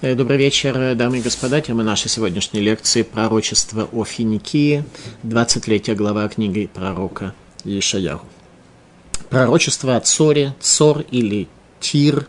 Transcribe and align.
Э, 0.00 0.16
добрый 0.16 0.38
вечер, 0.38 0.96
дамы 0.96 1.18
и 1.18 1.22
господа. 1.22 1.60
Тема 1.60 1.84
нашей 1.84 2.08
сегодняшней 2.08 2.60
лекции– 2.60 3.02
пророчество 3.02 3.88
о 3.92 4.04
Финикии, 4.04 4.84
23 5.22 5.94
глава 5.94 6.28
книги 6.28 6.66
пророка 6.66 7.32
Ишаяру. 7.62 8.22
Пророчество 9.30 9.94
о 9.94 10.00
Цоре, 10.00 10.56
Цор 10.58 11.02
или 11.12 11.46
Тир, 11.78 12.26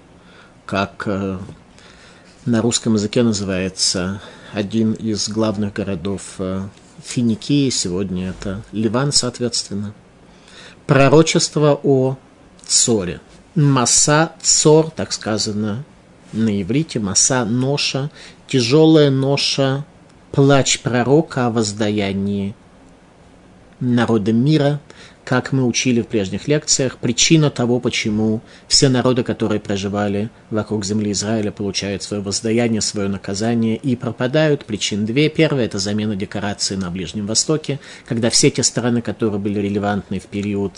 как 0.67 1.03
э, 1.07 1.39
на 2.45 2.61
русском 2.61 2.93
языке 2.93 3.23
называется 3.23 4.21
один 4.53 4.93
из 4.93 5.27
главных 5.27 5.73
городов 5.73 6.35
э, 6.37 6.67
Финикии, 7.03 7.71
сегодня 7.71 8.29
это 8.29 8.61
Ливан, 8.73 9.11
соответственно. 9.11 9.95
Пророчество 10.85 11.79
о 11.81 12.15
Цоре. 12.63 13.21
Маса 13.55 14.33
Цор, 14.39 14.91
так 14.91 15.11
сказано 15.11 15.83
на 16.35 16.61
иврите, 16.61 16.99
маса 16.99 17.45
ноша, 17.45 18.11
тяжелая 18.47 19.09
ноша, 19.09 19.85
плач 20.31 20.79
пророка 20.79 21.47
о 21.47 21.51
воздаянии 21.51 22.55
народа 23.79 24.33
мира, 24.33 24.79
как 25.23 25.51
мы 25.51 25.65
учили 25.65 26.01
в 26.01 26.07
прежних 26.07 26.47
лекциях, 26.47 26.97
причина 26.97 27.49
того, 27.49 27.79
почему 27.79 28.41
все 28.67 28.89
народы, 28.89 29.23
которые 29.23 29.59
проживали 29.59 30.29
вокруг 30.51 30.85
земли 30.85 31.11
Израиля, 31.11 31.51
получают 31.51 32.03
свое 32.03 32.21
воздаяние, 32.21 32.81
свое 32.81 33.07
наказание 33.07 33.75
и 33.75 33.95
пропадают. 33.95 34.65
Причин 34.65 35.05
две. 35.05 35.29
Первая– 35.29 35.65
это 35.67 35.79
замена 35.79 36.15
декорации 36.15 36.75
на 36.75 36.91
Ближнем 36.91 37.25
Востоке, 37.25 37.79
когда 38.05 38.29
все 38.29 38.51
те 38.51 38.61
страны, 38.61 39.01
которые 39.01 39.39
были 39.39 39.59
релевантны 39.59 40.19
в 40.19 40.25
период 40.25 40.73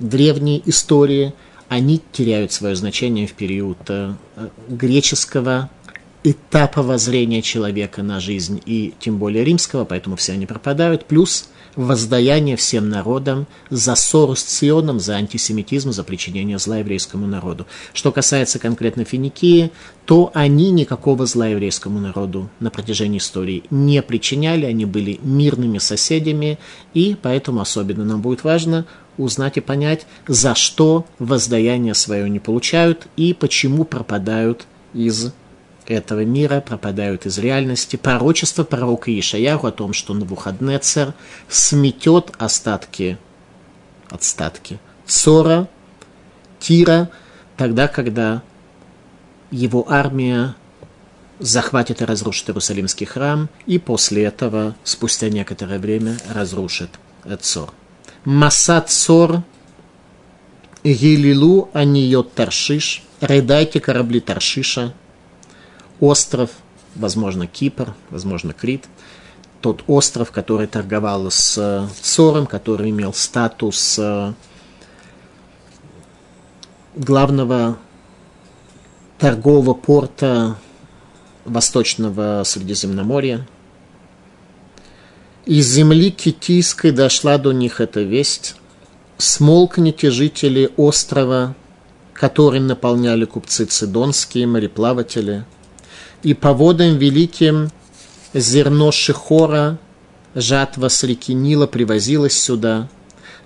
древней 0.00 0.62
истории– 0.66 1.32
они 1.68 2.00
теряют 2.12 2.52
свое 2.52 2.76
значение 2.76 3.26
в 3.26 3.32
период 3.32 3.78
э, 3.88 4.14
греческого 4.68 5.70
этапа 6.22 6.82
воззрения 6.82 7.42
человека 7.42 8.02
на 8.02 8.20
жизнь 8.20 8.60
и 8.66 8.94
тем 8.98 9.18
более 9.18 9.44
римского, 9.44 9.84
поэтому 9.84 10.16
все 10.16 10.32
они 10.32 10.46
пропадают, 10.46 11.06
плюс 11.06 11.48
воздаяние 11.76 12.56
всем 12.56 12.88
народам 12.88 13.46
за 13.70 13.94
ссору 13.94 14.34
с 14.34 14.42
Ционом, 14.42 14.98
за 14.98 15.14
антисемитизм, 15.16 15.92
за 15.92 16.02
причинение 16.02 16.58
зла 16.58 16.78
еврейскому 16.78 17.26
народу. 17.26 17.66
Что 17.92 18.10
касается 18.12 18.58
конкретно 18.58 19.04
Финикии, 19.04 19.70
то 20.06 20.30
они 20.34 20.70
никакого 20.70 21.26
зла 21.26 21.46
еврейскому 21.48 22.00
народу 22.00 22.48
на 22.60 22.70
протяжении 22.70 23.18
истории 23.18 23.64
не 23.70 24.02
причиняли, 24.02 24.64
они 24.64 24.86
были 24.86 25.20
мирными 25.22 25.78
соседями, 25.78 26.58
и 26.94 27.16
поэтому 27.20 27.60
особенно 27.60 28.04
нам 28.04 28.22
будет 28.22 28.42
важно 28.44 28.86
узнать 29.18 29.56
и 29.56 29.60
понять, 29.60 30.06
за 30.26 30.54
что 30.54 31.06
воздаяние 31.18 31.94
свое 31.94 32.28
не 32.28 32.38
получают 32.38 33.06
и 33.16 33.32
почему 33.32 33.84
пропадают 33.84 34.66
из 34.92 35.32
этого 35.86 36.24
мира, 36.24 36.60
пропадают 36.60 37.26
из 37.26 37.38
реальности. 37.38 37.96
Пророчество 37.96 38.64
пророка 38.64 39.10
Ишаяху 39.16 39.66
о 39.66 39.72
том, 39.72 39.92
что 39.92 40.14
Навуходнецер 40.14 41.14
сметет 41.48 42.32
остатки, 42.38 43.18
отстатки 44.10 44.78
Цора, 45.06 45.68
Тира, 46.58 47.10
тогда, 47.56 47.86
когда 47.88 48.42
его 49.50 49.86
армия 49.88 50.56
захватит 51.38 52.00
и 52.00 52.04
разрушит 52.04 52.48
Иерусалимский 52.48 53.06
храм, 53.06 53.48
и 53.66 53.78
после 53.78 54.24
этого, 54.24 54.74
спустя 54.84 55.28
некоторое 55.28 55.78
время, 55.78 56.16
разрушит 56.34 56.90
Цор. 57.40 57.72
Масад 58.24 58.90
Цор, 58.90 59.42
Гилилу 60.82 61.70
Аниот 61.72 62.32
Таршиш, 62.34 63.02
рыдайте 63.20 63.80
корабли 63.80 64.20
Таршиша, 64.20 64.94
остров, 66.00 66.50
возможно, 66.94 67.46
Кипр, 67.46 67.94
возможно, 68.10 68.52
Крит, 68.52 68.86
тот 69.60 69.82
остров, 69.86 70.30
который 70.30 70.66
торговал 70.66 71.30
с 71.30 71.88
Цором, 72.02 72.46
который 72.46 72.90
имел 72.90 73.12
статус 73.12 73.98
э, 73.98 74.32
главного 76.94 77.78
торгового 79.18 79.74
порта 79.74 80.56
Восточного 81.44 82.42
Средиземноморья, 82.44 83.46
из 85.46 85.68
земли 85.68 86.10
Китийской 86.10 86.90
дошла 86.90 87.38
до 87.38 87.52
них 87.52 87.80
эта 87.80 88.00
весть. 88.02 88.56
Смолкните, 89.16 90.10
жители 90.10 90.70
острова, 90.76 91.54
которым 92.12 92.66
наполняли 92.66 93.24
купцы 93.26 93.64
цидонские, 93.64 94.46
мореплаватели, 94.46 95.44
и 96.22 96.34
по 96.34 96.52
водам 96.52 96.96
великим 96.98 97.70
зерно 98.34 98.92
Шихора, 98.92 99.78
жатва 100.34 100.88
с 100.88 101.02
реки 101.02 101.34
Нила 101.34 101.66
привозилась 101.66 102.38
сюда, 102.38 102.88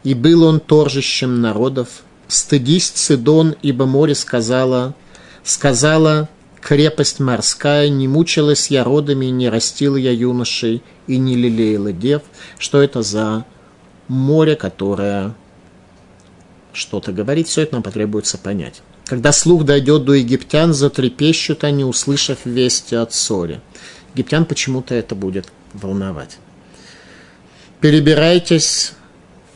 и 0.03 0.15
был 0.15 0.45
он 0.45 0.61
торжищем 0.61 1.41
народов. 1.41 2.03
Стыдись, 2.29 2.91
Цидон, 2.91 3.57
ибо 3.63 3.87
море 3.87 4.15
сказала, 4.15 4.95
сказала, 5.43 6.29
крепость 6.61 7.21
морская, 7.21 7.89
не 7.89 8.07
мучилась 8.09 8.69
я 8.69 8.85
родами, 8.85 9.27
не 9.27 9.49
растила 9.49 9.97
я 9.97 10.13
юношей 10.13 10.83
и 11.07 11.19
не 11.19 11.35
лелеяла 11.35 11.93
дев. 11.93 12.23
Что 12.59 12.81
это 12.83 13.03
за 13.03 13.45
море, 14.09 14.57
которое 14.57 15.35
что-то 16.73 17.13
говорит, 17.13 17.49
все 17.49 17.63
это 17.63 17.75
нам 17.75 17.83
потребуется 17.83 18.39
понять. 18.39 18.83
Когда 19.11 19.33
слух 19.33 19.65
дойдет 19.65 20.05
до 20.05 20.13
египтян, 20.13 20.73
затрепещут 20.73 21.65
они, 21.65 21.83
услышав 21.83 22.39
вести 22.45 22.95
от 22.95 23.13
ссоре. 23.13 23.61
Египтян 24.15 24.45
почему-то 24.45 24.95
это 24.95 25.17
будет 25.17 25.49
волновать. 25.73 26.39
Перебирайтесь 27.81 28.93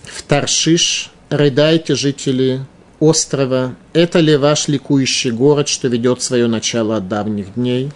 в 0.03 0.25
Таршиш, 0.25 1.13
рыдайте, 1.29 1.95
жители 1.95 2.67
острова, 2.99 3.77
это 3.93 4.19
ли 4.19 4.35
ваш 4.35 4.67
ликующий 4.67 5.31
город, 5.31 5.69
что 5.69 5.87
ведет 5.87 6.21
свое 6.21 6.49
начало 6.49 6.97
от 6.97 7.07
давних 7.07 7.55
дней, 7.55 7.93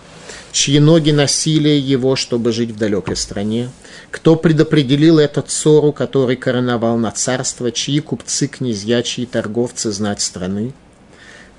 чьи 0.52 0.78
ноги 0.78 1.10
носили 1.10 1.70
его, 1.70 2.14
чтобы 2.14 2.52
жить 2.52 2.70
в 2.70 2.78
далекой 2.78 3.16
стране? 3.16 3.68
Кто 4.12 4.36
предопределил 4.36 5.18
этот 5.18 5.50
ссору, 5.50 5.92
который 5.92 6.36
короновал 6.36 6.98
на 6.98 7.10
царство, 7.10 7.72
чьи 7.72 7.98
купцы, 7.98 8.46
князья, 8.46 9.02
чьи 9.02 9.26
торговцы 9.26 9.90
знать 9.90 10.20
страны? 10.20 10.72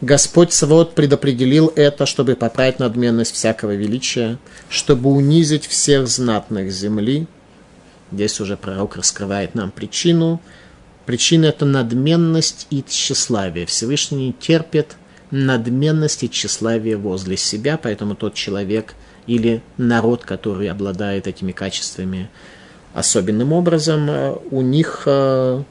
Господь 0.01 0.53
свод 0.53 0.95
предопределил 0.95 1.73
это, 1.75 2.05
чтобы 2.05 2.35
поправить 2.35 2.79
надменность 2.79 3.33
всякого 3.33 3.75
величия, 3.75 4.37
чтобы 4.69 5.09
унизить 5.09 5.65
всех 5.65 6.07
знатных 6.07 6.71
земли. 6.71 7.27
Здесь 8.11 8.39
уже 8.39 8.55
пророк 8.57 8.95
раскрывает 8.95 9.55
нам 9.55 9.71
причину– 9.71 10.41
Причина– 11.09 11.45
это 11.47 11.65
надменность 11.65 12.67
и 12.69 12.83
тщеславие. 12.88 13.65
Всевышний 13.65 14.35
терпит 14.39 14.95
надменность 15.31 16.21
и 16.21 16.29
тщеславие 16.29 16.97
возле 16.97 17.35
себя, 17.35 17.79
поэтому 17.81 18.13
тот 18.13 18.35
человек 18.35 18.93
или 19.25 19.63
народ, 19.77 20.23
который 20.23 20.69
обладает 20.69 21.25
этими 21.25 21.51
качествами 21.51 22.29
особенным 22.93 23.53
образом, 23.53 24.07
э, 24.07 24.35
у 24.51 24.61
них 24.61 25.01
э, 25.07 25.63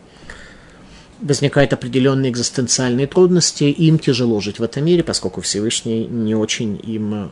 возникают 1.21 1.73
определенные 1.73 2.31
экзистенциальные 2.31 3.07
трудности, 3.07 3.65
им 3.65 3.99
тяжело 3.99 4.41
жить 4.41 4.59
в 4.59 4.63
этом 4.63 4.85
мире, 4.85 5.03
поскольку 5.03 5.41
Всевышний 5.41 6.07
не 6.07 6.35
очень 6.35 6.81
им 6.83 7.31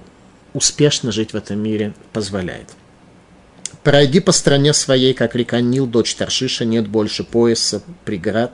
успешно 0.54 1.12
жить 1.12 1.32
в 1.32 1.36
этом 1.36 1.58
мире 1.58 1.94
позволяет. 2.12 2.70
Пройди 3.82 4.20
по 4.20 4.32
стране 4.32 4.72
своей, 4.72 5.14
как 5.14 5.36
река 5.36 5.60
Нил, 5.60 5.86
дочь 5.86 6.14
Таршиша, 6.14 6.64
нет 6.64 6.88
больше 6.88 7.22
пояса, 7.22 7.82
преград. 8.04 8.52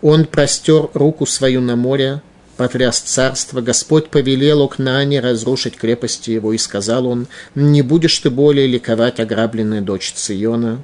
Он 0.00 0.24
простер 0.24 0.88
руку 0.94 1.26
свою 1.26 1.60
на 1.60 1.76
море, 1.76 2.22
потряс 2.56 3.00
царство, 3.00 3.60
Господь 3.60 4.08
повелел 4.08 4.62
Окнане 4.62 5.20
разрушить 5.20 5.76
крепости 5.76 6.30
его, 6.30 6.52
и 6.52 6.58
сказал 6.58 7.06
он, 7.06 7.26
не 7.54 7.82
будешь 7.82 8.18
ты 8.20 8.30
более 8.30 8.66
ликовать, 8.66 9.20
ограбленная 9.20 9.80
дочь 9.80 10.12
Циона. 10.12 10.82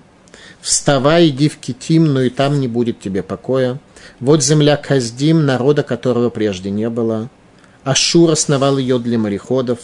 Вставай, 0.60 1.28
иди 1.28 1.48
в 1.48 1.58
Китим, 1.58 2.12
но 2.12 2.22
и 2.22 2.30
там 2.30 2.60
не 2.60 2.68
будет 2.68 3.00
тебе 3.00 3.22
покоя. 3.22 3.78
Вот 4.20 4.42
земля 4.42 4.76
Каздим, 4.76 5.46
народа 5.46 5.82
которого 5.82 6.30
прежде 6.30 6.70
не 6.70 6.88
было. 6.90 7.30
Ашур 7.84 8.30
основал 8.30 8.78
ее 8.78 8.98
для 8.98 9.18
мореходов, 9.18 9.78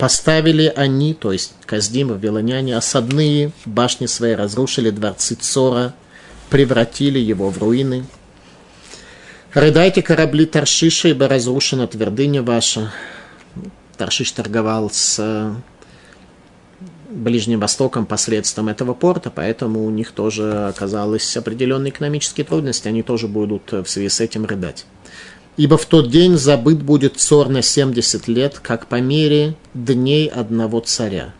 Поставили 0.00 0.72
они, 0.74 1.12
то 1.12 1.30
есть 1.30 1.52
Каздим, 1.66 2.08
вавилоняне, 2.08 2.74
осадные 2.74 3.52
башни 3.66 4.06
свои, 4.06 4.32
разрушили 4.32 4.88
дворцы 4.88 5.34
Цора, 5.34 5.92
превратили 6.48 7.18
его 7.18 7.50
в 7.50 7.58
руины. 7.58 8.06
Рыдайте 9.52 10.00
корабли 10.00 10.46
Таршиша, 10.46 11.08
ибо 11.08 11.28
разрушена 11.28 11.86
твердыня 11.86 12.42
ваша. 12.42 12.90
Таршиш 13.98 14.32
торговал 14.32 14.90
с 14.90 15.54
Ближним 17.10 17.58
Востоком 17.58 18.06
посредством 18.06 18.68
этого 18.68 18.94
порта, 18.94 19.32
поэтому 19.34 19.84
у 19.84 19.90
них 19.90 20.12
тоже 20.12 20.68
оказалось 20.68 21.36
определенные 21.36 21.90
экономические 21.90 22.46
трудности, 22.46 22.86
они 22.86 23.02
тоже 23.02 23.26
будут 23.26 23.72
в 23.72 23.86
связи 23.86 24.08
с 24.08 24.20
этим 24.20 24.44
рыдать. 24.44 24.86
Ибо 25.56 25.76
в 25.76 25.86
тот 25.86 26.08
день 26.08 26.36
забыт 26.36 26.82
будет 26.82 27.16
цор 27.16 27.48
на 27.48 27.62
семьдесят 27.62 28.28
лет, 28.28 28.60
как 28.60 28.86
по 28.86 29.00
мере 29.00 29.56
дней 29.74 30.28
одного 30.28 30.78
царя. 30.80 31.34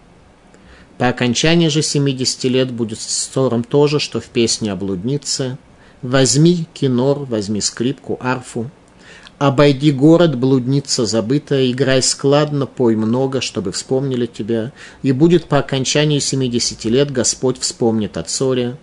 По 0.98 1.08
окончании 1.08 1.68
же 1.68 1.82
семидесяти 1.82 2.48
лет 2.48 2.72
будет 2.72 3.00
с 3.00 3.26
цором 3.28 3.62
то 3.62 3.86
же, 3.86 4.00
что 4.00 4.20
в 4.20 4.26
песне 4.26 4.72
о 4.72 4.76
блуднице. 4.76 5.56
Возьми 6.02 6.66
кинор, 6.74 7.20
возьми 7.20 7.60
скрипку, 7.60 8.18
арфу, 8.20 8.70
Обойди 9.40 9.90
город, 9.90 10.36
блудница 10.36 11.06
забытая, 11.06 11.70
играй 11.70 12.02
складно, 12.02 12.66
пой 12.66 12.94
много, 12.94 13.40
чтобы 13.40 13.72
вспомнили 13.72 14.26
тебя. 14.26 14.70
И 15.02 15.12
будет 15.12 15.46
по 15.46 15.56
окончании 15.56 16.18
семидесяти 16.18 16.88
лет 16.88 17.10
Господь 17.10 17.58
вспомнит 17.58 18.18
о 18.18 18.22
цоре, 18.22 18.76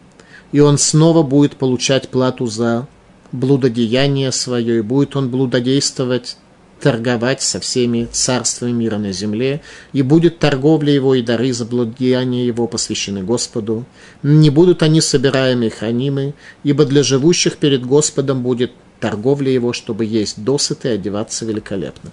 и 0.51 0.59
он 0.59 0.79
снова 0.79 1.21
будет 1.21 1.57
получать 1.57 2.09
плату 2.09 2.47
за 2.47 2.87
блудодеяние 3.31 4.31
свое, 4.31 4.79
и 4.79 4.81
будет 4.81 5.15
он 5.15 5.29
блудодействовать, 5.29 6.37
торговать 6.81 7.43
со 7.43 7.59
всеми 7.59 8.07
царствами 8.11 8.71
мира 8.71 8.97
на 8.97 9.11
земле, 9.11 9.61
и 9.93 10.01
будет 10.01 10.39
торговля 10.39 10.91
его 10.91 11.13
и 11.13 11.21
дары 11.21 11.53
за 11.53 11.65
блудодеяние 11.65 12.47
его 12.47 12.65
посвящены 12.65 13.21
Господу. 13.21 13.85
Не 14.23 14.49
будут 14.49 14.81
они 14.81 15.01
собираемы 15.01 15.67
и 15.67 15.69
хранимы, 15.69 16.33
ибо 16.63 16.85
для 16.85 17.03
живущих 17.03 17.57
перед 17.57 17.85
Господом 17.85 18.41
будет 18.41 18.71
торговля 18.99 19.51
его, 19.51 19.73
чтобы 19.73 20.05
есть 20.05 20.43
досыты 20.43 20.89
и 20.89 20.91
одеваться 20.91 21.45
великолепно. 21.45 22.11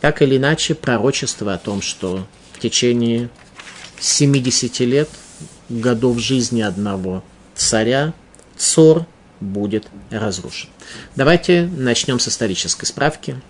Так 0.00 0.22
или 0.22 0.36
иначе, 0.36 0.74
пророчество 0.74 1.54
о 1.54 1.58
том, 1.58 1.82
что 1.82 2.26
в 2.52 2.60
течение 2.60 3.30
70 4.00 4.80
лет, 4.80 5.08
годов 5.68 6.18
жизни 6.18 6.60
одного 6.60 7.22
царя, 7.54 8.14
Цор 8.56 9.06
будет 9.40 9.86
разрушен. 10.10 10.68
Давайте 11.14 11.62
начнем 11.62 12.18
с 12.18 12.28
исторической 12.28 12.86
справки. 12.86 13.40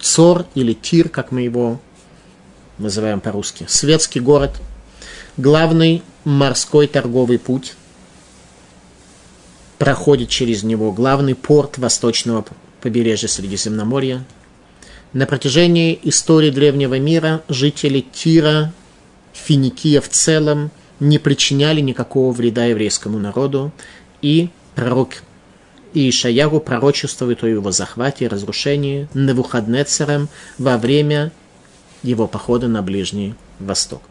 Цор 0.00 0.46
или 0.54 0.72
Тир, 0.72 1.08
как 1.08 1.32
мы 1.32 1.42
его 1.42 1.80
называем 2.78 3.20
по-русски, 3.20 3.66
светский 3.68 4.20
город, 4.20 4.52
главный 5.36 6.02
морской 6.24 6.86
торговый 6.86 7.38
путь– 7.38 7.74
проходит 9.78 10.28
через 10.28 10.62
него 10.62 10.92
главный 10.92 11.34
порт 11.34 11.78
восточного 11.78 12.44
побережья 12.80 13.28
Средиземноморья. 13.28 14.24
На 15.12 15.26
протяжении 15.26 15.98
истории 16.02 16.50
древнего 16.50 16.98
мира 16.98 17.42
жители 17.48 18.00
Тира, 18.00 18.72
Финикия 19.32 20.00
в 20.00 20.08
целом, 20.08 20.70
не 21.00 21.18
причиняли 21.18 21.80
никакого 21.80 22.32
вреда 22.32 22.66
еврейскому 22.66 23.18
народу, 23.18 23.72
и 24.22 24.48
пророк 24.74 25.22
Ишаяру 25.94 26.60
пророчествует 26.60 27.42
о 27.42 27.48
его 27.48 27.70
захвате 27.70 28.26
и 28.26 28.28
разрушении 28.28 29.08
Навуходнецером 29.14 30.28
во 30.58 30.76
время 30.76 31.32
его 32.02 32.26
похода 32.26 32.68
на 32.68 32.82
Ближний 32.82 33.34
Восток. 33.58 34.02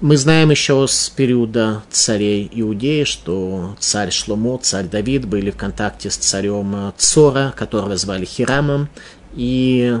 Мы 0.00 0.16
знаем 0.16 0.50
еще 0.50 0.86
с 0.86 1.08
периода 1.08 1.82
царей 1.90 2.48
Иудеи, 2.52 3.02
что 3.02 3.74
царь 3.80 4.12
Шломо, 4.12 4.56
царь 4.58 4.86
Давид 4.86 5.26
были 5.26 5.50
в 5.50 5.56
контакте 5.56 6.08
с 6.08 6.16
царем 6.16 6.92
Цора, 6.96 7.52
которого 7.56 7.96
звали 7.96 8.24
Хирамом, 8.24 8.88
и 9.34 9.98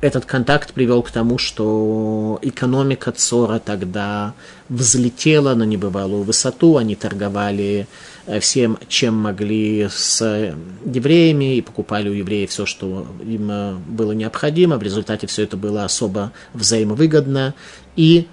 этот 0.00 0.24
контакт 0.24 0.72
привел 0.74 1.00
к 1.02 1.12
тому, 1.12 1.38
что 1.38 2.40
экономика 2.42 3.12
Цора 3.12 3.60
тогда 3.60 4.34
взлетела 4.68 5.54
на 5.54 5.62
небывалую 5.62 6.24
высоту, 6.24 6.76
они 6.76 6.96
торговали 6.96 7.86
э, 8.26 8.40
всем, 8.40 8.78
чем 8.88 9.14
могли 9.14 9.88
с 9.88 10.54
евреями 10.84 11.56
и 11.56 11.62
покупали 11.62 12.08
у 12.08 12.12
евреев 12.12 12.50
все, 12.50 12.66
что 12.66 13.06
им 13.24 13.48
э, 13.50 13.74
было 13.86 14.10
необходимо. 14.10 14.76
В 14.76 14.82
результате 14.82 15.28
все 15.28 15.44
это 15.44 15.56
было 15.56 15.84
особо 15.84 16.32
взаимовыгодно. 16.52 17.54
И 17.94 18.26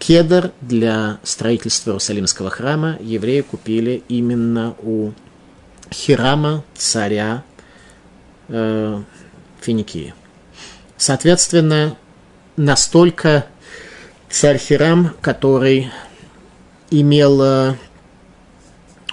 Кедр 0.00 0.52
для 0.62 1.18
строительства 1.22 1.90
Иерусалимского 1.90 2.48
храма 2.48 2.96
евреи 3.00 3.42
купили 3.42 4.02
именно 4.08 4.74
у 4.82 5.12
Хирама, 5.92 6.64
царя 6.74 7.44
э, 8.48 9.02
Финикии. 9.60 10.14
Соответственно, 10.96 11.98
настолько 12.56 13.44
царь 14.30 14.56
Хирам, 14.56 15.12
который 15.20 15.90
имел 16.90 17.42
э, 17.42 17.74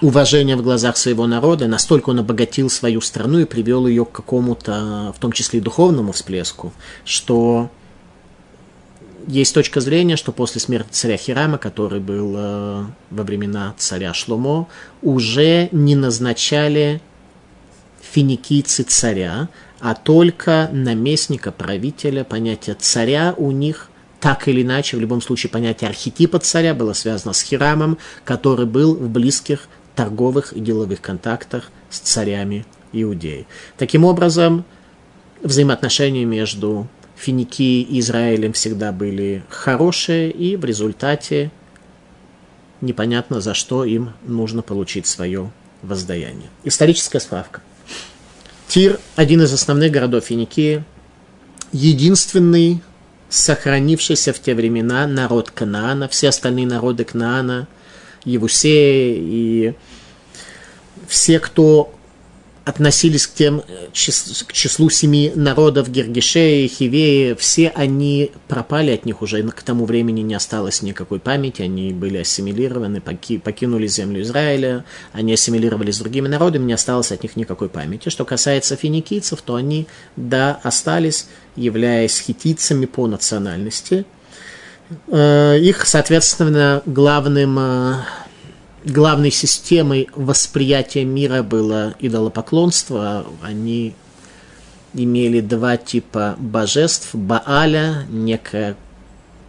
уважение 0.00 0.56
в 0.56 0.62
глазах 0.62 0.96
своего 0.96 1.26
народа, 1.26 1.68
настолько 1.68 2.08
он 2.10 2.20
обогатил 2.20 2.70
свою 2.70 3.02
страну 3.02 3.40
и 3.40 3.44
привел 3.44 3.86
ее 3.86 4.06
к 4.06 4.12
какому-то, 4.12 5.12
в 5.14 5.20
том 5.20 5.32
числе 5.32 5.60
и 5.60 5.62
духовному 5.62 6.12
всплеску, 6.12 6.72
что 7.04 7.70
есть 9.28 9.54
точка 9.54 9.80
зрения, 9.80 10.16
что 10.16 10.32
после 10.32 10.60
смерти 10.60 10.88
царя 10.90 11.16
Хирама, 11.16 11.58
который 11.58 12.00
был 12.00 12.34
э, 12.36 12.84
во 13.10 13.22
времена 13.22 13.74
царя 13.76 14.14
Шломо, 14.14 14.68
уже 15.02 15.68
не 15.70 15.94
назначали 15.94 17.02
финикийцы 18.00 18.84
царя, 18.84 19.48
а 19.80 19.94
только 19.94 20.70
наместника, 20.72 21.52
правителя, 21.52 22.24
понятие 22.24 22.74
царя 22.80 23.34
у 23.36 23.50
них 23.50 23.90
так 24.18 24.48
или 24.48 24.62
иначе, 24.62 24.96
в 24.96 25.00
любом 25.00 25.20
случае, 25.20 25.50
понятие 25.50 25.88
архетипа 25.88 26.38
царя 26.38 26.74
было 26.74 26.92
связано 26.92 27.32
с 27.32 27.42
Хирамом, 27.42 27.98
который 28.24 28.66
был 28.66 28.96
в 28.96 29.08
близких 29.08 29.68
торговых 29.94 30.54
и 30.54 30.60
деловых 30.60 31.00
контактах 31.00 31.70
с 31.90 31.98
царями 31.98 32.66
Иудеи. 32.92 33.46
Таким 33.76 34.04
образом, 34.04 34.64
взаимоотношения 35.42 36.24
между 36.24 36.88
Финикии 37.18 37.82
и 37.82 38.00
Израилем 38.00 38.52
всегда 38.52 38.92
были 38.92 39.42
хорошие, 39.48 40.30
и 40.30 40.56
в 40.56 40.64
результате 40.64 41.50
непонятно, 42.80 43.40
за 43.40 43.54
что 43.54 43.84
им 43.84 44.12
нужно 44.24 44.62
получить 44.62 45.06
свое 45.06 45.50
воздаяние. 45.82 46.48
Историческая 46.64 47.20
справка. 47.20 47.60
Тир– 48.68 49.00
один 49.16 49.42
из 49.42 49.52
основных 49.52 49.90
городов 49.90 50.24
Финикии, 50.24 50.84
единственный 51.72 52.82
сохранившийся 53.28 54.32
в 54.32 54.38
те 54.38 54.54
времена 54.54 55.06
народ 55.06 55.50
Канаана, 55.50 56.08
все 56.08 56.28
остальные 56.28 56.66
народы 56.66 57.04
Кнаана, 57.04 57.66
Евусея 58.24 59.16
и 59.18 59.74
все, 61.08 61.40
кто 61.40 61.94
относились 62.68 63.26
к 63.26 63.32
тем, 63.32 63.62
э, 63.66 63.88
к 63.92 64.52
числу 64.52 64.90
семи 64.90 65.32
народов 65.34 65.90
Гергишеи, 65.90 66.66
Хивеи, 66.66 67.34
все 67.34 67.68
они 67.74 68.30
пропали 68.46 68.90
от 68.90 69.06
них 69.06 69.22
уже, 69.22 69.42
к 69.42 69.62
тому 69.62 69.86
времени 69.86 70.20
не 70.20 70.34
осталось 70.34 70.82
никакой 70.82 71.18
памяти, 71.18 71.62
они 71.62 71.92
были 71.92 72.18
ассимилированы, 72.18 73.00
покинули 73.00 73.86
землю 73.86 74.20
Израиля, 74.20 74.84
они 75.12 75.32
ассимилировались 75.32 75.96
с 75.96 75.98
другими 76.00 76.28
народами, 76.28 76.66
не 76.66 76.74
осталось 76.74 77.10
от 77.10 77.22
них 77.22 77.36
никакой 77.36 77.70
памяти. 77.70 78.10
Что 78.10 78.26
касается 78.26 78.76
финикийцев, 78.76 79.40
то 79.40 79.54
они, 79.54 79.86
да, 80.16 80.60
остались, 80.62 81.26
являясь 81.56 82.20
хитицами 82.20 82.84
по 82.84 83.06
национальности. 83.06 84.04
Э, 85.06 85.58
их, 85.58 85.86
соответственно, 85.86 86.82
главным 86.84 87.58
э, 87.58 87.94
главной 88.84 89.30
системой 89.30 90.08
восприятия 90.14 91.04
мира 91.04 91.42
было 91.42 91.94
идолопоклонство. 91.98 93.26
Они 93.42 93.94
имели 94.94 95.40
два 95.40 95.76
типа 95.76 96.36
божеств. 96.38 97.14
Бааля, 97.14 98.06
некое 98.10 98.76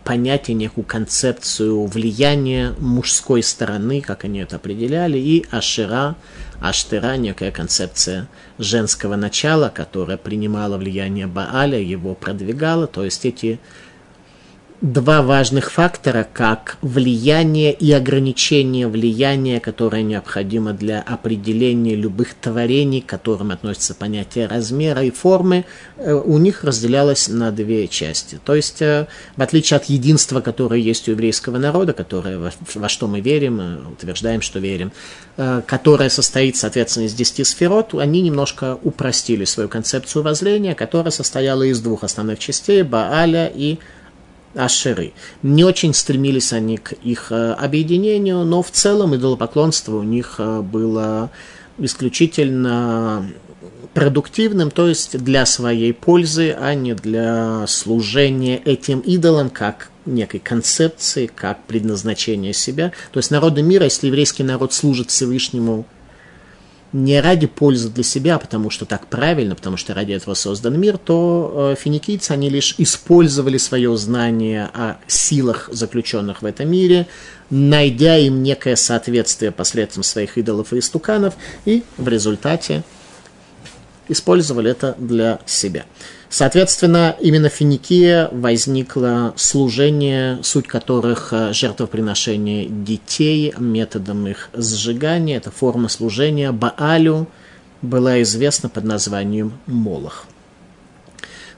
понятие, 0.03 0.55
некую 0.55 0.85
концепцию 0.85 1.85
влияния 1.85 2.73
мужской 2.79 3.43
стороны, 3.43 4.01
как 4.01 4.23
они 4.23 4.39
это 4.39 4.55
определяли, 4.55 5.19
и 5.19 5.45
Ашера, 5.51 6.15
Аштера, 6.59 7.15
некая 7.15 7.51
концепция 7.51 8.27
женского 8.57 9.15
начала, 9.17 9.69
которая 9.69 10.17
принимала 10.17 10.77
влияние 10.77 11.27
Бааля, 11.27 11.79
его 11.79 12.15
продвигала, 12.15 12.87
то 12.87 13.05
есть 13.05 13.23
эти 13.25 13.59
два 14.81 15.21
важных 15.21 15.71
фактора, 15.71 16.25
как 16.31 16.77
влияние 16.81 17.73
и 17.73 17.91
ограничение 17.91 18.87
влияния, 18.87 19.59
которое 19.59 20.03
необходимо 20.03 20.71
для 20.73 21.01
определения 21.01 21.95
любых 21.95 22.33
творений, 22.33 23.01
к 23.01 23.05
которым 23.05 23.51
относится 23.51 23.93
понятие 23.93 24.47
размера 24.47 25.03
и 25.03 25.11
формы, 25.11 25.65
э, 25.97 26.13
у 26.13 26.37
них 26.37 26.63
разделялось 26.63 27.27
на 27.27 27.51
две 27.51 27.87
части. 27.89 28.39
То 28.45 28.55
есть, 28.55 28.81
э, 28.81 29.07
в 29.35 29.41
отличие 29.41 29.77
от 29.77 29.85
единства, 29.85 30.39
которое 30.39 30.79
есть 30.79 31.09
у 31.09 31.11
еврейского 31.11 31.57
народа, 31.57 31.91
которое, 31.91 32.37
во, 32.37 32.51
во 32.75 32.89
что 32.89 33.07
мы 33.07 33.19
верим, 33.19 33.59
э, 33.59 33.91
утверждаем, 33.91 34.41
что 34.41 34.59
верим, 34.59 34.91
которое 35.67 36.09
состоит, 36.09 36.57
соответственно, 36.57 37.05
из 37.05 37.13
десяти 37.13 37.45
сферот, 37.45 37.93
они 37.93 38.21
немножко 38.21 38.77
упростили 38.83 39.45
свою 39.45 39.69
концепцию 39.69 40.21
воззрения, 40.21 40.75
которая 40.75 41.11
состояла 41.11 41.63
из 41.63 41.79
двух 41.79 42.03
основных 42.03 42.39
частей– 42.39 42.81
Бааля 42.83 43.49
и 43.53 43.79
Ашеры. 44.55 45.13
Не 45.43 45.63
очень 45.63 45.93
стремились 45.93 46.53
они 46.53 46.77
к 46.77 46.93
их 46.93 47.31
э, 47.31 47.53
объединению, 47.53 48.43
но 48.45 48.63
в 48.63 48.71
целом 48.71 49.15
идолопоклонство 49.15 49.97
у 49.97 50.03
них 50.03 50.35
э, 50.39 50.61
было 50.61 51.29
исключительно 51.77 53.29
продуктивным, 53.93 54.71
то 54.71 54.87
есть 54.87 55.17
для 55.17 55.45
своей 55.45 55.93
пользы, 55.93 56.55
а 56.59 56.73
не 56.73 56.93
для 56.93 57.65
служения 57.67 58.57
этим 58.57 58.99
идолам 58.99 59.49
как 59.49 59.89
некой 60.05 60.39
концепции, 60.39 61.29
как 61.33 61.63
предназначение 61.65 62.53
себя. 62.53 62.91
То 63.11 63.19
есть 63.19 63.31
народы 63.31 63.61
мира, 63.61 63.85
если 63.85 64.07
еврейский 64.07 64.43
народ 64.43 64.73
служит 64.73 65.09
Всевышнему 65.09 65.85
не 66.91 67.21
ради 67.21 67.47
пользы 67.47 67.89
для 67.89 68.03
себя, 68.03 68.39
потому 68.39 68.69
что 68.69 68.85
так 68.85 69.07
правильно, 69.07 69.55
потому 69.55 69.77
что 69.77 69.93
ради 69.93 70.13
этого 70.13 70.33
создан 70.33 70.79
мир, 70.79 70.97
то 70.97 71.73
э, 71.73 71.75
финикийцы, 71.79 72.31
они 72.31 72.49
лишь 72.49 72.75
использовали 72.77 73.57
свое 73.57 73.95
знание 73.97 74.69
о 74.73 74.97
силах, 75.07 75.69
заключенных 75.71 76.41
в 76.41 76.45
этом 76.45 76.69
мире, 76.69 77.07
найдя 77.49 78.17
им 78.17 78.41
некое 78.41 78.75
соответствие 78.75 79.51
посредством 79.51 80.03
своих 80.03 80.37
идолов 80.37 80.73
и 80.73 80.79
истуканов, 80.79 81.35
и 81.65 81.83
в 81.97 82.07
результате 82.07 82.83
использовали 84.07 84.71
это 84.71 84.95
для 84.97 85.39
себя. 85.45 85.85
Соответственно, 86.29 87.15
именно 87.19 87.49
Финикия 87.49 88.29
возникло 88.31 89.33
служение, 89.35 90.37
суть 90.43 90.67
которых 90.67 91.33
э, 91.33 91.53
жертвоприношение 91.53 92.67
детей 92.67 93.51
методом 93.57 94.27
их 94.27 94.49
сжигания. 94.53 95.37
Это 95.37 95.49
форма 95.49 95.89
служения 95.89 96.51
Баалю 96.51 97.27
была 97.81 98.21
известна 98.21 98.69
под 98.69 98.83
названием 98.83 99.53
Молох. 99.65 100.25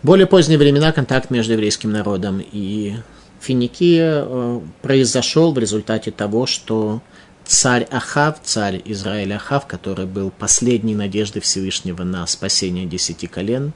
В 0.01 0.05
более 0.05 0.25
поздние 0.25 0.57
времена 0.57 0.93
контакт 0.93 1.31
между 1.31 1.53
еврейским 1.53 1.91
народом 1.91 2.41
и 2.41 2.95
Финикия 3.41 4.23
э, 4.25 4.61
произошел 4.81 5.51
в 5.51 5.59
результате 5.59 6.11
того, 6.11 6.45
что 6.45 7.01
царь 7.43 7.83
Ахав, 7.91 8.37
царь 8.41 8.81
Израиля 8.85 9.35
Ахав, 9.35 9.67
который 9.67 10.05
был 10.05 10.31
последней 10.31 10.95
надеждой 10.95 11.41
Всевышнего 11.41 12.03
на 12.03 12.25
спасение 12.25 12.85
десяти 12.85 13.27
колен, 13.27 13.73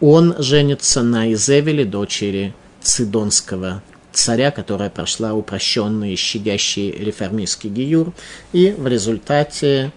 он 0.00 0.34
женится 0.38 1.02
на 1.02 1.32
Изевеле, 1.32 1.84
дочери 1.84 2.54
Цидонского 2.82 3.82
царя, 4.12 4.50
которая 4.50 4.90
прошла 4.90 5.34
упрощенный, 5.34 6.16
щадящий 6.16 6.90
реформистский 6.90 7.70
гиюр, 7.70 8.12
и 8.52 8.74
в 8.76 8.86
результате 8.86 9.92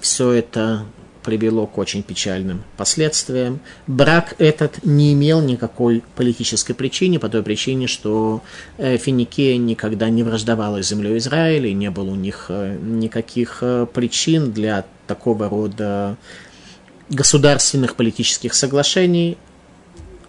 все 0.00 0.32
это 0.32 0.86
привело 1.24 1.66
к 1.66 1.76
очень 1.76 2.04
печальным 2.04 2.62
последствиям. 2.76 3.58
Брак 3.88 4.36
этот 4.38 4.84
не 4.84 5.12
имел 5.12 5.40
никакой 5.40 6.04
политической 6.14 6.72
причины, 6.72 7.18
по 7.18 7.28
той 7.28 7.42
причине, 7.42 7.88
что 7.88 8.42
э, 8.78 8.96
Финикия 8.96 9.56
никогда 9.56 10.08
не 10.08 10.22
враждовала 10.22 10.80
с 10.80 10.88
землей 10.88 11.18
Израиля, 11.18 11.68
и 11.68 11.74
не 11.74 11.90
было 11.90 12.10
у 12.10 12.14
них 12.14 12.46
э, 12.48 12.78
никаких 12.80 13.58
э, 13.62 13.86
причин 13.92 14.52
для 14.52 14.84
такого 15.08 15.48
рода 15.48 16.16
государственных 17.08 17.96
политических 17.96 18.54
соглашений. 18.54 19.36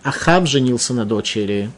Ахав 0.03 0.47
женился 0.47 0.93
на 0.93 1.05
дочери 1.05 1.71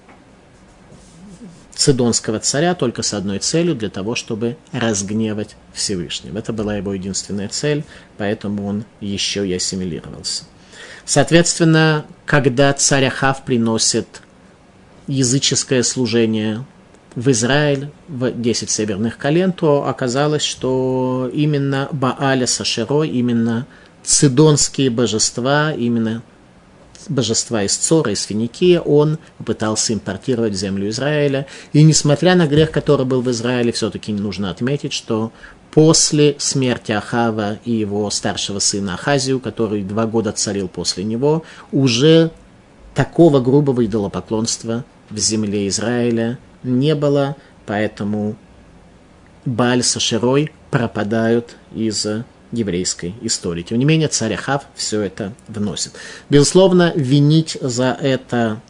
цидонского 1.74 2.40
царя 2.40 2.76
только 2.76 3.04
с 3.04 3.14
одной 3.14 3.40
целью, 3.40 3.74
для 3.74 3.90
того, 3.90 4.14
чтобы 4.14 4.58
разгневать 4.74 5.56
Всевышнего. 5.74 6.38
Это 6.38 6.52
была 6.52 6.76
его 6.76 6.94
единственная 6.94 7.48
цель, 7.48 7.86
поэтому 8.18 8.68
он 8.68 8.84
еще 9.00 9.48
и 9.48 9.54
ассимилировался. 9.54 10.44
Соответственно, 11.06 12.06
когда 12.26 12.74
царь 12.74 13.06
Ахав 13.06 13.46
приносит 13.46 14.22
языческое 15.08 15.82
служение 15.84 16.66
в 17.16 17.32
Израиль, 17.32 17.90
в 18.08 18.32
10 18.32 18.70
северных 18.70 19.18
колен, 19.18 19.54
то 19.54 19.88
оказалось, 19.88 20.44
что 20.44 21.32
именно 21.34 21.88
Бааля 21.92 22.46
Сашерой, 22.46 23.10
именно 23.10 23.66
цидонские 24.10 24.90
божества, 24.90 25.72
именно 25.72 26.24
божества 27.08 27.64
из 27.64 27.78
Цора, 27.78 28.12
из 28.12 28.24
Финикии, 28.24 28.82
он 28.84 29.20
пытался 29.46 29.94
импортировать 29.94 30.54
в 30.54 30.56
землю 30.56 30.90
Израиля. 30.90 31.46
И 31.74 31.84
несмотря 31.84 32.34
на 32.34 32.48
грех, 32.48 32.72
который 32.72 33.06
был 33.06 33.22
в 33.22 33.30
Израиле, 33.30 33.72
все-таки 33.72 34.12
нужно 34.12 34.50
отметить, 34.50 34.94
что 34.94 35.32
после 35.72 36.36
смерти 36.40 36.92
Ахава 36.92 37.60
и 37.66 37.72
его 37.72 38.10
старшего 38.10 38.58
сына 38.58 38.96
Ахазию, 38.96 39.40
который 39.40 39.84
два 39.84 40.08
года 40.08 40.32
царил 40.32 40.70
после 40.70 41.04
него, 41.04 41.44
уже 41.72 42.32
такого 42.96 43.40
грубого 43.40 43.86
идолопоклонства 43.86 44.86
в 45.12 45.20
земле 45.20 45.68
Израиля 45.68 46.40
не 46.64 46.96
было, 46.96 47.36
поэтому 47.68 48.36
Баль 49.46 49.84
Сашерой 49.84 50.52
пропадают 50.72 51.56
из 51.76 52.08
еврейской 52.52 53.14
истории. 53.22 53.64
Тем 53.64 53.80
не 53.80 53.86
менее, 53.86 54.08
царь 54.08 54.34
Ахав 54.34 54.64
все 54.76 55.02
это 55.02 55.34
вносит. 55.48 55.94
Безусловно, 56.30 56.92
винить 56.96 57.58
за 57.62 57.98
это 58.00 58.62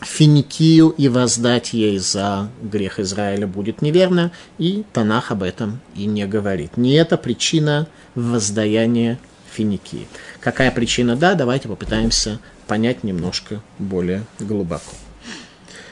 Финикию 0.00 0.90
и 0.90 1.08
воздать 1.08 1.72
ей 1.72 1.98
за 1.98 2.50
грех 2.62 3.00
Израиля 3.00 3.46
будет 3.46 3.82
неверно, 3.82 4.30
и 4.56 4.84
Танах 4.92 5.32
об 5.32 5.42
этом 5.42 5.80
и 5.96 6.06
не 6.06 6.24
говорит. 6.26 6.76
Не 6.76 6.94
это 6.94 7.16
причина 7.16 7.88
воздаяния 8.14 9.18
Финикии. 9.52 10.06
Какая 10.40 10.70
причина? 10.70 11.16
Да, 11.16 11.34
давайте 11.34 11.68
попытаемся 11.68 12.38
понять 12.68 13.02
немножко 13.02 13.60
более 13.78 14.24
глубоко. 14.38 14.92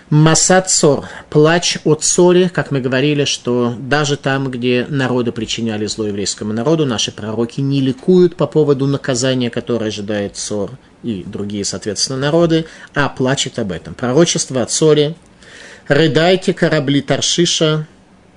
Масацор, 0.08 1.08
плач 1.30 1.78
о 1.82 1.96
цоре, 1.96 2.48
как 2.48 2.70
мы 2.70 2.80
говорили, 2.80 3.24
что 3.24 3.74
даже 3.76 4.16
там, 4.16 4.52
где 4.52 4.86
народы 4.88 5.32
причиняли 5.32 5.86
зло 5.86 6.06
еврейскому 6.06 6.52
народу, 6.52 6.86
наши 6.86 7.10
пророки 7.10 7.60
не 7.60 7.80
ликуют 7.80 8.36
по 8.36 8.46
поводу 8.46 8.86
наказания, 8.86 9.50
которое 9.50 9.88
ожидает 9.88 10.36
цор 10.36 10.70
и 11.02 11.24
другие, 11.26 11.64
соответственно, 11.64 12.20
народы, 12.20 12.66
а 12.94 13.08
плачет 13.08 13.58
об 13.58 13.72
этом. 13.72 13.94
Пророчество 13.94 14.62
о 14.62 14.66
цоре. 14.66 15.16
«Рыдайте 15.88 16.54
корабли 16.54 17.00
Таршиша, 17.00 17.88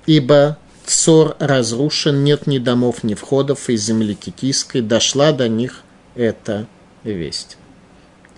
ибо 0.06 0.58
цор 0.86 1.36
разрушен, 1.38 2.24
нет 2.24 2.48
ни 2.48 2.58
домов, 2.58 3.04
ни 3.04 3.14
входов 3.14 3.68
из 3.70 3.84
земли 3.84 4.14
китийской, 4.14 4.80
дошла 4.80 5.30
до 5.30 5.48
них 5.48 5.82
эта 6.16 6.66
весть». 7.04 7.58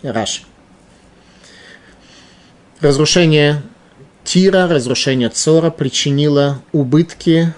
Раши. 0.03 0.43
Разрушение 2.83 3.62
Тира, 4.25 4.67
разрушение 4.67 5.29
Цора 5.29 5.71
причинило 5.71 6.61
убытки 6.73 7.55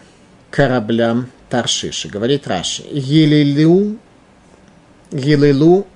кораблям 0.50 1.30
Таршиши. 1.48 2.08
Говорит 2.08 2.46
Раши. 2.46 2.82
Елилу, 2.90 3.96
Елилу, 5.10 5.86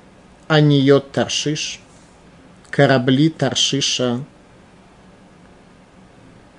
Аниот 0.47 1.12
Таршиш, 1.12 1.78
корабли 2.70 3.28
Таршиша, 3.28 4.25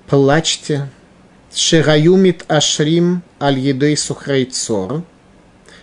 плачьте, 0.06 0.88
Шераюмит 1.52 2.44
Ашрим 2.46 3.24
аль 3.40 3.58
едей 3.58 3.96
сухрейцор, 3.96 5.02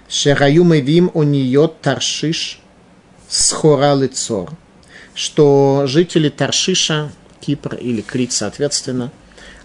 Шераюмевим 0.08 1.12
Ониот 1.14 1.82
Таршиш, 1.82 2.62
Схора 3.28 3.94
лицор 3.94 4.54
что 5.18 5.86
жители 5.88 6.30
Таршиша, 6.30 7.10
Кипр 7.42 7.74
или 7.76 8.02
Крит, 8.02 8.32
соответственно, 8.32 9.12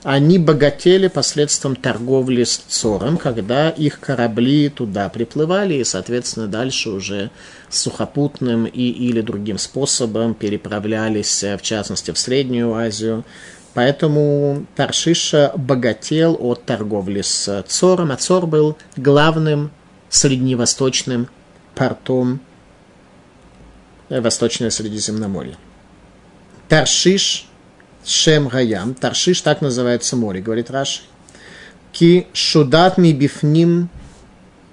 они 0.02 0.38
богатели 0.38 1.09
посредством 1.09 1.76
торговли 1.76 2.44
с 2.44 2.56
Цором, 2.56 3.18
когда 3.18 3.68
их 3.68 4.00
корабли 4.00 4.71
туда 4.71 5.11
приплывали 5.11 5.75
и, 5.75 5.85
соответственно, 5.85 6.47
дальше 6.49 6.88
уже 6.88 7.30
сухопутным 7.68 8.64
и 8.64 8.80
или 8.80 9.21
другим 9.21 9.59
способом 9.59 10.32
переправлялись, 10.32 11.42
в 11.42 11.61
частности, 11.61 12.12
в 12.12 12.18
Среднюю 12.18 12.73
Азию. 12.73 13.23
Поэтому 13.75 14.64
Таршиша 14.75 15.52
богател 15.54 16.35
от 16.40 16.64
торговли 16.64 17.21
с 17.21 17.62
Цором, 17.68 18.11
а 18.11 18.16
Цор 18.16 18.47
был 18.47 18.78
главным 18.97 19.71
средневосточным 20.09 21.28
портом 21.75 22.40
Э, 22.40 22.51
Восточное 24.21 24.71
Средиземноморье. 24.71 25.57
Таршиш 26.69 27.47
Шем 28.04 28.49
Гаям. 28.49 28.95
Таршиш 28.95 29.40
так 29.40 29.61
называется 29.61 30.16
море, 30.16 30.40
говорит 30.40 30.71
Раши. 30.71 31.02
Ки 31.92 32.26
шудат 32.33 32.99
ми 32.99 33.12
бифним 33.12 33.90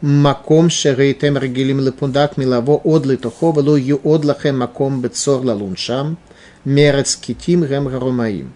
маком 0.01 0.69
шерейтем 0.69 1.38
регилим 1.38 1.81
лепундак 1.81 2.38
милаво 2.38 2.77
од 2.77 3.05
литохо 3.05 3.51
вело 3.51 3.75
ю 3.75 4.00
од 4.03 4.24
лахем 4.24 4.60
маком 4.60 5.01
бецор 5.01 5.43
лалуншам 5.43 6.17
мерец 6.63 7.15
китим 7.15 7.65
гем 7.65 7.88
гарумаим. 7.88 8.53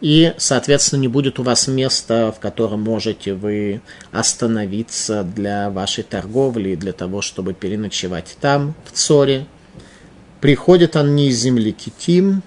И, 0.00 0.34
соответственно, 0.36 1.00
не 1.00 1.08
будет 1.08 1.38
у 1.38 1.42
вас 1.42 1.68
места, 1.68 2.30
в 2.30 2.38
котором 2.38 2.82
можете 2.82 3.32
вы 3.32 3.80
остановиться 4.12 5.24
для 5.24 5.70
вашей 5.70 6.04
торговли, 6.04 6.74
для 6.74 6.92
того, 6.92 7.22
чтобы 7.22 7.54
переночевать 7.54 8.36
там, 8.40 8.74
в 8.84 8.92
Цоре, 8.92 9.46
приходят 10.40 10.96
они 10.96 11.28
из 11.28 11.38
земли 11.38 11.72
Китим, 11.72 12.42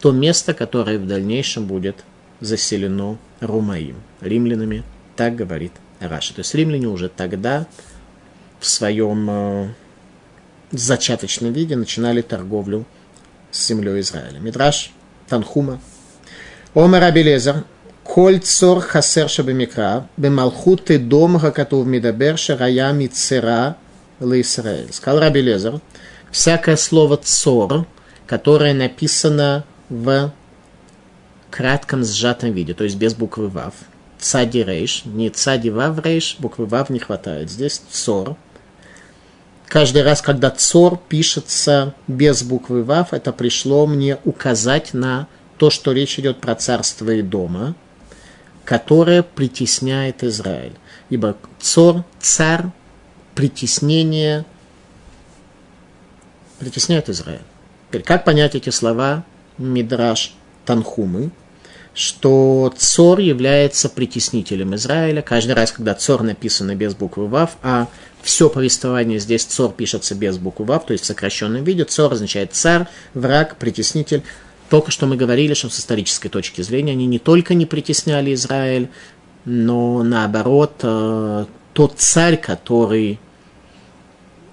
то 0.00 0.12
место, 0.12 0.54
которое 0.54 0.98
в 0.98 1.06
дальнейшем 1.06 1.66
будет 1.66 2.04
заселено 2.40 3.18
Румаим, 3.40 3.96
римлянами, 4.20 4.82
так 5.16 5.36
говорит 5.36 5.72
Раша. 6.00 6.34
То 6.34 6.40
есть 6.40 6.54
римляне 6.54 6.88
уже 6.88 7.08
тогда 7.08 7.66
в 8.58 8.66
своем 8.66 9.28
э, 9.30 9.68
зачаточном 10.72 11.52
виде 11.52 11.76
начинали 11.76 12.22
торговлю 12.22 12.84
с 13.50 13.66
землей 13.66 14.00
Израиля. 14.00 14.38
Мидраш 14.38 14.92
Танхума. 15.28 15.80
Омер 16.74 17.02
Абелезер, 17.04 17.64
Коль 18.04 18.40
цор 18.40 18.80
хасер 18.80 19.28
шабемикра, 19.28 20.08
бемалхут 20.16 20.90
и 20.90 20.98
дом 20.98 21.38
хакатув 21.38 21.86
мидабер 21.86 22.36
шарая 22.36 22.92
мицера 22.92 23.76
лаисраэль. 24.18 24.92
Сказал 24.92 25.20
Раби 25.20 25.40
Лезер, 25.40 25.80
всякое 26.32 26.76
слово 26.76 27.18
цор, 27.18 27.86
которое 28.26 28.74
написано 28.74 29.64
в 29.88 30.32
кратком 31.50 32.02
сжатом 32.02 32.52
виде, 32.52 32.74
то 32.74 32.82
есть 32.82 32.96
без 32.96 33.14
буквы 33.14 33.48
вав. 33.48 33.74
Цади 34.18 34.58
рейш, 34.58 35.04
не 35.04 35.30
цади 35.30 35.68
вав 35.68 35.98
рейш, 36.04 36.36
буквы 36.38 36.66
вав 36.66 36.90
не 36.90 36.98
хватает. 36.98 37.50
Здесь 37.50 37.82
цор. 37.90 38.36
Каждый 39.66 40.02
раз, 40.02 40.22
когда 40.22 40.50
цор 40.50 40.98
пишется 41.08 41.94
без 42.06 42.42
буквы 42.42 42.82
вав, 42.82 43.12
это 43.12 43.32
пришло 43.32 43.86
мне 43.86 44.18
указать 44.24 44.94
на 44.94 45.28
то, 45.58 45.70
что 45.70 45.92
речь 45.92 46.18
идет 46.18 46.40
про 46.40 46.54
царство 46.54 47.10
и 47.10 47.22
дома, 47.22 47.74
которое 48.64 49.22
притесняет 49.22 50.24
Израиль. 50.24 50.74
Ибо 51.10 51.36
цор, 51.58 52.04
царь, 52.20 52.66
притеснение 53.34 54.44
притесняет 56.62 57.08
Израиль. 57.08 57.40
Теперь, 57.88 58.02
как 58.02 58.24
понять 58.24 58.54
эти 58.54 58.70
слова 58.70 59.24
Мидраш 59.58 60.32
Танхумы, 60.64 61.32
что 61.92 62.72
Цор 62.76 63.18
является 63.18 63.88
притеснителем 63.88 64.74
Израиля. 64.76 65.22
Каждый 65.22 65.52
раз, 65.52 65.72
когда 65.72 65.94
Цор 65.94 66.22
написано 66.22 66.76
без 66.76 66.94
буквы 66.94 67.26
Вав, 67.26 67.56
а 67.62 67.88
все 68.22 68.48
повествование 68.48 69.18
здесь 69.18 69.44
Цор 69.44 69.72
пишется 69.72 70.14
без 70.14 70.38
буквы 70.38 70.64
Вав, 70.64 70.86
то 70.86 70.92
есть 70.92 71.02
в 71.02 71.06
сокращенном 71.08 71.64
виде, 71.64 71.84
Цор 71.84 72.12
означает 72.12 72.54
царь, 72.54 72.86
враг, 73.12 73.56
притеснитель. 73.56 74.22
Только 74.70 74.92
что 74.92 75.06
мы 75.06 75.16
говорили, 75.16 75.52
что 75.52 75.68
с 75.68 75.80
исторической 75.80 76.28
точки 76.28 76.62
зрения 76.62 76.92
они 76.92 77.06
не 77.06 77.18
только 77.18 77.54
не 77.54 77.66
притесняли 77.66 78.32
Израиль, 78.34 78.88
но 79.44 80.04
наоборот, 80.04 80.76
э, 80.82 81.44
тот 81.72 81.94
царь, 81.98 82.36
который 82.36 83.18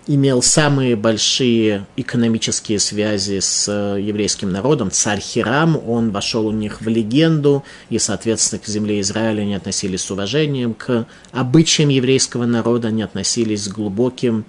имел 0.10 0.42
самые 0.42 0.96
большие 0.96 1.86
экономические 1.96 2.80
связи 2.80 3.40
с 3.40 3.68
э, 3.68 4.02
еврейским 4.02 4.52
народом, 4.52 4.90
царь 4.90 5.20
Хирам, 5.20 5.80
он 5.88 6.10
вошел 6.10 6.48
у 6.48 6.52
них 6.52 6.82
в 6.82 6.88
легенду, 6.88 7.64
и, 7.92 8.00
соответственно, 8.00 8.60
к 8.60 8.68
земле 8.68 9.02
Израиля 9.02 9.44
они 9.44 9.54
относились 9.54 10.02
с 10.02 10.10
уважением, 10.10 10.74
к 10.74 11.06
обычаям 11.32 11.90
еврейского 11.90 12.48
народа 12.48 12.88
они 12.88 13.04
относились 13.04 13.66
с 13.66 13.68
глубоким 13.68 14.46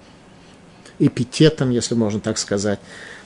эпитетом, 0.97 1.69
если 1.69 1.93
можно 1.93 2.19
так 2.19 2.39
сказать. 2.39 2.79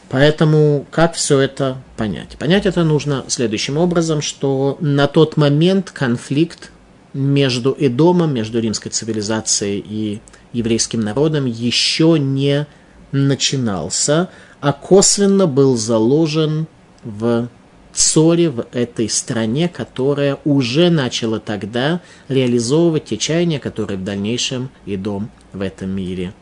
Поэтому 0.10 0.86
как 0.92 1.14
все 1.14 1.40
это 1.40 1.78
понять? 1.96 2.38
Понять 2.38 2.66
это 2.66 2.84
нужно 2.84 3.24
следующим 3.30 3.78
образом, 3.78 4.22
что 4.22 4.78
на 4.82 5.08
тот 5.08 5.38
момент 5.38 5.90
конфликт 5.92 6.72
между 7.14 7.74
Эдомом, 7.80 8.34
между 8.34 8.60
римской 8.60 8.92
цивилизацией 8.92 9.80
и 9.88 10.20
еврейским 10.56 11.02
народом 11.02 11.46
еще 11.46 12.18
не 12.20 12.68
начинался, 13.12 14.30
а 14.62 14.74
косвенно 14.74 15.48
был 15.48 15.78
заложен 15.78 16.68
в 17.04 17.50
ссоре 17.94 18.50
в 18.50 18.66
этой 18.74 19.10
стране, 19.10 19.70
которая 19.70 20.38
уже 20.44 20.90
начала 20.90 21.40
тогда 21.40 22.02
реализовывать 22.28 23.06
те 23.06 23.18
чаяния, 23.18 23.60
которые 23.60 23.98
в 23.98 24.04
дальнейшем 24.04 24.70
и 24.86 24.98
дом 24.98 25.30
в 25.54 25.62
этом 25.62 25.90
мире 25.90 26.34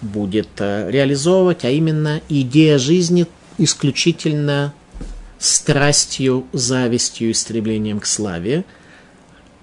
будет 0.00 0.48
э, 0.58 0.90
реализовывать, 0.90 1.64
а 1.64 1.70
именно 1.70 2.20
идея 2.28 2.78
жизни 2.78 3.26
исключительно 3.58 4.72
страстью, 5.38 6.46
завистью 6.52 7.30
и 7.30 7.34
стремлением 7.34 8.00
к 8.00 8.06
славе, 8.06 8.64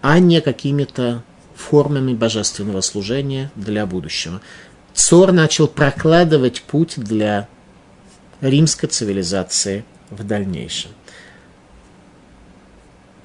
а 0.01 0.19
не 0.19 0.41
какими-то 0.41 1.23
формами 1.55 2.13
божественного 2.13 2.81
служения 2.81 3.51
для 3.55 3.85
будущего. 3.85 4.41
Цор 4.93 5.31
начал 5.31 5.67
прокладывать 5.67 6.61
путь 6.61 6.93
для 6.97 7.47
римской 8.41 8.89
цивилизации 8.89 9.83
в 10.09 10.23
дальнейшем. 10.23 10.91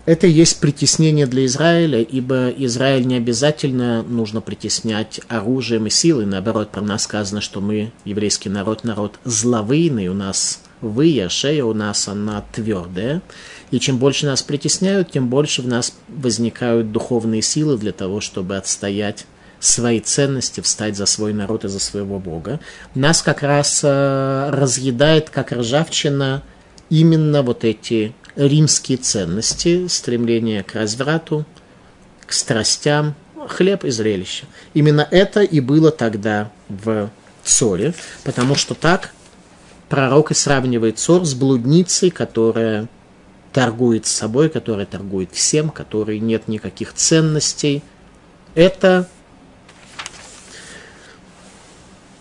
Это 0.07 0.27
и 0.27 0.33
есть 0.33 0.61
притеснение 0.61 1.27
для 1.27 1.45
Израиля, 1.45 2.01
ибо 2.01 2.49
Израиль 2.49 3.07
не 3.07 3.17
обязательно 3.17 4.03
нужно 4.03 4.41
притеснять 4.41 5.21
оружием 5.29 5.87
и 5.87 5.91
силой. 5.91 6.27
Наоборот, 6.27 6.71
про 6.71 6.81
нас 6.81 7.05
сказано, 7.05 7.41
что 7.41 7.61
мы, 7.61 7.93
еврейский 8.05 8.49
народ, 8.49 8.83
народ 8.83 9.21
зловыйный, 9.25 10.09
у 10.09 10.15
нас 10.15 10.63
вы, 10.81 11.25
шея 11.29 11.65
у 11.65 11.75
нас 11.75 12.09
она 12.09 12.43
твердая. 12.53 13.21
И 13.71 13.79
чем 13.79 13.99
больше 13.99 14.27
нас 14.27 14.43
притесняют, 14.43 15.13
тем 15.13 15.29
больше 15.29 15.63
в 15.63 15.69
нас 15.69 15.95
возникают 16.09 16.93
духовные 16.93 17.43
силы 17.43 17.77
для 17.79 17.93
того, 17.93 18.21
чтобы 18.21 18.57
отстоять 18.57 19.27
свои 19.61 20.01
ценности, 20.01 20.61
встать 20.61 20.97
за 20.97 21.07
свой 21.07 21.33
народ 21.33 21.65
и 21.65 21.69
за 21.69 21.79
своего 21.79 22.19
Бога. 22.19 22.61
Нас 22.95 23.23
как 23.23 23.43
раз 23.43 23.81
э, 23.85 24.51
разъедает, 24.51 25.31
как 25.31 25.53
ржавчина, 25.53 26.43
именно 26.89 27.43
вот 27.43 27.65
эти 27.65 28.15
римские 28.37 28.99
ценности, 28.99 29.87
стремление 29.87 30.63
к 30.63 30.75
разврату, 30.75 31.45
к 32.27 32.33
страстям, 32.33 33.15
хлеб 33.49 33.85
и 33.85 33.91
зрелище. 33.91 34.47
Именно 34.75 35.07
это 35.11 35.43
и 35.43 35.61
было 35.61 35.91
тогда 35.91 36.51
в 36.69 37.11
Цоре, 37.45 37.95
потому 38.25 38.55
что 38.55 38.75
так 38.75 39.13
пророк 39.89 40.31
и 40.31 40.35
сравнивает 40.35 40.99
Цор 40.99 41.25
с 41.25 41.35
блудницей, 41.35 42.11
которая 42.11 42.89
торгует 43.53 44.07
с 44.07 44.13
собой, 44.13 44.49
которая 44.49 44.87
торгует 44.87 45.33
всем, 45.33 45.71
которой 45.71 46.21
нет 46.21 46.49
никаких 46.49 46.95
ценностей. 46.95 47.83
Это 48.55 49.09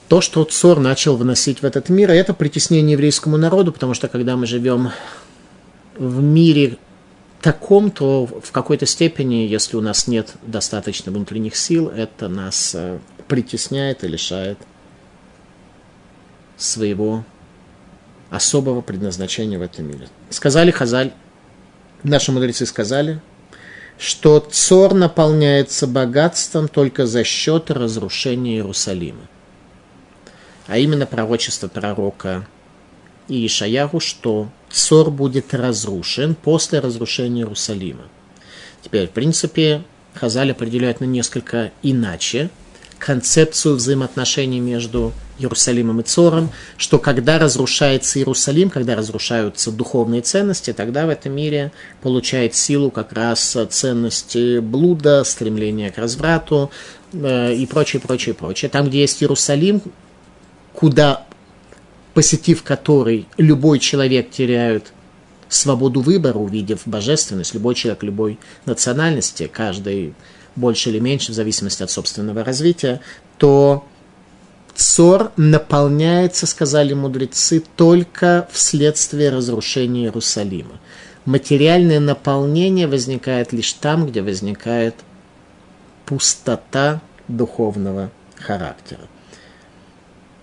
то, 0.08 0.22
что 0.22 0.44
Цор 0.44 0.80
начал 0.80 1.15
вносить 1.15 1.62
в 1.62 1.65
этот 1.65 1.89
мир, 1.89 2.12
и 2.12 2.15
это 2.15 2.34
притеснение 2.34 2.94
еврейскому 2.94 3.38
народу, 3.38 3.72
потому 3.72 3.94
что 3.94 4.08
когда 4.08 4.36
мы 4.36 4.48
живем 4.48 4.89
в 5.98 6.22
мире 6.22 6.78
таком, 7.42 7.92
то 7.92 8.26
в 8.26 8.52
какой-то 8.52 8.86
степени, 8.86 9.48
если 9.48 9.78
у 9.78 9.82
нас 9.82 10.08
нет 10.08 10.34
достаточно 10.42 11.12
внутренних 11.12 11.56
сил, 11.56 11.89
это 11.89 12.28
нас 12.28 12.74
э, 12.74 13.00
притесняет 13.28 14.04
и 14.04 14.08
лишает 14.08 14.58
своего 16.58 17.24
особого 18.30 18.82
предназначения 18.82 19.58
в 19.58 19.62
этом 19.62 19.88
мире. 19.88 20.08
Сказали 20.30 20.72
Хазаль, 20.72 21.12
наши 22.04 22.32
мудрецы 22.32 22.65
сказали, 22.65 23.22
что 23.98 24.39
Цор 24.39 24.94
наполняется 24.94 25.88
богатством 25.88 26.68
только 26.68 27.06
за 27.06 27.24
счет 27.24 27.70
разрушения 27.70 28.56
Иерусалима. 28.56 29.28
А 30.68 30.78
именно 30.78 31.06
пророчество 31.06 31.68
пророка 31.68 32.48
Иешаяху, 33.28 34.00
что 34.00 34.50
Цор 34.70 35.12
будет 35.12 35.54
разрушен 35.54 36.36
после 36.36 36.80
разрушения 36.80 37.42
Иерусалима. 37.42 38.06
Теперь, 38.82 39.08
в 39.08 39.12
принципе, 39.12 39.84
Хазаль 40.13 40.52
определяет 40.52 41.02
на 41.02 41.06
несколько 41.06 41.72
иначе 41.82 42.50
концепцию 42.99 43.75
взаимоотношений 43.75 44.59
между 44.59 45.13
Иерусалимом 45.39 46.01
и 46.01 46.03
Цором, 46.03 46.51
что 46.77 46.99
когда 46.99 47.39
разрушается 47.39 48.19
Иерусалим, 48.19 48.69
когда 48.69 48.95
разрушаются 48.95 49.71
духовные 49.71 50.21
ценности, 50.21 50.73
тогда 50.73 51.05
в 51.05 51.09
этом 51.09 51.31
мире 51.33 51.71
получает 52.01 52.55
силу 52.55 52.91
как 52.91 53.13
раз 53.13 53.57
ценности 53.69 54.59
блуда, 54.59 55.23
стремления 55.23 55.91
к 55.91 55.97
разврату 55.97 56.71
э, 57.13 57.53
и 57.55 57.65
прочее, 57.65 58.01
прочее, 58.01 58.35
прочее. 58.35 58.69
Там, 58.69 58.88
где 58.88 59.01
есть 59.01 59.23
Иерусалим, 59.23 59.81
куда 60.73 61.25
посетив 62.13 62.63
который 62.63 63.27
любой 63.38 63.79
человек 63.79 64.29
теряет 64.29 64.91
свободу 65.47 66.01
выбора, 66.01 66.38
увидев 66.38 66.81
божественность, 66.85 67.53
любой 67.53 67.75
человек 67.75 68.03
любой 68.03 68.39
национальности, 68.65 69.49
каждый 69.51 70.13
больше 70.60 70.89
или 70.89 71.00
меньше, 71.00 71.32
в 71.32 71.36
зависимости 71.36 71.82
от 71.84 71.89
собственного 71.89 72.43
развития, 72.43 73.00
то 73.38 73.86
Цор 74.76 75.32
наполняется, 75.36 76.45
сказали 76.48 76.93
мудрецы, 76.93 77.62
только 77.76 78.48
вследствие 78.52 79.30
разрушения 79.30 80.04
Иерусалима. 80.04 80.80
Материальное 81.26 82.00
наполнение 82.00 82.88
возникает 82.88 83.52
лишь 83.52 83.74
там, 83.74 84.08
где 84.08 84.22
возникает 84.22 84.95
пустота 86.06 87.02
духовного 87.28 88.10
характера. 88.36 89.02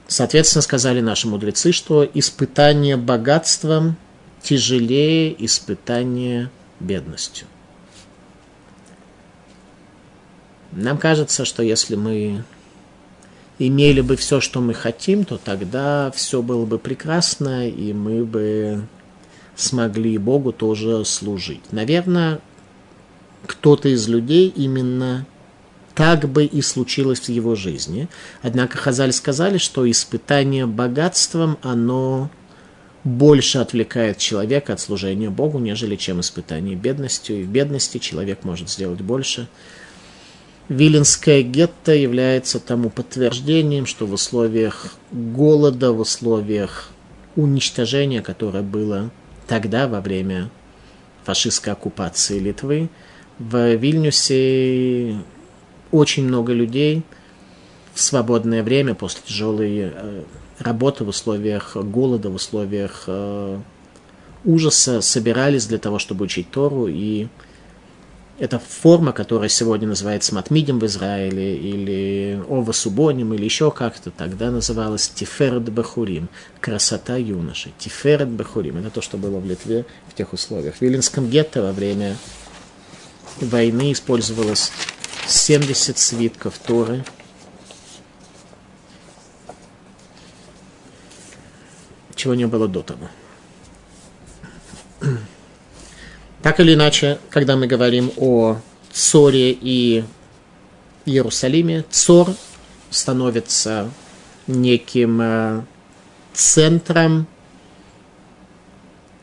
Соответственно, 0.07 0.63
сказали 0.63 1.01
наши 1.01 1.27
мудрецы, 1.27 1.73
что 1.73 2.09
испытание 2.13 2.97
богатством 2.97 3.97
тяжелее 4.43 5.35
испытания 5.45 6.51
бедностью. 6.79 7.47
Нам 10.77 10.99
кажется, 10.99 11.45
что 11.45 11.63
если 11.63 11.97
мы 11.97 12.45
имели 13.59 14.03
бы 14.03 14.17
все, 14.17 14.41
что 14.41 14.61
мы 14.61 14.75
хотим, 14.75 15.25
то 15.25 15.39
тогда 15.39 16.11
все 16.15 16.43
было 16.43 16.67
бы 16.67 16.79
прекрасно, 16.79 17.67
и 17.67 17.95
мы 17.95 18.25
бы 18.25 18.87
смогли 19.57 20.19
Богу 20.19 20.53
тоже 20.53 21.05
служить. 21.07 21.73
Наверное, 21.73 22.41
кто-то 23.47 23.89
из 23.89 24.07
людей 24.07 24.53
именно 24.55 25.27
так 25.95 26.29
бы 26.29 26.45
и 26.45 26.61
случилось 26.61 27.21
в 27.21 27.31
его 27.31 27.55
жизни. 27.55 28.09
Однако 28.43 28.77
Хазаль 28.77 29.13
сказали, 29.13 29.57
что 29.57 29.91
испытание 29.91 30.67
богатством, 30.67 31.57
оно 31.63 32.31
больше 33.03 33.59
отвлекает 33.59 34.19
человека 34.19 34.75
от 34.75 34.81
служения 34.81 35.31
Богу, 35.31 35.59
нежели 35.59 35.97
чем 35.97 36.21
испытание 36.21 36.77
бедностью. 36.77 37.41
И 37.41 37.45
в 37.45 37.49
бедности 37.49 37.97
человек 37.97 38.45
может 38.45 38.69
сделать 38.69 39.01
больше. 39.01 39.49
Виленское 40.69 41.43
гетто 41.43 41.95
является 41.95 42.59
тому 42.59 42.91
подтверждением, 42.91 43.87
что 43.87 44.07
в 44.07 44.13
условиях 44.13 44.95
голода, 45.13 45.93
в 45.93 46.01
условиях 46.01 46.91
уничтожения, 47.37 48.21
которое 48.21 48.63
было 48.63 49.11
тогда, 49.47 49.87
во 49.87 50.01
время 50.01 50.51
фашистской 51.25 51.73
оккупации 51.73 52.41
Литвы, 52.41 52.89
в 53.39 53.75
Вильнюсе 53.75 55.19
очень 55.93 56.25
много 56.25 56.53
людей 56.53 57.03
в 57.95 58.01
свободное 58.01 58.63
время 58.63 58.95
после 58.95 59.21
тяжелой 59.25 59.93
э, 59.93 60.23
работы 60.59 61.05
в 61.05 61.09
условиях 61.09 61.77
голода, 61.77 62.29
в 62.29 62.35
условиях 62.35 63.05
э, 63.07 63.59
ужаса 64.45 65.01
собирались 65.01 65.67
для 65.67 65.79
того, 65.79 65.99
чтобы 65.99 66.25
учить 66.25 66.51
Тору. 66.51 66.89
И 66.89 67.29
эта 68.39 68.59
форма, 68.59 69.13
которая 69.13 69.49
сегодня 69.49 69.89
называется 69.89 70.35
матмидем 70.35 70.79
в 70.79 70.87
Израиле, 70.87 71.57
или 71.57 72.43
ова 72.49 72.73
субоним, 72.73 73.33
или 73.35 73.45
еще 73.45 73.71
как-то, 73.71 74.11
тогда 74.11 74.51
называлась 74.51 75.09
тиферет 75.09 75.71
бахурим, 75.73 76.29
красота 76.61 77.17
юноши. 77.17 77.73
Тиферет 77.79 78.29
бахурим, 78.29 78.77
это 78.79 78.91
то, 78.91 79.01
что 79.01 79.17
было 79.17 79.39
в 79.39 79.47
Литве 79.47 79.87
в 80.09 80.15
тех 80.15 80.33
условиях. 80.33 80.77
В 80.77 80.83
Виленском 80.83 81.29
гетто 81.31 81.63
во 81.63 81.73
время 81.73 82.17
войны 83.41 83.93
использовалось 83.93 84.71
70 85.27 85.97
свитков 85.97 86.59
Торы. 86.59 87.05
Чего 92.15 92.35
не 92.35 92.47
было 92.47 92.69
до 92.69 92.83
того. 92.83 93.09
Так 96.47 96.61
или 96.61 96.75
иначе, 96.75 97.19
когда 97.29 97.57
мы 97.57 97.67
говорим 97.67 98.13
о 98.17 98.59
Цоре 98.93 99.51
и 99.51 100.05
Иерусалиме, 101.05 101.85
Цор 101.91 102.29
становится 102.89 103.91
неким 104.47 105.21
э, 105.21 105.63
центром 106.35 107.27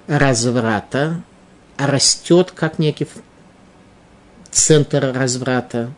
разврата, 0.07 1.23
растет 1.77 2.51
как 2.51 2.77
некий 2.77 3.07
центр 4.51 5.13
разврата. 5.15 5.93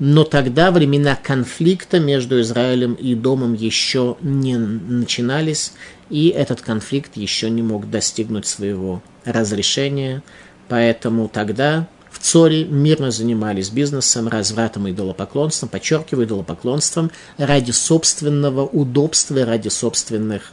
Но 0.00 0.24
тогда 0.24 0.72
времена 0.72 1.14
конфликта 1.14 2.00
между 2.00 2.40
Израилем 2.40 2.94
и 2.94 3.14
Домом 3.14 3.54
еще 3.54 4.16
не 4.20 4.56
начинались, 4.58 5.74
и 6.08 6.26
этот 6.26 6.60
конфликт 6.60 7.16
еще 7.16 7.50
не 7.50 7.62
мог 7.62 7.88
достигнуть 7.88 8.48
своего 8.48 9.00
разрешения. 9.24 10.22
Поэтому 10.68 11.28
тогда 11.28 11.88
в 12.10 12.18
Цоре 12.18 12.64
мирно 12.64 13.10
занимались 13.10 13.70
бизнесом, 13.70 14.28
развратом 14.28 14.86
и 14.86 14.92
идолопоклонством, 14.92 15.68
подчеркиваю, 15.68 16.26
идолопоклонством 16.26 17.10
ради 17.38 17.70
собственного 17.70 18.66
удобства, 18.66 19.44
ради 19.44 19.68
собственных 19.68 20.52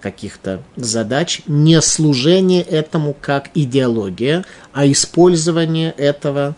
каких-то 0.00 0.62
задач, 0.76 1.42
не 1.46 1.80
служение 1.80 2.62
этому 2.62 3.14
как 3.14 3.50
идеология, 3.54 4.44
а 4.72 4.86
использование 4.86 5.90
этого 5.92 6.54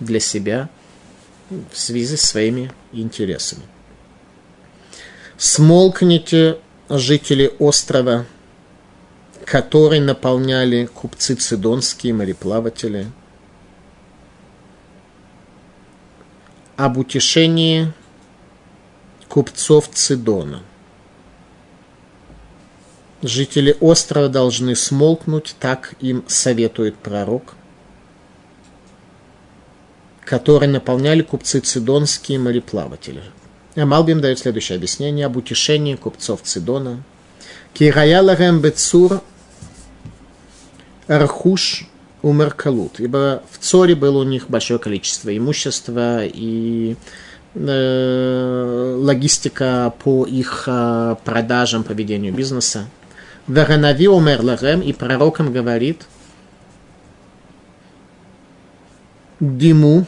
для 0.00 0.18
себя 0.18 0.68
в 1.50 1.78
связи 1.78 2.16
с 2.16 2.22
своими 2.22 2.72
интересами. 2.92 3.62
Смолкните 5.36 6.58
жители 6.88 7.52
острова, 7.58 8.26
который 9.44 10.00
наполняли 10.00 10.86
купцы 10.86 11.34
цидонские, 11.34 12.14
мореплаватели, 12.14 13.06
об 16.76 16.98
утешении 16.98 17.92
купцов 19.28 19.88
Цидона– 19.88 20.62
Жители 23.22 23.76
острова 23.80 24.28
должны 24.28 24.74
смолкнуть, 24.74 25.54
так 25.60 25.94
им 26.00 26.24
советует 26.26 26.96
пророк, 26.96 27.54
который 30.24 30.68
наполняли 30.68 31.20
купцы 31.20 31.60
цидонские 31.60 32.38
мореплаватели. 32.38 33.22
Амалбим 33.76 34.22
дает 34.22 34.38
следующее 34.38 34.76
объяснение 34.76 35.26
об 35.26 35.36
утешении 35.36 35.96
купцов 35.96 36.40
Цидона. 36.42 37.02
Кираялахем 37.74 38.60
бецур 38.60 39.22
архуш 41.06 41.86
умеркалут. 42.22 43.00
Ибо 43.00 43.42
в 43.50 43.58
Цоре 43.58 43.94
было 43.94 44.18
у 44.18 44.24
них 44.24 44.48
большое 44.48 44.78
количество 44.78 45.36
имущества 45.36 46.24
и 46.24 46.96
э, 47.54 48.96
логистика 48.98 49.92
по 50.02 50.26
их 50.26 50.64
э, 50.66 51.16
продажам, 51.24 51.82
поведению 51.84 52.32
бизнеса. 52.32 52.86
Ваганави 53.46 54.06
умер 54.06 54.42
лахем, 54.42 54.80
и 54.80 54.92
пророком 54.92 55.52
говорит, 55.52 56.06
Диму, 59.40 60.06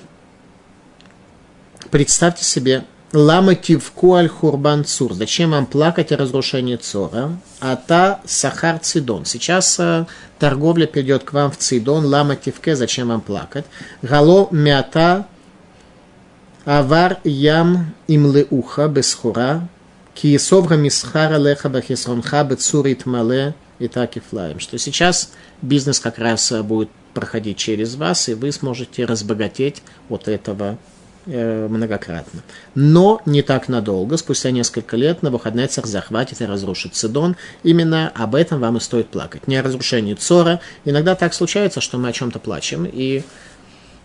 представьте 1.90 2.44
себе, 2.44 2.84
Лама 3.12 3.54
кивку 3.54 4.14
аль 4.14 4.28
хурбан 4.28 4.86
цур. 4.86 5.12
Зачем 5.12 5.50
вам 5.50 5.66
плакать 5.66 6.12
о 6.12 6.16
разрушении 6.16 6.76
Цора? 6.76 7.36
А 7.60 7.76
та 7.76 8.22
сахар 8.24 8.78
цидон. 8.78 9.26
Сейчас 9.26 9.78
э, 9.78 10.06
торговля 10.38 10.86
перейдет 10.86 11.22
к 11.22 11.34
вам 11.34 11.50
в 11.50 11.58
цидон. 11.58 12.06
Лама 12.06 12.36
кивке. 12.36 12.74
Зачем 12.74 13.08
вам 13.08 13.20
плакать? 13.20 13.66
Гало 14.00 14.48
мята 14.50 15.26
авар 16.64 17.18
ям 17.24 17.94
имлеуха 18.08 18.88
бесхура. 18.88 19.68
Киесовра 20.14 20.76
мисхара 20.76 21.36
леха 21.36 21.68
бахисронха 21.68 22.44
бецурит 22.44 23.04
мале 23.04 23.54
и 23.78 23.88
так 23.88 24.16
и 24.16 24.20
флаем. 24.20 24.58
Что 24.58 24.78
сейчас 24.78 25.32
бизнес 25.60 26.00
как 26.00 26.16
раз 26.16 26.50
будет 26.62 26.88
проходить 27.12 27.58
через 27.58 27.94
вас, 27.94 28.30
и 28.30 28.34
вы 28.34 28.52
сможете 28.52 29.04
разбогатеть 29.04 29.82
от 30.08 30.28
этого 30.28 30.72
э, 30.72 30.91
многократно. 31.26 32.42
Но 32.74 33.20
не 33.26 33.42
так 33.42 33.68
надолго. 33.68 34.16
Спустя 34.16 34.50
несколько 34.50 34.96
лет 34.96 35.22
Навуходнецер 35.22 35.86
захватит 35.86 36.40
и 36.40 36.46
разрушит 36.46 36.96
Сидон. 36.96 37.36
Именно 37.62 38.12
об 38.14 38.34
этом 38.34 38.60
вам 38.60 38.76
и 38.76 38.80
стоит 38.80 39.08
плакать. 39.08 39.46
Не 39.46 39.56
о 39.56 39.62
разрушении 39.62 40.14
Цора. 40.14 40.60
Иногда 40.84 41.14
так 41.14 41.34
случается, 41.34 41.80
что 41.80 41.98
мы 41.98 42.08
о 42.08 42.12
чем-то 42.12 42.38
плачем, 42.38 42.84
и 42.84 43.22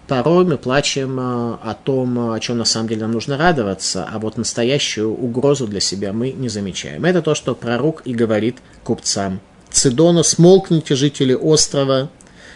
Порой 0.08 0.45
мы 0.45 0.58
плачем 0.58 1.19
э, 1.19 1.23
о 1.23 1.77
том, 1.84 2.32
о 2.32 2.39
чем 2.39 2.58
на 2.58 2.65
самом 2.65 2.88
деле 2.88 3.01
нам 3.01 3.12
нужно 3.12 3.38
радоваться, 3.38 4.08
а 4.10 4.19
вот 4.19 4.38
настоящую 4.38 5.13
угрозу 5.13 5.67
для 5.67 5.82
себя 5.82 6.13
мы 6.13 6.32
не 6.32 6.47
замечаем. 6.47 7.03
Это 7.03 7.21
то, 7.21 7.36
что 7.36 7.53
пророк 7.56 8.03
и 8.06 8.13
говорит 8.13 8.58
купцам. 8.86 9.41
Цидона, 9.69 10.23
смолкните, 10.23 10.95
жители 10.95 11.34
острова, 11.34 12.10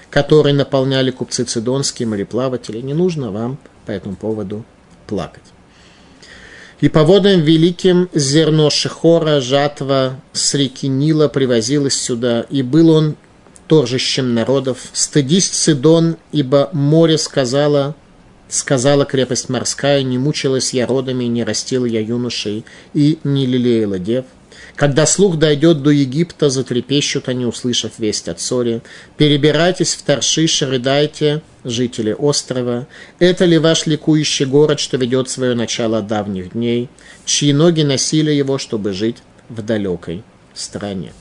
которые 0.10 0.56
наполняли 0.56 1.12
купцы 1.12 1.43
цидонские, 1.43 2.08
мореплаватели. 2.08 2.80
Не 2.80 2.93
нужно 2.93 3.32
вам 3.32 3.58
по 3.86 3.91
этому 3.91 4.15
поводу 4.15 4.63
плакать. 5.08 5.44
И 6.82 6.89
по 6.89 7.04
водам 7.04 7.41
великим 7.41 8.10
зерно 8.13 8.72
Шехора, 8.72 9.39
жатва 9.39 10.20
с 10.34 10.56
реки 10.56 10.88
Нила 10.88 11.28
привозилось 11.28 11.94
сюда, 11.94 12.46
и 12.50 12.63
был 12.63 12.89
он 12.89 13.15
торжищем 13.67 14.34
народов. 14.34 14.89
Стыдись, 14.91 15.48
Цидон, 15.48 16.17
ибо 16.32 16.70
море 16.74 17.20
сказала, 17.20 17.96
сказала 18.50 19.06
крепость 19.06 19.48
морская, 19.48 20.02
не 20.02 20.17
мучилась 20.17 20.74
я 20.74 20.88
родами, 20.88 21.26
не 21.26 21.44
растила 21.44 21.86
я 21.86 22.02
юношей 22.02 22.65
и 22.96 23.20
не 23.24 23.46
лелеяла 23.46 24.00
дев. 24.00 24.26
Когда 24.76 25.06
слух 25.06 25.38
дойдет 25.38 25.84
до 25.84 25.90
Египта, 25.90 26.50
затрепещут 26.50 27.28
они, 27.30 27.46
услышав 27.46 28.00
весть 28.00 28.28
от 28.28 28.40
Сори. 28.40 28.82
Перебирайтесь 29.18 29.96
в 29.96 30.02
Таршиш, 30.04 30.62
рыдайте, 30.62 31.42
жители 31.64 32.16
острова. 32.18 32.88
Это 33.20 33.46
ли 33.46 33.58
ваш 33.58 33.86
ликующий 33.86 34.46
город, 34.46 34.80
что 34.80 34.98
ведет 34.98 35.30
свое 35.30 35.56
начало 35.56 36.00
от 36.00 36.08
давних 36.08 36.54
дней, 36.54 36.90
чьи 37.26 37.54
ноги 37.54 37.82
носили 37.82 38.32
его, 38.32 38.58
чтобы 38.58 38.94
жить 38.94 39.18
в 39.50 39.62
далекой 39.62 40.24
стране? 40.54 41.14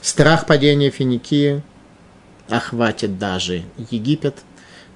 Страх 0.00 0.46
падения 0.46 0.90
Финикии 0.90 1.62
охватит 2.48 3.18
даже 3.18 3.62
Египет. 3.90 4.36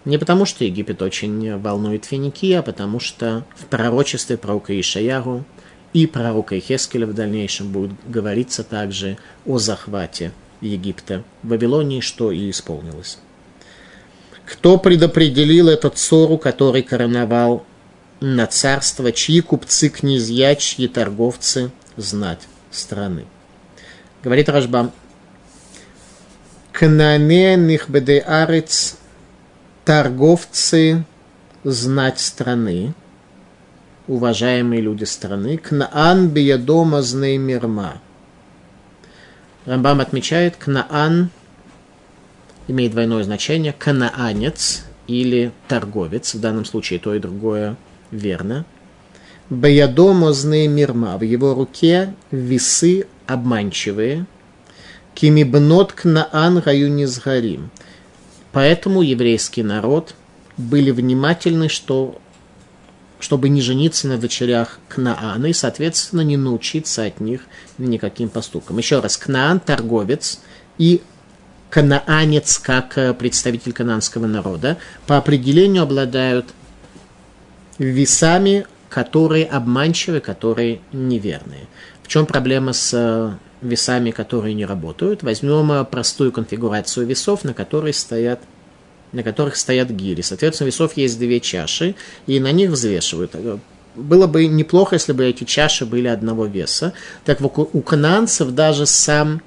Не 0.04 0.18
потому, 0.18 0.44
что 0.44 0.64
Египет 0.64 1.02
очень 1.02 1.58
волнует 1.58 2.04
Финикия, 2.04 2.60
а 2.60 2.62
потому 2.62 3.00
что 3.00 3.44
в 3.56 3.66
пророчестве 3.66 4.36
пророка 4.36 4.78
Ишаяру 4.78 5.44
и 5.92 6.06
пророка 6.06 6.58
Ихескеля 6.58 7.06
в 7.06 7.14
дальнейшем 7.14 7.72
будет 7.72 7.92
говориться 8.06 8.64
также 8.64 9.18
о 9.44 9.58
захвате 9.58 10.32
Египта 10.60 11.22
в 11.42 11.48
Вавилонии, 11.48 12.00
что 12.00 12.32
и 12.32 12.50
исполнилось. 12.50 13.18
Кто 14.44 14.78
предопределил 14.78 15.68
этот 15.68 15.98
ссору, 15.98 16.38
который 16.38 16.82
короновал 16.82 17.64
на 18.20 18.46
царство, 18.46 19.10
чьи 19.12 19.40
купцы, 19.40 19.88
князья, 19.88 20.54
чьи 20.54 20.86
торговцы 20.86 21.70
знать 21.96 22.46
страны? 22.70 23.24
Говорит 24.22 24.48
Рашбам, 24.48 24.92
Кнане 26.72 27.56
нихбеде 27.56 28.18
арец, 28.18 28.98
торговцы 29.86 31.06
знать 31.64 32.20
страны, 32.20 32.92
уважаемые 34.08 34.80
люди 34.80 35.04
страны, 35.04 35.58
Кнаан 35.58 36.28
биядома 36.28 37.02
знеймирма. 37.02 38.00
Рамбам 39.64 40.00
отмечает, 40.00 40.56
Кнаан 40.56 41.30
имеет 42.68 42.92
двойное 42.92 43.22
значение, 43.22 43.72
канаанец 43.72 44.84
или 45.06 45.52
торговец, 45.68 46.34
в 46.34 46.40
данном 46.40 46.64
случае 46.64 46.98
то 46.98 47.14
и 47.14 47.18
другое 47.18 47.76
верно. 48.10 48.64
Баядомо 49.48 50.32
знеймирма, 50.32 51.18
в 51.18 51.22
его 51.22 51.54
руке 51.54 52.14
весы 52.32 53.06
обманчивые, 53.26 54.26
кимибнот 55.14 55.92
кнаан 55.92 56.58
раюнизгарим. 56.58 57.70
Поэтому 58.50 59.02
еврейский 59.02 59.62
народ 59.62 60.14
были 60.56 60.90
внимательны, 60.90 61.68
что 61.68 62.18
чтобы 63.18 63.48
не 63.48 63.60
жениться 63.60 64.08
на 64.08 64.18
дочерях 64.18 64.78
Кнаана 64.88 65.46
и, 65.46 65.52
соответственно, 65.52 66.20
не 66.20 66.36
научиться 66.36 67.04
от 67.04 67.20
них 67.20 67.42
никаким 67.78 68.28
поступкам. 68.28 68.78
Еще 68.78 69.00
раз, 69.00 69.16
Кнаан– 69.16 69.60
торговец, 69.66 70.40
и 70.78 71.02
канаанец, 71.70 72.58
как 72.58 72.96
э, 72.98 73.14
представитель 73.14 73.72
кананского 73.72 74.26
народа, 74.26 74.76
по 75.06 75.16
определению 75.16 75.82
обладают 75.82 76.46
весами, 77.78 78.66
которые 78.88 79.46
обманчивы, 79.46 80.20
которые 80.20 80.80
неверные. 80.92 81.66
В 82.02 82.08
чем 82.08 82.26
проблема 82.26 82.72
с 82.72 82.92
э, 82.94 83.32
весами, 83.62 84.10
которые 84.10 84.54
не 84.54 84.64
работают? 84.64 85.22
Возьмем 85.22 85.72
э, 85.72 85.84
простую 85.84 86.32
конфигурацию 86.32 87.06
весов, 87.06 87.44
на 87.44 87.52
которой 87.52 87.92
стоят 87.92 88.40
на 89.12 89.22
которых 89.22 89.56
стоят 89.56 89.90
гири. 89.90 90.22
Соответственно, 90.22 90.66
весов 90.66 90.96
есть 90.96 91.18
две 91.18 91.40
чаши, 91.40 91.94
и 92.26 92.40
на 92.40 92.52
них 92.52 92.70
взвешивают. 92.70 93.34
Было 93.94 94.26
бы 94.26 94.46
неплохо, 94.46 94.96
если 94.96 95.12
бы 95.12 95.24
эти 95.24 95.44
чаши 95.44 95.86
были 95.86 96.08
одного 96.08 96.46
веса. 96.46 96.92
Так 97.24 97.40
вот, 97.40 97.70
у 97.72 97.80
кананцев 97.80 98.50
даже 98.50 98.86
сам 98.86 99.40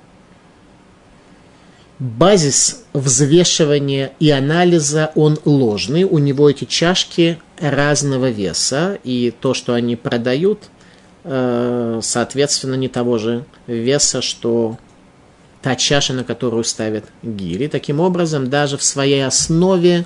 базис 1.99 2.85
взвешивания 2.93 4.13
и 4.19 4.31
анализа, 4.31 5.11
он 5.15 5.37
ложный. 5.45 6.03
У 6.03 6.17
него 6.17 6.49
эти 6.49 6.65
чашки 6.65 7.39
разного 7.59 8.29
веса, 8.29 8.97
и 9.03 9.33
то, 9.39 9.53
что 9.53 9.73
они 9.73 9.95
продают, 9.95 10.63
э, 11.25 11.99
соответственно, 12.01 12.75
не 12.75 12.87
того 12.87 13.17
же 13.17 13.45
веса, 13.67 14.21
что 14.21 14.77
та 15.61 15.75
чаша, 15.75 16.13
на 16.13 16.23
которую 16.23 16.63
ставят 16.63 17.05
гири. 17.23 17.67
Таким 17.67 17.99
образом, 17.99 18.49
даже 18.49 18.77
в 18.77 18.83
своей 18.83 19.25
основе 19.25 20.05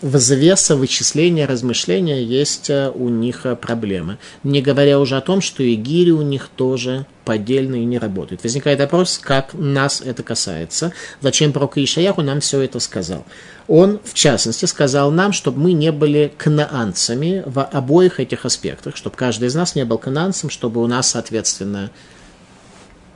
взвеса, 0.00 0.76
вычисления, 0.76 1.46
размышления 1.46 2.22
есть 2.22 2.70
э, 2.70 2.90
у 2.94 3.08
них 3.08 3.46
э, 3.46 3.56
проблемы. 3.56 4.18
Не 4.44 4.62
говоря 4.62 5.00
уже 5.00 5.16
о 5.16 5.20
том, 5.20 5.40
что 5.40 5.62
и 5.62 5.74
гири 5.74 6.12
у 6.12 6.22
них 6.22 6.48
тоже 6.54 7.06
поддельные 7.24 7.82
и 7.82 7.86
не 7.86 7.98
работают. 7.98 8.42
Возникает 8.42 8.78
вопрос, 8.78 9.18
как 9.18 9.54
нас 9.54 10.00
это 10.00 10.22
касается. 10.22 10.92
Зачем 11.20 11.52
пророк 11.52 11.76
Ишаяху 11.78 12.22
нам 12.22 12.40
все 12.40 12.60
это 12.60 12.78
сказал? 12.78 13.26
Он, 13.66 14.00
в 14.04 14.14
частности, 14.14 14.64
сказал 14.66 15.10
нам, 15.10 15.32
чтобы 15.32 15.60
мы 15.60 15.72
не 15.72 15.92
были 15.92 16.32
кнаанцами 16.38 17.42
в 17.44 17.62
обоих 17.64 18.20
этих 18.20 18.44
аспектах, 18.46 18.96
чтобы 18.96 19.16
каждый 19.16 19.48
из 19.48 19.54
нас 19.54 19.74
не 19.74 19.84
был 19.84 19.98
кнаанцем, 19.98 20.48
чтобы 20.48 20.82
у 20.82 20.86
нас, 20.86 21.10
соответственно, 21.10 21.90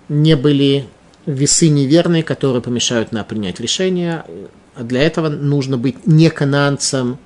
не 0.09 0.37
были 0.37 0.87
весы 1.27 1.69
неверные, 1.69 2.23
которые 2.23 2.63
помешают 2.63 3.13
нам 3.13 3.25
принять 3.25 3.61
решение. 3.61 4.25
Для 4.79 5.03
этого 5.03 5.29
нужно 5.29 5.79
быть 5.79 6.07
не 6.07 6.31
кананцем 6.31 7.19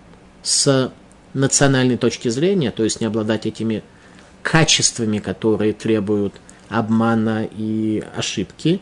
с 0.42 0.92
национальной 1.34 1.96
точки 1.96 2.28
зрения, 2.28 2.70
то 2.70 2.84
есть 2.84 3.00
не 3.00 3.06
обладать 3.06 3.46
этими 3.46 3.82
качествами, 4.42 5.18
которые 5.18 5.72
требуют 5.72 6.34
обмана 6.68 7.48
и 7.56 8.02
ошибки, 8.16 8.80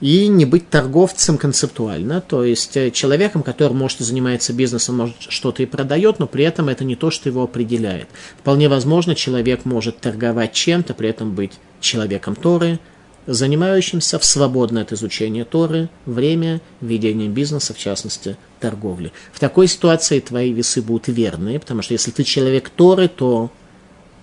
и 0.00 0.28
не 0.28 0.44
быть 0.44 0.68
торговцем 0.68 1.38
концептуально, 1.38 2.20
то 2.20 2.44
есть 2.44 2.76
э, 2.76 2.90
человеком, 2.90 3.42
который, 3.42 3.72
может, 3.72 4.00
занимается 4.00 4.52
бизнесом, 4.52 4.98
может, 4.98 5.16
что-то 5.20 5.62
и 5.62 5.66
продает, 5.66 6.18
но 6.18 6.26
при 6.26 6.44
этом 6.44 6.68
это 6.68 6.84
не 6.84 6.96
то, 6.96 7.10
что 7.10 7.30
его 7.30 7.42
определяет. 7.42 8.08
Вполне 8.38 8.68
возможно, 8.68 9.14
человек 9.14 9.64
может 9.64 9.98
торговать 9.98 10.52
чем-то, 10.52 10.92
при 10.92 11.08
этом 11.08 11.34
быть 11.34 11.52
человеком 11.80 12.34
Торы, 12.34 12.78
занимающимся 13.26 14.18
в 14.18 14.24
свободное 14.24 14.82
от 14.82 14.92
изучения 14.92 15.44
Торы 15.44 15.88
время 16.04 16.60
ведения 16.80 17.28
бизнеса, 17.28 17.74
в 17.74 17.78
частности, 17.78 18.36
торговли. 18.60 19.12
В 19.32 19.40
такой 19.40 19.66
ситуации 19.66 20.20
твои 20.20 20.52
весы 20.52 20.82
будут 20.82 21.08
верные, 21.08 21.58
потому 21.58 21.82
что 21.82 21.92
если 21.92 22.10
ты 22.10 22.24
человек 22.24 22.70
Торы, 22.70 23.08
то 23.08 23.50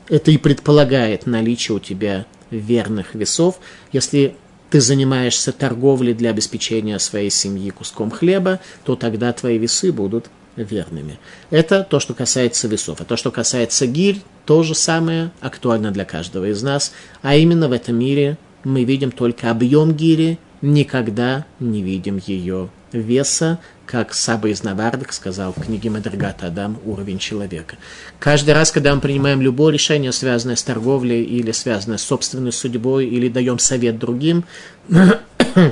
это 0.09 0.31
и 0.31 0.37
предполагает 0.37 1.25
наличие 1.25 1.75
у 1.75 1.79
тебя 1.79 2.25
верных 2.49 3.15
весов. 3.15 3.59
Если 3.91 4.35
ты 4.69 4.81
занимаешься 4.81 5.51
торговлей 5.51 6.13
для 6.13 6.31
обеспечения 6.31 6.97
своей 6.99 7.29
семьи 7.29 7.69
куском 7.69 8.09
хлеба, 8.09 8.59
то 8.85 8.95
тогда 8.95 9.31
твои 9.33 9.57
весы 9.57 9.91
будут 9.91 10.27
верными. 10.55 11.19
Это 11.49 11.83
то, 11.83 11.99
что 11.99 12.13
касается 12.13 12.67
весов. 12.67 13.01
А 13.01 13.05
то, 13.05 13.17
что 13.17 13.31
касается 13.31 13.87
гирь, 13.87 14.21
то 14.45 14.63
же 14.63 14.75
самое 14.75 15.31
актуально 15.41 15.91
для 15.91 16.05
каждого 16.05 16.49
из 16.49 16.61
нас. 16.61 16.91
А 17.21 17.35
именно 17.35 17.67
в 17.67 17.71
этом 17.71 17.97
мире 17.97 18.37
мы 18.63 18.83
видим 18.83 19.11
только 19.11 19.51
объем 19.51 19.93
гири, 19.93 20.39
никогда 20.61 21.45
не 21.59 21.81
видим 21.81 22.19
ее 22.25 22.69
веса, 22.91 23.59
как 23.85 24.13
Саба 24.13 24.49
из 24.49 24.63
Навардок 24.63 25.11
сказал 25.11 25.53
в 25.53 25.61
книге 25.61 25.89
Мадрагата 25.89 26.47
Адам 26.47 26.79
«Уровень 26.85 27.19
человека». 27.19 27.75
Каждый 28.19 28.53
раз, 28.53 28.71
когда 28.71 28.95
мы 28.95 29.01
принимаем 29.01 29.41
любое 29.41 29.73
решение, 29.73 30.11
связанное 30.11 30.55
с 30.55 30.63
торговлей 30.63 31.23
или 31.23 31.51
связанное 31.51 31.97
с 31.97 32.03
собственной 32.03 32.51
судьбой, 32.51 33.07
или 33.07 33.27
даем 33.29 33.59
совет 33.59 33.99
другим, 33.99 34.45
то 34.87 35.71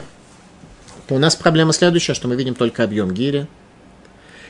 у 1.09 1.17
нас 1.19 1.35
проблема 1.35 1.73
следующая, 1.73 2.13
что 2.13 2.27
мы 2.27 2.35
видим 2.35 2.55
только 2.55 2.83
объем 2.83 3.13
гири, 3.13 3.47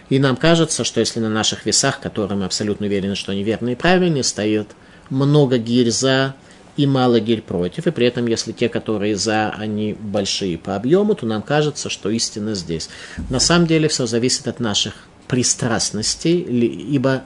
и 0.09 0.19
нам 0.19 0.35
кажется, 0.35 0.83
что 0.83 0.99
если 0.99 1.21
на 1.21 1.29
наших 1.29 1.65
весах, 1.65 2.01
которые 2.01 2.37
мы 2.37 2.45
абсолютно 2.45 2.85
уверены, 2.85 3.15
что 3.15 3.31
они 3.31 3.43
верные 3.43 3.75
и 3.75 3.77
правильные, 3.77 4.23
стоит 4.23 4.67
много 5.09 5.57
гирь 5.57 5.89
за, 5.89 6.35
и 6.77 6.87
мало 6.87 7.19
гель 7.19 7.41
против, 7.41 7.87
и 7.87 7.91
при 7.91 8.07
этом, 8.07 8.27
если 8.27 8.51
те, 8.51 8.69
которые 8.69 9.15
за, 9.15 9.49
они 9.49 9.93
большие 9.93 10.57
по 10.57 10.75
объему, 10.75 11.15
то 11.15 11.25
нам 11.25 11.41
кажется, 11.41 11.89
что 11.89 12.09
истина 12.09 12.55
здесь. 12.55 12.89
На 13.29 13.39
самом 13.39 13.67
деле 13.67 13.87
все 13.87 14.05
зависит 14.05 14.47
от 14.47 14.59
наших 14.59 14.93
пристрастностей, 15.27 16.39
ибо, 16.39 17.23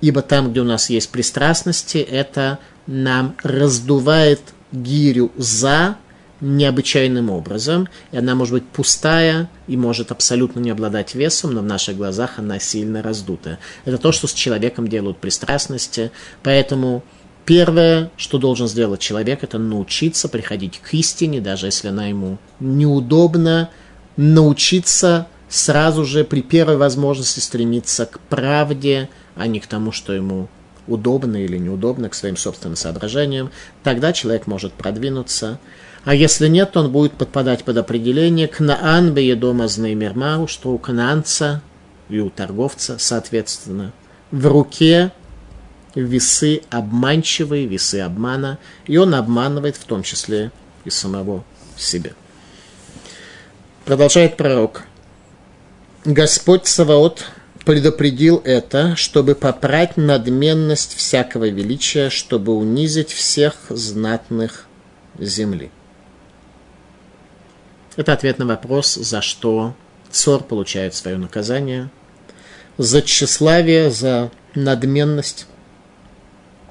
ибо 0.00 0.22
там, 0.22 0.50
где 0.50 0.60
у 0.60 0.64
нас 0.64 0.90
есть 0.90 1.10
пристрастности, 1.10 1.98
это 1.98 2.58
нам 2.86 3.36
раздувает 3.42 4.40
гирю 4.72 5.32
за 5.36 5.96
необычайным 6.40 7.30
образом, 7.30 7.88
и 8.12 8.18
она 8.18 8.34
может 8.34 8.52
быть 8.52 8.66
пустая 8.68 9.48
и 9.66 9.76
может 9.76 10.12
абсолютно 10.12 10.60
не 10.60 10.70
обладать 10.70 11.14
весом, 11.14 11.54
но 11.54 11.62
в 11.62 11.64
наших 11.64 11.96
глазах 11.96 12.38
она 12.38 12.58
сильно 12.58 13.02
раздутая. 13.02 13.58
Это 13.84 13.98
то, 13.98 14.12
что 14.12 14.26
с 14.26 14.34
человеком 14.34 14.86
делают 14.86 15.18
пристрастности, 15.18 16.10
поэтому 16.42 17.02
Первое, 17.46 18.10
что 18.16 18.38
должен 18.38 18.66
сделать 18.66 19.00
человек, 19.00 19.44
это 19.44 19.58
научиться 19.58 20.28
приходить 20.28 20.80
к 20.80 20.92
истине, 20.94 21.40
даже 21.40 21.66
если 21.66 21.88
она 21.88 22.06
ему 22.08 22.38
неудобна, 22.58 23.70
научиться 24.16 25.28
сразу 25.48 26.04
же 26.04 26.24
при 26.24 26.42
первой 26.42 26.76
возможности 26.76 27.38
стремиться 27.38 28.06
к 28.06 28.18
правде, 28.18 29.08
а 29.36 29.46
не 29.46 29.60
к 29.60 29.66
тому, 29.68 29.92
что 29.92 30.12
ему 30.12 30.48
удобно 30.88 31.36
или 31.36 31.56
неудобно, 31.56 32.08
к 32.08 32.14
своим 32.14 32.36
собственным 32.36 32.74
соображениям. 32.74 33.52
Тогда 33.84 34.12
человек 34.12 34.48
может 34.48 34.72
продвинуться. 34.72 35.60
А 36.04 36.14
если 36.14 36.48
нет, 36.48 36.72
то 36.72 36.80
он 36.80 36.90
будет 36.90 37.12
подпадать 37.12 37.62
под 37.62 37.76
определение 37.76 38.48
«Кнаан 38.48 39.12
беедома 39.12 39.68
знеймермау», 39.68 40.48
что 40.48 40.70
у 40.70 40.78
кананца 40.78 41.62
и 42.08 42.18
у 42.18 42.30
торговца, 42.30 42.96
соответственно, 42.98 43.92
в 44.32 44.46
руке 44.46 45.12
весы 46.00 46.62
обманчивые, 46.70 47.66
весы 47.66 48.00
обмана, 48.00 48.58
и 48.86 48.96
он 48.96 49.14
обманывает 49.14 49.76
в 49.76 49.84
том 49.84 50.02
числе 50.02 50.52
и 50.84 50.90
самого 50.90 51.44
себя. 51.76 52.12
Продолжает 53.84 54.36
пророк. 54.36 54.82
Господь 56.04 56.66
Саваот 56.66 57.24
предупредил 57.64 58.40
это, 58.44 58.94
чтобы 58.94 59.34
попрать 59.34 59.96
надменность 59.96 60.94
всякого 60.94 61.48
величия, 61.48 62.10
чтобы 62.10 62.54
унизить 62.54 63.10
всех 63.10 63.56
знатных 63.70 64.66
земли. 65.18 65.70
Это 67.96 68.12
ответ 68.12 68.38
на 68.38 68.46
вопрос, 68.46 68.94
за 68.94 69.22
что 69.22 69.74
Цор 70.10 70.44
получает 70.44 70.94
свое 70.94 71.16
наказание. 71.16 71.90
За 72.78 73.02
тщеславие, 73.02 73.90
за 73.90 74.30
надменность, 74.54 75.46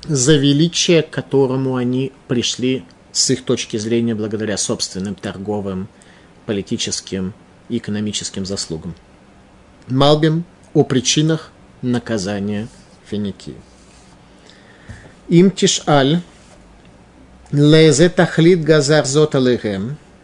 за 0.08 0.36
величие, 0.36 1.02
к 1.02 1.10
которому 1.10 1.76
они 1.76 2.12
пришли 2.28 2.84
с 3.12 3.30
их 3.30 3.44
точки 3.44 3.78
зрения 3.78 4.16
благодаря 4.16 4.58
собственным 4.58 5.16
торговым, 5.16 5.88
политическим 6.46 7.34
и 7.70 7.78
экономическим 7.78 8.46
заслугам. 8.46 8.96
Малбим 9.88 10.44
о 10.74 10.84
причинах 10.84 11.52
наказания 11.82 12.68
Финикии. 13.06 13.56
Им 15.28 15.50
тишаль 15.52 16.22
лезе 17.52 18.10
тахлит 18.10 18.64
газар 18.64 19.06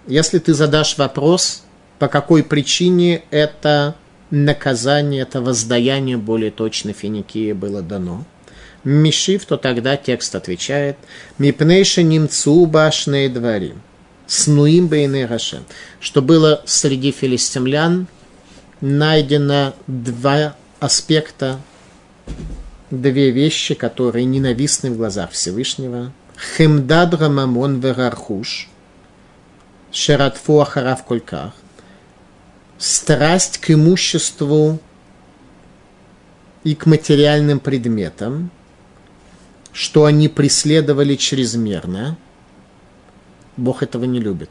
если 0.08 0.40
ты 0.40 0.54
задашь 0.54 0.98
вопрос, 0.98 1.64
по 2.00 2.08
какой 2.08 2.44
причине 2.44 3.24
это 3.30 3.96
наказание, 4.32 5.22
это 5.22 5.42
воздаяние, 5.42 6.18
более 6.18 6.52
точно, 6.52 6.94
Финикии 6.94 7.54
было 7.54 7.82
дано, 7.82 8.26
Мишив, 8.84 9.46
то 9.46 9.58
тогда 9.58 9.96
текст 9.98 10.36
отвечает 10.36 10.98
«Мипнейша 11.38 12.02
немцу 12.04 12.66
башные 12.66 13.30
двори» 13.30 13.76
снуим 14.32 14.88
бейны 14.88 15.28
Рашем, 15.28 15.66
что 16.00 16.22
было 16.22 16.62
среди 16.66 17.12
филистимлян 17.12 18.08
найдено 18.80 19.74
два 19.88 20.56
аспекта, 20.80 21.60
две 22.90 23.32
вещи, 23.32 23.74
которые 23.76 24.24
ненавистны 24.24 24.90
в 24.90 24.96
глазах 24.96 25.32
Всевышнего. 25.32 26.14
Хемдад 26.58 27.14
рамамон 27.14 27.82
верархуш, 27.82 28.70
шератфу 29.92 30.62
ахарав 30.62 31.04
кольках, 31.04 31.52
страсть 32.78 33.58
к 33.58 33.70
имуществу 33.72 34.80
и 36.64 36.74
к 36.74 36.86
материальным 36.86 37.60
предметам, 37.60 38.50
что 39.74 40.06
они 40.06 40.28
преследовали 40.28 41.16
чрезмерно. 41.16 42.18
Бог 43.58 43.84
этого 43.84 44.06
не 44.06 44.20
любит. 44.20 44.50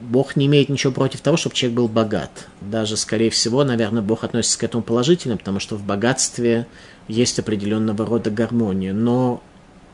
Бог 0.00 0.36
не 0.36 0.46
имеет 0.46 0.68
ничего 0.68 0.92
против 0.92 1.20
того, 1.20 1.36
чтобы 1.36 1.54
человек 1.54 1.76
был 1.76 1.88
богат. 1.88 2.48
Даже, 2.60 2.96
скорее 2.96 3.30
всего, 3.30 3.64
наверное, 3.64 4.02
Бог 4.02 4.24
относится 4.24 4.58
к 4.58 4.64
этому 4.64 4.82
положительно, 4.82 5.36
потому 5.36 5.60
что 5.60 5.76
в 5.76 5.84
богатстве 5.84 6.66
есть 7.08 7.38
определенного 7.38 8.04
рода 8.06 8.30
гармония. 8.30 8.92
Но 8.92 9.42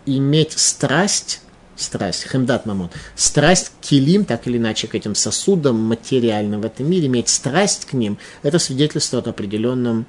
иметь 0.06 0.58
страсть, 0.58 1.42
страсть, 1.76 2.26
хемдат 2.28 2.66
мамон, 2.66 2.90
страсть 3.14 3.70
к 3.70 3.84
килим, 3.84 4.24
так 4.24 4.46
или 4.46 4.58
иначе, 4.58 4.86
к 4.86 4.94
этим 4.94 5.14
сосудам 5.14 5.76
материальным 5.76 6.60
в 6.60 6.64
этом 6.64 6.90
мире, 6.90 7.06
иметь 7.06 7.28
страсть 7.28 7.84
к 7.86 7.92
ним, 7.92 8.18
это 8.42 8.58
свидетельство 8.58 9.20
о 9.20 9.28
определенном 9.28 10.06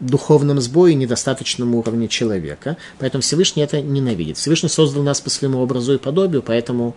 духовном 0.00 0.60
сбое 0.60 0.92
и 0.92 0.94
недостаточном 0.94 1.74
уровне 1.74 2.08
человека. 2.08 2.76
Поэтому 2.98 3.22
Всевышний 3.22 3.62
это 3.62 3.80
ненавидит. 3.80 4.38
Всевышний 4.38 4.68
создал 4.68 5.02
нас 5.02 5.20
по 5.20 5.30
своему 5.30 5.60
образу 5.60 5.94
и 5.94 5.98
подобию, 5.98 6.42
поэтому 6.42 6.96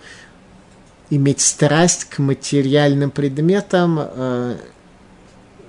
иметь 1.09 1.41
страсть 1.41 2.05
к 2.05 2.19
материальным 2.19 3.11
предметам 3.11 3.99
э, 3.99 4.55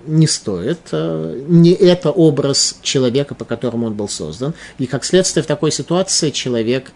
не 0.06 0.26
стоит. 0.26 0.78
Э, 0.92 1.44
не 1.48 1.72
это 1.72 2.10
образ 2.10 2.78
человека, 2.82 3.34
по 3.34 3.44
которому 3.44 3.86
он 3.86 3.94
был 3.94 4.08
создан. 4.08 4.54
И 4.78 4.86
как 4.86 5.04
следствие 5.04 5.42
в 5.42 5.46
такой 5.46 5.72
ситуации 5.72 6.30
человек 6.30 6.92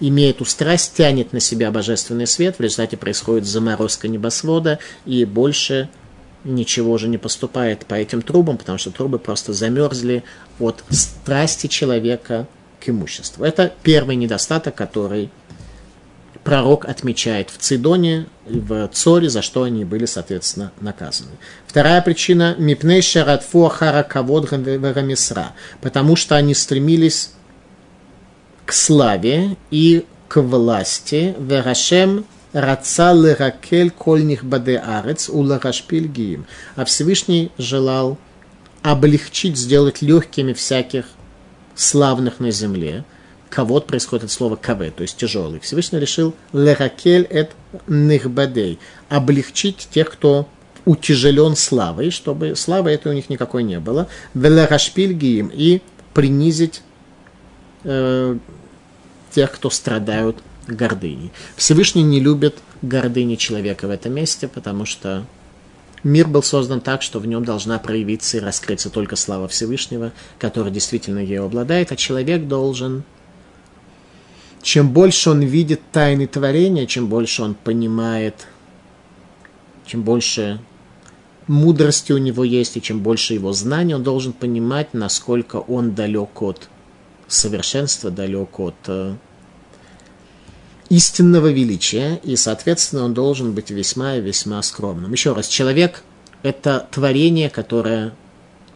имея 0.00 0.30
эту 0.30 0.44
страсть, 0.44 0.94
тянет 0.94 1.32
на 1.32 1.40
себя 1.40 1.70
божественный 1.70 2.26
свет, 2.26 2.56
в 2.58 2.60
результате 2.60 2.96
происходит 2.96 3.46
заморозка 3.46 4.08
небосвода, 4.08 4.78
и 5.06 5.24
больше 5.24 5.88
ничего 6.46 6.92
уже 6.92 7.08
не 7.08 7.18
поступает 7.18 7.86
по 7.86 7.94
этим 7.94 8.22
трубам, 8.22 8.56
потому 8.56 8.78
что 8.78 8.90
трубы 8.90 9.18
просто 9.18 9.52
замерзли 9.52 10.24
от 10.58 10.82
страсти 10.90 11.66
человека 11.66 12.46
к 12.80 12.88
имуществу. 12.88 13.44
Это 13.44 13.72
первый 13.82 14.16
недостаток, 14.16 14.74
который 14.74 15.30
пророк 16.44 16.84
отмечает 16.84 17.50
в 17.50 17.58
Цидоне, 17.58 18.26
в 18.46 18.88
Цоре, 18.92 19.28
за 19.28 19.42
что 19.42 19.64
они 19.64 19.84
были, 19.84 20.06
соответственно, 20.06 20.70
наказаны. 20.80 21.32
Вторая 21.66 22.00
причина– 22.00 22.54
мипней 22.58 23.02
шаратфу 23.02 23.66
ахара 23.66 24.04
кавод 24.04 24.52
мисра, 24.52 25.52
потому 25.80 26.14
что 26.14 26.36
они 26.36 26.54
стремились 26.54 27.32
к 28.64 28.72
славе 28.72 29.56
и 29.72 30.04
к 30.28 30.40
власти, 30.40 31.34
верашем 31.38 32.24
Раца 32.56 33.12
леракель 33.12 33.90
кольних 33.90 34.42
баде 34.42 34.78
арец 34.78 35.28
у 35.28 35.42
ларашпиль 35.42 36.06
гиим. 36.06 36.46
А 36.74 36.86
Всевышний 36.86 37.52
желал 37.58 38.16
облегчить, 38.80 39.58
сделать 39.58 40.00
легкими 40.00 40.54
всяких 40.54 41.04
славных 41.74 42.40
на 42.40 42.50
земле. 42.50 43.04
Кавод 43.50 43.86
происходит 43.86 44.24
от 44.24 44.30
слова 44.30 44.56
каве, 44.56 44.90
то 44.90 45.02
есть 45.02 45.18
тяжелый. 45.18 45.60
Всевышний 45.60 45.98
решил 45.98 46.32
леракель 46.54 47.26
эт 47.28 47.50
нихбадей, 47.88 48.78
облегчить 49.10 49.88
тех, 49.92 50.10
кто 50.10 50.48
утяжелен 50.86 51.56
славой, 51.56 52.08
чтобы 52.08 52.56
славы 52.56 52.90
этой 52.90 53.12
у 53.12 53.14
них 53.14 53.28
никакой 53.28 53.64
не 53.64 53.80
было. 53.80 54.08
Велерашпиль 54.32 55.12
гиим 55.12 55.50
и 55.52 55.82
принизить 56.14 56.80
э, 57.84 58.38
тех, 59.30 59.52
кто 59.52 59.68
страдают 59.68 60.38
гордыни. 60.66 61.32
Всевышний 61.56 62.02
не 62.02 62.20
любит 62.20 62.58
гордыни 62.82 63.36
человека 63.36 63.86
в 63.86 63.90
этом 63.90 64.14
месте, 64.14 64.48
потому 64.48 64.84
что 64.84 65.24
мир 66.02 66.26
был 66.26 66.42
создан 66.42 66.80
так, 66.80 67.02
что 67.02 67.18
в 67.18 67.26
нем 67.26 67.44
должна 67.44 67.78
проявиться 67.78 68.36
и 68.36 68.40
раскрыться 68.40 68.90
только 68.90 69.16
слава 69.16 69.48
Всевышнего, 69.48 70.12
который 70.38 70.72
действительно 70.72 71.18
ею 71.18 71.44
обладает, 71.44 71.92
а 71.92 71.96
человек 71.96 72.46
должен 72.46 73.04
чем 74.66 74.90
больше 74.90 75.30
он 75.30 75.42
видит 75.42 75.80
тайны 75.92 76.26
творения, 76.26 76.86
чем 76.86 77.06
больше 77.06 77.44
он 77.44 77.54
понимает, 77.54 78.48
чем 79.86 80.02
больше 80.02 80.58
мудрости 81.46 82.10
у 82.10 82.18
него 82.18 82.42
есть, 82.42 82.76
и 82.76 82.82
чем 82.82 82.98
больше 82.98 83.34
его 83.34 83.52
знаний, 83.52 83.94
он 83.94 84.02
должен 84.02 84.32
понимать, 84.32 84.92
насколько 84.92 85.56
он 85.56 85.94
далек 85.94 86.42
от 86.42 86.68
совершенства, 87.28 88.10
далек 88.10 88.58
от 88.58 88.74
э, 88.88 89.14
истинного 90.88 91.50
величия, 91.50 92.20
и, 92.22 92.36
соответственно, 92.36 93.04
он 93.04 93.14
должен 93.14 93.52
быть 93.52 93.70
весьма 93.70 94.16
и 94.16 94.20
весьма 94.20 94.62
скромным. 94.62 95.12
Еще 95.12 95.32
раз, 95.32 95.48
человек– 95.48 96.02
это 96.42 96.86
творение, 96.90 97.50
которое 97.50 98.12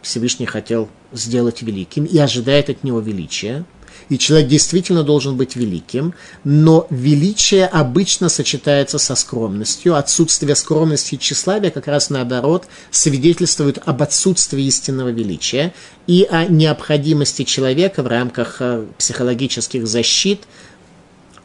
Всевышний 0.03 0.47
хотел 0.47 0.89
сделать 1.13 1.63
великим 1.63 2.05
и 2.05 2.19
ожидает 2.19 2.71
от 2.71 2.85
него 2.85 3.01
величия. 3.01 3.65
И 4.09 4.19
человек 4.19 4.49
действительно 4.49 5.05
должен 5.05 5.37
быть 5.37 5.55
великим, 5.55 6.15
но 6.43 6.87
величие 6.91 7.67
обычно 7.67 8.29
сочетается 8.29 8.99
со 8.99 9.15
скромностью. 9.15 9.95
Отсутствие 9.95 10.57
скромности 10.57 11.15
и 11.15 11.19
тщеславия 11.19 11.71
как 11.71 11.87
раз 11.87 12.11
наоборот 12.11 12.67
свидетельствует 12.91 13.79
об 13.85 14.03
отсутствии 14.03 14.65
истинного 14.65 15.11
величия 15.11 15.73
и 16.09 16.27
о 16.29 16.47
необходимости 16.47 17.45
человека 17.45 18.03
в 18.03 18.09
рамках 18.09 18.57
э, 18.61 18.87
психологических 18.99 19.87
защит– 19.87 20.41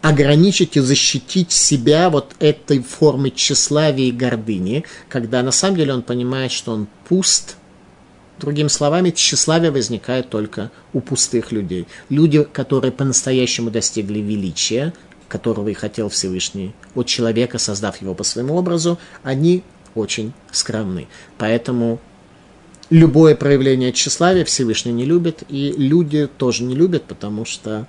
ограничить 0.02 0.78
и 0.78 0.80
защитить 0.80 1.52
себя 1.52 2.10
вот 2.10 2.36
этой 2.40 2.82
формой 2.82 3.32
тщеславия 3.32 4.06
и 4.06 4.12
гордыни, 4.12 4.86
когда 5.10 5.42
на 5.42 5.52
самом 5.52 5.78
деле 5.78 5.94
он 5.94 6.02
понимает, 6.02 6.52
что 6.52 6.74
он 6.74 6.88
пуст. 7.08 7.58
Другими 8.40 8.68
словами, 8.68 9.12
тщеславие 9.12 9.72
возникает 9.72 10.30
только 10.30 10.70
у 10.94 11.00
пустых 11.00 11.52
людей. 11.52 11.88
Люди, 12.10 12.44
которые 12.44 12.92
по-настоящему 12.92 13.72
достигли 13.72 14.20
величия, 14.20 14.94
которого 15.28 15.70
и 15.70 15.74
хотел 15.74 16.10
Всевышний 16.10 16.74
от 16.94 17.08
человека, 17.08 17.58
создав 17.58 18.02
его 18.02 18.14
по 18.14 18.24
своему 18.24 18.56
образу, 18.56 19.00
они 19.24 19.64
очень 19.96 20.34
скромны. 20.52 21.08
Поэтому 21.38 22.00
любое 22.90 23.36
проявление 23.36 23.92
тщеславия 23.92 24.46
Всевышний 24.46 24.92
не 24.92 25.06
любит, 25.06 25.44
и 25.50 25.74
люди 25.76 26.28
тоже 26.28 26.64
не 26.64 26.76
любят, 26.76 27.04
потому 27.06 27.46
что 27.46 27.88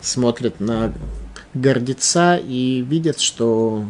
смотрят 0.00 0.60
на 0.60 0.92
гордеца 1.54 2.36
и 2.36 2.82
видят, 2.82 3.20
что 3.20 3.84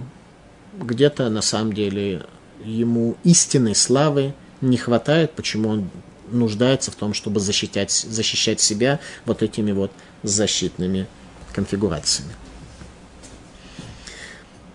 где-то 0.79 1.29
на 1.29 1.43
самом 1.43 1.73
деле 1.73 2.27
ему 2.65 3.17
истинной 3.25 3.75
славы 3.75 4.35
не 4.61 4.77
хватает, 4.77 5.33
почему 5.33 5.69
он 5.71 5.91
нуждается 6.31 6.91
в 6.91 6.95
том, 6.95 7.15
чтобы 7.15 7.41
защищать, 7.41 7.91
защищать 7.91 8.61
себя 8.61 9.01
вот 9.25 9.43
этими 9.43 9.73
вот 9.73 9.91
защитными 10.23 11.07
конфигурациями. 11.53 12.33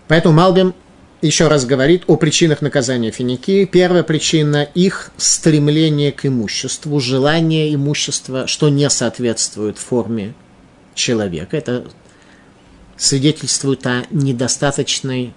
Поэтому 0.08 0.36
Малбим 0.36 0.74
еще 1.22 1.48
раз 1.48 1.66
говорит 1.66 2.04
о 2.08 2.18
причинах 2.18 2.62
наказания 2.62 3.12
Финикии. 3.12 3.66
Первая 3.66 4.04
причина– 4.04 4.68
их 4.76 5.12
стремление 5.16 6.12
к 6.12 6.26
имуществу, 6.26 7.00
желание 7.00 7.74
имущества, 7.74 8.46
что 8.48 8.70
не 8.70 8.90
соответствует 8.90 9.78
форме 9.78 10.34
человека. 10.94 11.58
Это 11.58 11.86
свидетельствует 12.98 13.86
о 13.88 14.04
недостаточной 14.12 15.34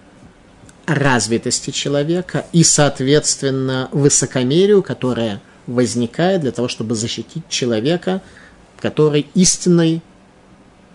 развитости 0.87 1.71
человека 1.71 2.47
и, 2.53 2.63
соответственно, 2.63 3.89
высокомерию, 3.93 4.83
которое 4.83 5.41
возникает 5.67 6.43
для 6.43 6.53
того, 6.53 6.69
чтобы 6.69 6.95
защитить 6.95 7.49
человека, 7.49 8.23
который 8.79 9.27
истинной 9.35 10.01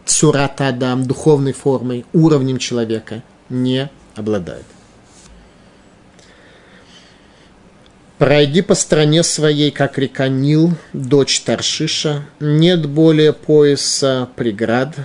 цурата 0.05 0.69
Адам, 0.69 1.05
духовной 1.05 1.53
формой, 1.53 2.05
уровнем 2.13 2.57
человека 2.57 3.23
не 3.49 3.89
обладает. 4.15 4.65
Пройди 8.21 8.61
по 8.61 8.75
стране 8.75 9.23
своей, 9.23 9.71
как 9.71 9.97
река 9.97 10.27
Нил, 10.27 10.75
дочь 10.93 11.41
Таршиша, 11.41 12.23
нет 12.39 12.87
более 12.87 13.33
пояса 13.33 14.29
преград. 14.35 14.95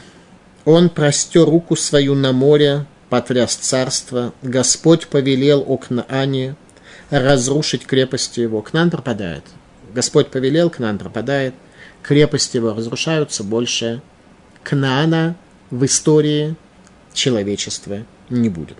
Он 0.67 0.91
простер 0.91 1.47
руку 1.47 1.77
свою 1.77 2.15
на 2.15 2.35
море, 2.35 2.85
потряс 3.09 3.55
царство. 3.55 4.35
Господь 4.43 5.07
повелел 5.07 5.65
о 5.67 5.79
Кнаане 5.79 6.57
разрушить 7.09 7.87
крепости 7.87 8.41
его. 8.41 8.61
Кнан 8.61 8.91
пропадает. 8.91 9.45
Господь 9.95 10.29
повелел, 10.29 10.69
Кнан 10.69 10.99
пропадает. 10.99 11.55
Крепости 12.03 12.59
его 12.59 12.75
разрушаются, 12.75 13.45
больше 13.45 14.03
Кнаана 14.63 15.37
в 15.71 15.87
истории 15.87 16.55
человечества 17.15 18.01
не 18.29 18.51
будет. 18.51 18.77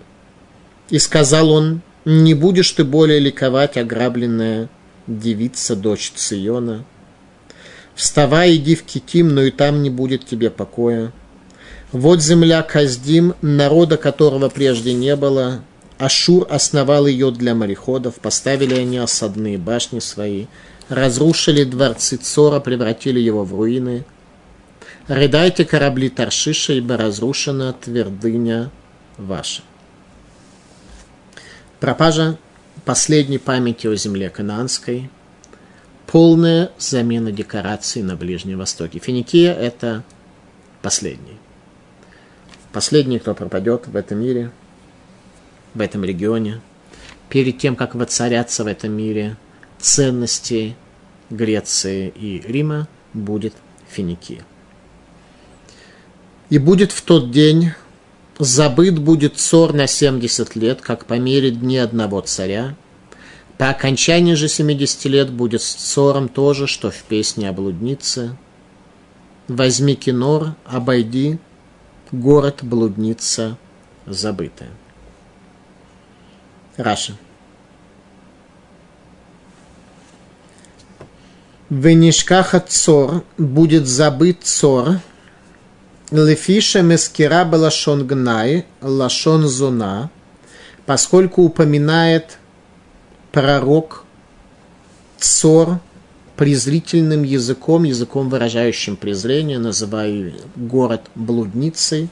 И 0.91 0.99
сказал 0.99 1.49
он, 1.49 1.81
не 2.07 2.33
будешь 2.33 2.71
ты 2.71 2.85
более 2.85 3.19
ликовать, 3.19 3.75
ограбленная 3.75 4.69
девица, 5.07 5.75
дочь 5.75 6.13
Циона. 6.15 6.85
Вставай, 7.95 8.55
иди 8.55 8.75
в 8.75 8.83
Китим, 8.83 9.35
но 9.35 9.41
и 9.41 9.51
там 9.51 9.83
не 9.83 9.89
будет 9.89 10.25
тебе 10.25 10.49
покоя. 10.49 11.11
Вот 11.91 12.21
земля 12.21 12.61
Каздим, 12.61 13.33
народа 13.41 13.97
которого 13.97 14.47
прежде 14.47 14.93
не 14.93 15.17
было. 15.17 15.59
Ашур 15.97 16.47
основал 16.49 17.07
ее 17.07 17.29
для 17.31 17.53
мореходов, 17.53 18.15
поставили 18.15 18.75
они 18.75 18.99
осадные 18.99 19.57
башни 19.57 19.99
свои, 19.99 20.45
разрушили 20.87 21.65
дворцы 21.65 22.15
Цора, 22.15 22.61
превратили 22.61 23.19
его 23.19 23.43
в 23.43 23.53
руины. 23.53 24.05
Рыдайте 25.07 25.65
корабли 25.65 26.07
Таршиша, 26.07 26.71
ибо 26.71 26.95
разрушена 26.95 27.73
твердыня 27.73 28.71
ваша. 29.17 29.61
Пропажа 31.79 32.39
последней 32.85 33.37
памяти 33.37 33.85
о 33.85 33.95
земле 33.95 34.31
Кананской, 34.31 35.11
полная 36.07 36.71
замена 36.79 37.31
декораций 37.31 38.01
на 38.01 38.15
Ближнем 38.15 38.57
Востоке. 38.57 38.97
Финикия– 38.97 39.53
это 39.53 40.03
последний. 40.81 41.37
Последний, 42.73 43.19
кто 43.19 43.35
пропадет 43.35 43.87
в 43.87 43.95
этом 43.95 44.21
мире, 44.21 44.51
в 45.75 45.81
этом 45.81 46.03
регионе. 46.03 46.61
Перед 47.29 47.59
тем, 47.59 47.75
как 47.75 47.93
воцарятся 47.93 48.63
в 48.63 48.67
этом 48.67 48.93
мире 48.93 49.37
ценности 49.79 50.75
Греции 51.29 52.09
и 52.09 52.39
Рима, 52.39 52.87
будет 53.13 53.53
Финикия. 53.87 54.43
И 56.49 56.57
будет 56.57 56.91
в 56.91 57.03
тот 57.03 57.29
день 57.29 57.73
забыт 58.39 58.99
будет 58.99 59.37
цор 59.37 59.73
на 59.73 59.87
70 59.87 60.55
лет, 60.55 60.81
как 60.81 61.05
по 61.05 61.15
мере 61.15 61.51
дни 61.51 61.77
одного 61.77 62.21
царя. 62.21 62.75
По 63.57 63.69
окончании 63.69 64.35
же 64.35 64.47
70 64.47 65.05
лет 65.05 65.29
будет 65.31 65.61
с 65.61 65.73
цором 65.73 66.29
то 66.29 66.53
же, 66.53 66.67
что 66.67 66.91
в 66.91 67.03
песне 67.03 67.49
о 67.49 67.53
блуднице. 67.53 68.37
Возьми 69.47 69.95
кинор, 69.95 70.55
обойди, 70.65 71.39
город 72.11 72.59
блудница 72.61 73.57
забытая. 74.05 74.71
Раша. 76.75 77.17
Венишкаха 81.69 82.61
цор, 82.61 83.23
будет 83.37 83.87
забыт 83.87 84.43
цор, 84.43 84.99
Лефиша 86.11 86.81
мескира 86.81 87.43
балашон 87.43 88.07
гнай, 88.07 88.65
лашон 88.81 89.45
зона, 89.47 90.09
поскольку 90.85 91.43
упоминает 91.43 92.37
пророк 93.33 94.05
Цор 95.19 95.79
презрительным 96.37 97.23
языком, 97.23 97.83
языком, 97.83 98.29
выражающим 98.29 98.95
презрение, 98.95 99.59
называя 99.59 100.33
город 100.55 101.01
блудницей, 101.15 102.07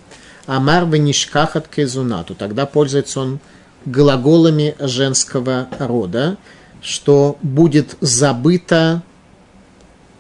Амар 0.46 0.86
венишкахат 0.86 1.68
кезунату. 1.70 2.36
Тогда 2.36 2.66
пользуется 2.66 3.22
он 3.22 3.40
глаголами 3.86 4.76
женского 4.80 5.70
рода, 5.80 6.38
что 6.82 7.38
будет 7.42 7.96
забыто 8.02 9.04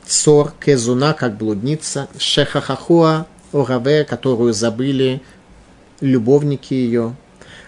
цор 0.05 0.53
кезуна, 0.63 1.13
как 1.13 1.38
блудница, 1.38 2.07
шехахахуа 2.17 3.26
Ораве, 3.53 4.03
которую 4.03 4.53
забыли 4.53 5.21
любовники 6.01 6.73
ее. 6.73 7.15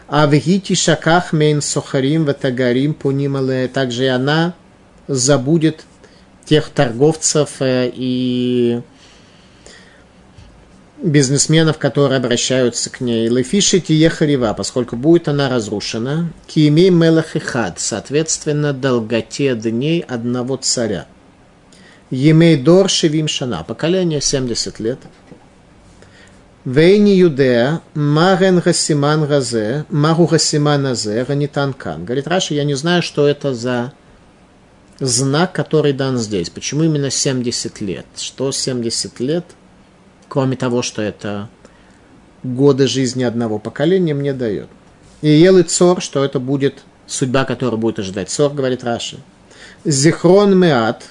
А 0.07 0.25
в 0.27 0.31
Гити 0.31 0.73
Шаках 0.73 1.33
Мейн 1.33 1.61
Сохарим 1.61 2.25
Ватагарим 2.25 2.93
Пунимале, 2.93 3.67
также 3.67 4.05
и 4.05 4.07
она 4.07 4.53
забудет 5.07 5.83
тех 6.45 6.69
торговцев 6.69 7.61
э, 7.61 7.91
и 7.93 8.81
бизнесменов, 11.01 11.77
которые 11.77 12.17
обращаются 12.17 12.89
к 12.89 13.01
ней. 13.01 13.27
Лефиши 13.27 13.79
Тиехарива, 13.79 14.53
поскольку 14.53 14.95
будет 14.95 15.27
она 15.27 15.49
разрушена. 15.49 16.31
Киемей 16.47 16.89
Мелахихад, 16.89 17.79
соответственно, 17.79 18.73
долготе 18.73 19.55
дней 19.55 20.01
одного 20.01 20.55
царя. 20.57 21.05
Емей 22.09 22.55
Дор 22.55 22.89
Шевим 22.89 23.27
Шана, 23.27 23.63
поколение 23.67 24.21
70 24.21 24.79
лет. 24.79 24.99
Вейни 26.67 27.11
Юдея, 27.11 27.81
Маген 27.95 28.59
Гасиман 28.59 29.25
Газе, 29.25 29.85
Магу 29.89 30.25
Гасиман 30.25 30.85
Азе, 30.87 31.23
Ганитан 31.23 31.71
Кан. 31.71 32.03
Говорит 32.03 32.27
Раша, 32.27 32.55
я 32.55 32.65
не 32.65 32.73
знаю, 32.73 33.01
что 33.01 33.25
это 33.25 33.53
за 33.53 33.93
знак, 34.99 35.53
который 35.53 35.93
дан 35.93 36.17
здесь. 36.17 36.49
Почему 36.49 36.83
именно 36.83 37.09
70 37.09 37.79
лет? 37.79 38.05
Что 38.17 38.51
70 38.51 39.17
лет, 39.21 39.45
кроме 40.27 40.57
того, 40.57 40.81
что 40.81 41.01
это 41.01 41.47
годы 42.43 42.87
жизни 42.87 43.23
одного 43.23 43.59
поколения, 43.59 44.13
мне 44.13 44.33
дает. 44.33 44.67
И 45.21 45.29
ел 45.29 45.57
и 45.57 45.63
цор, 45.63 46.01
что 46.01 46.25
это 46.25 46.41
будет 46.41 46.83
судьба, 47.05 47.45
которая 47.45 47.79
будет 47.79 47.99
ожидать. 47.99 48.29
Цор, 48.29 48.51
говорит 48.51 48.83
Раши. 48.83 49.19
Зихрон 49.85 50.59
меат, 50.59 51.05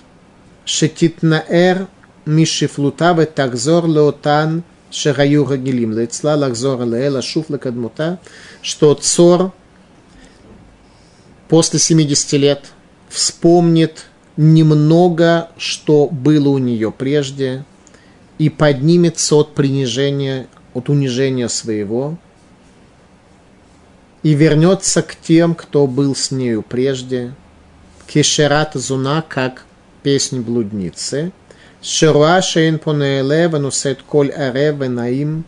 шетитнаэр 0.66 1.86
мишифлутаве 2.26 3.24
такзор 3.24 3.86
леотан– 3.86 4.62
Шагаю 4.90 5.44
Гагилим, 5.44 5.92
Лецла 5.92 6.36
Лахзора 6.36 6.84
Леэла 6.84 7.22
Шуфла 7.22 7.56
Кадмута, 7.58 8.20
что 8.62 8.94
Цор 8.94 9.52
после 11.48 11.78
70 11.78 12.32
лет 12.34 12.72
вспомнит 13.08 14.06
немного, 14.36 15.48
что 15.56 16.08
было 16.08 16.50
у 16.50 16.58
нее 16.58 16.92
прежде, 16.92 17.64
и 18.38 18.48
поднимется 18.48 19.34
от 19.36 19.54
принижения, 19.54 20.46
от 20.74 20.88
унижения 20.88 21.48
своего, 21.48 22.16
и 24.22 24.34
вернется 24.34 25.02
к 25.02 25.16
тем, 25.16 25.54
кто 25.54 25.86
был 25.86 26.14
с 26.14 26.30
нею 26.30 26.62
прежде, 26.62 27.34
Кешерат 28.06 28.74
Зуна, 28.74 29.22
как 29.22 29.64
песнь 30.02 30.40
блудницы– 30.40 31.32
Шеруа 31.82 32.40
шейн 32.42 32.78
пунеэле 32.78 33.48
ванусет 33.48 34.02
коль 34.02 34.32
аре 34.32 34.70
а 34.70 34.88
наим 34.88 35.44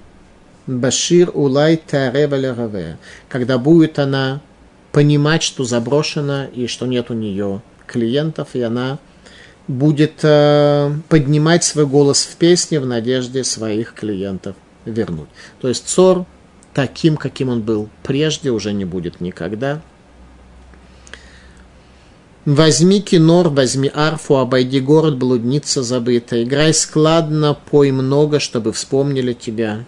башир 0.67 1.31
улай 1.35 1.77
таре 1.77 2.25
а 2.31 2.37
лераве. 2.37 2.99
Когда 3.29 3.59
будет 3.59 3.99
она 3.99 4.41
понимать, 4.93 5.43
что 5.43 5.65
заброшена 5.65 6.47
и 6.47 6.67
что 6.67 6.87
нет 6.87 7.11
у 7.11 7.15
нее 7.15 7.63
клиентов, 7.87 8.49
и 8.55 8.63
она 8.63 8.99
будет 9.67 10.21
э, 10.23 10.91
поднимать 11.09 11.65
свой 11.65 11.87
голос 11.87 12.23
в 12.25 12.37
песне 12.37 12.81
в 12.81 12.87
надежде 12.87 13.45
своих 13.45 13.95
клиентов 13.95 14.57
вернуть. 14.85 15.29
То 15.61 15.69
есть 15.69 15.87
Цор 15.87 16.25
таким, 16.73 17.17
каким 17.17 17.51
он 17.51 17.61
был 17.63 17.89
прежде, 18.03 18.51
уже 18.51 18.73
не 18.73 18.85
будет 18.85 19.21
никогда. 19.21 19.81
Возьми 22.49 23.03
кинор, 23.03 23.51
возьми 23.51 23.91
арфу, 23.93 24.39
обойди 24.39 24.81
город, 24.81 25.19
блудница 25.19 25.83
забыта. 25.83 26.43
Играй 26.43 26.73
складно, 26.73 27.55
пой 27.71 27.91
много, 27.91 28.41
чтобы 28.41 28.73
вспомнили 28.73 29.35
тебя. 29.35 29.85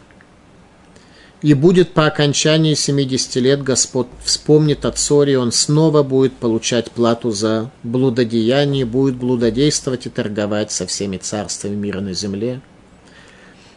И 1.40 1.54
будет 1.54 1.94
по 1.94 2.04
окончании 2.04 2.74
70 2.74 3.36
лет 3.36 3.62
Господь 3.62 4.08
вспомнит 4.22 4.84
о 4.84 4.90
Цоре, 4.90 5.38
он 5.38 5.52
снова 5.52 6.02
будет 6.02 6.34
получать 6.34 6.90
плату 6.90 7.30
за 7.30 7.70
блудодеяние, 7.82 8.84
будет 8.84 9.16
блудодействовать 9.16 10.04
и 10.04 10.10
торговать 10.10 10.70
со 10.70 10.86
всеми 10.86 11.16
царствами 11.16 11.76
мира 11.76 12.00
на 12.00 12.12
земле. 12.12 12.60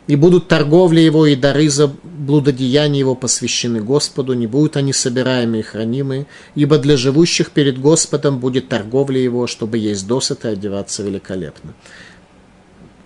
И 0.07 0.17
будут 0.17 0.49
торговля 0.49 1.01
его 1.01 1.25
и 1.25 1.35
дары 1.35 1.69
за 1.69 1.87
блудодеяние 1.87 2.99
его 2.99 3.15
посвящены 3.15 3.81
Господу, 3.81 4.33
не 4.33 4.47
будут 4.47 4.75
они 4.75 4.91
собираемы 4.91 5.59
и 5.59 5.61
хранимы, 5.61 6.27
ибо 6.55 6.77
для 6.77 6.97
живущих 6.97 7.51
перед 7.51 7.79
Господом 7.79 8.39
будет 8.39 8.67
торговля 8.67 9.19
его, 9.19 9.47
чтобы 9.47 9.77
есть 9.77 10.05
досыта 10.05 10.49
и 10.49 10.53
одеваться 10.53 11.03
великолепно. 11.03 11.73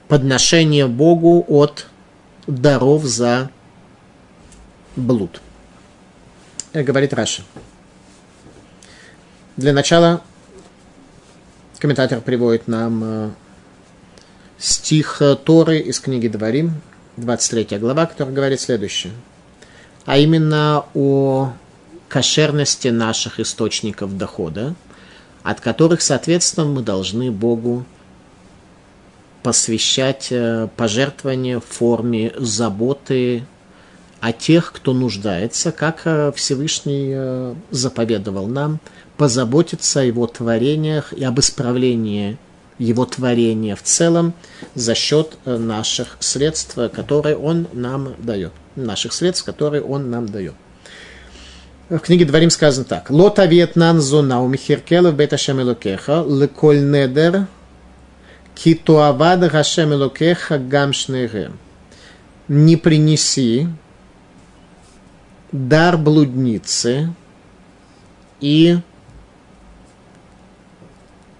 Подношение 0.07 0.87
Богу 0.87 1.45
от 1.47 1.85
даров 2.47 3.03
за 3.03 3.51
блуд. 4.95 5.41
Э, 6.73 6.83
говорит 6.83 7.13
Раши. 7.13 7.43
Для 9.55 9.73
начала 9.73 10.21
комментатор 11.79 12.21
приводит 12.21 12.67
нам 12.67 13.03
э, 13.03 13.29
стих 14.57 15.21
э, 15.21 15.35
Торы 15.35 15.79
из 15.79 15.99
книги 15.99 16.27
Дворим, 16.27 16.73
23 17.17 17.77
глава, 17.77 18.05
который 18.05 18.33
говорит 18.33 18.59
следующее. 18.59 19.13
А 20.05 20.17
именно 20.17 20.85
о 20.93 21.53
кошерности 22.07 22.87
наших 22.87 23.39
источников 23.39 24.17
дохода, 24.17 24.75
от 25.43 25.59
которых, 25.61 26.01
соответственно, 26.01 26.65
мы 26.67 26.81
должны 26.81 27.31
Богу 27.31 27.85
посвящать 29.43 30.31
пожертвования 30.75 31.59
в 31.59 31.65
форме 31.65 32.33
заботы 32.37 33.43
о 34.19 34.33
тех, 34.33 34.71
кто 34.73 34.93
нуждается, 34.93 35.71
как 35.71 36.01
э, 36.05 36.31
Всевышний 36.35 37.11
э, 37.13 37.55
заповедовал 37.71 38.47
нам, 38.47 38.79
позаботиться 39.15 40.01
о 40.01 40.03
его 40.03 40.27
творениях 40.27 41.13
и 41.13 41.23
об 41.23 41.39
исправлении 41.39 42.37
его 42.77 43.05
творения 43.05 43.75
в 43.75 43.81
целом 43.81 44.33
за 44.75 44.95
счет 44.95 45.37
э, 45.45 45.57
наших 45.57 46.17
средств, 46.19 46.75
которые 46.93 47.35
он 47.35 47.67
нам 47.73 48.13
дает. 48.19 48.51
Наших 48.75 49.13
средств, 49.13 49.45
которые 49.45 49.81
он 49.81 50.09
нам 50.11 50.27
дает. 50.27 50.53
В 51.89 51.99
книге 51.99 52.25
Дворим 52.25 52.49
сказано 52.49 52.85
так. 52.85 53.09
Лота 53.09 53.45
вьетнан 53.45 54.01
зона 54.01 54.41
у 54.41 54.47
михиркела 54.47 55.11
бета 55.11 55.37
шемелокеха 55.37 56.25
леколь 56.27 56.81
недер 56.81 57.47
китуавад 58.55 59.49
гашемелокеха 59.49 60.57
гамшнеге. 60.59 61.51
Не 62.49 62.75
принеси 62.75 63.67
дар 65.51 65.97
блудницы 65.97 67.13
и 68.41 68.79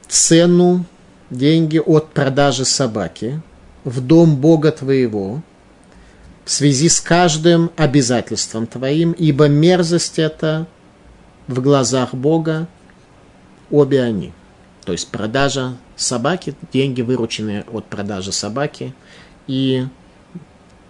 цену, 0.08 0.86
деньги 1.30 1.78
от 1.78 2.10
продажи 2.10 2.66
собаки 2.66 3.42
в 3.84 4.02
дом 4.02 4.36
Бога 4.36 4.72
твоего 4.72 5.42
в 6.46 6.52
связи 6.52 6.88
с 6.88 7.02
каждым 7.02 7.72
обязательством 7.76 8.68
твоим, 8.68 9.12
ибо 9.12 9.48
мерзость 9.48 10.18
это 10.18 10.66
в 11.48 11.62
глазах 11.62 12.14
Бога 12.14 12.68
обе 13.70 14.02
они. 14.02 14.32
То 14.86 14.94
есть 14.94 15.10
продажа 15.10 15.76
собаки, 15.98 16.56
деньги, 16.72 17.02
вырученные 17.02 17.66
от 17.72 17.86
продажи 17.86 18.32
собаки, 18.32 18.94
и 19.48 19.86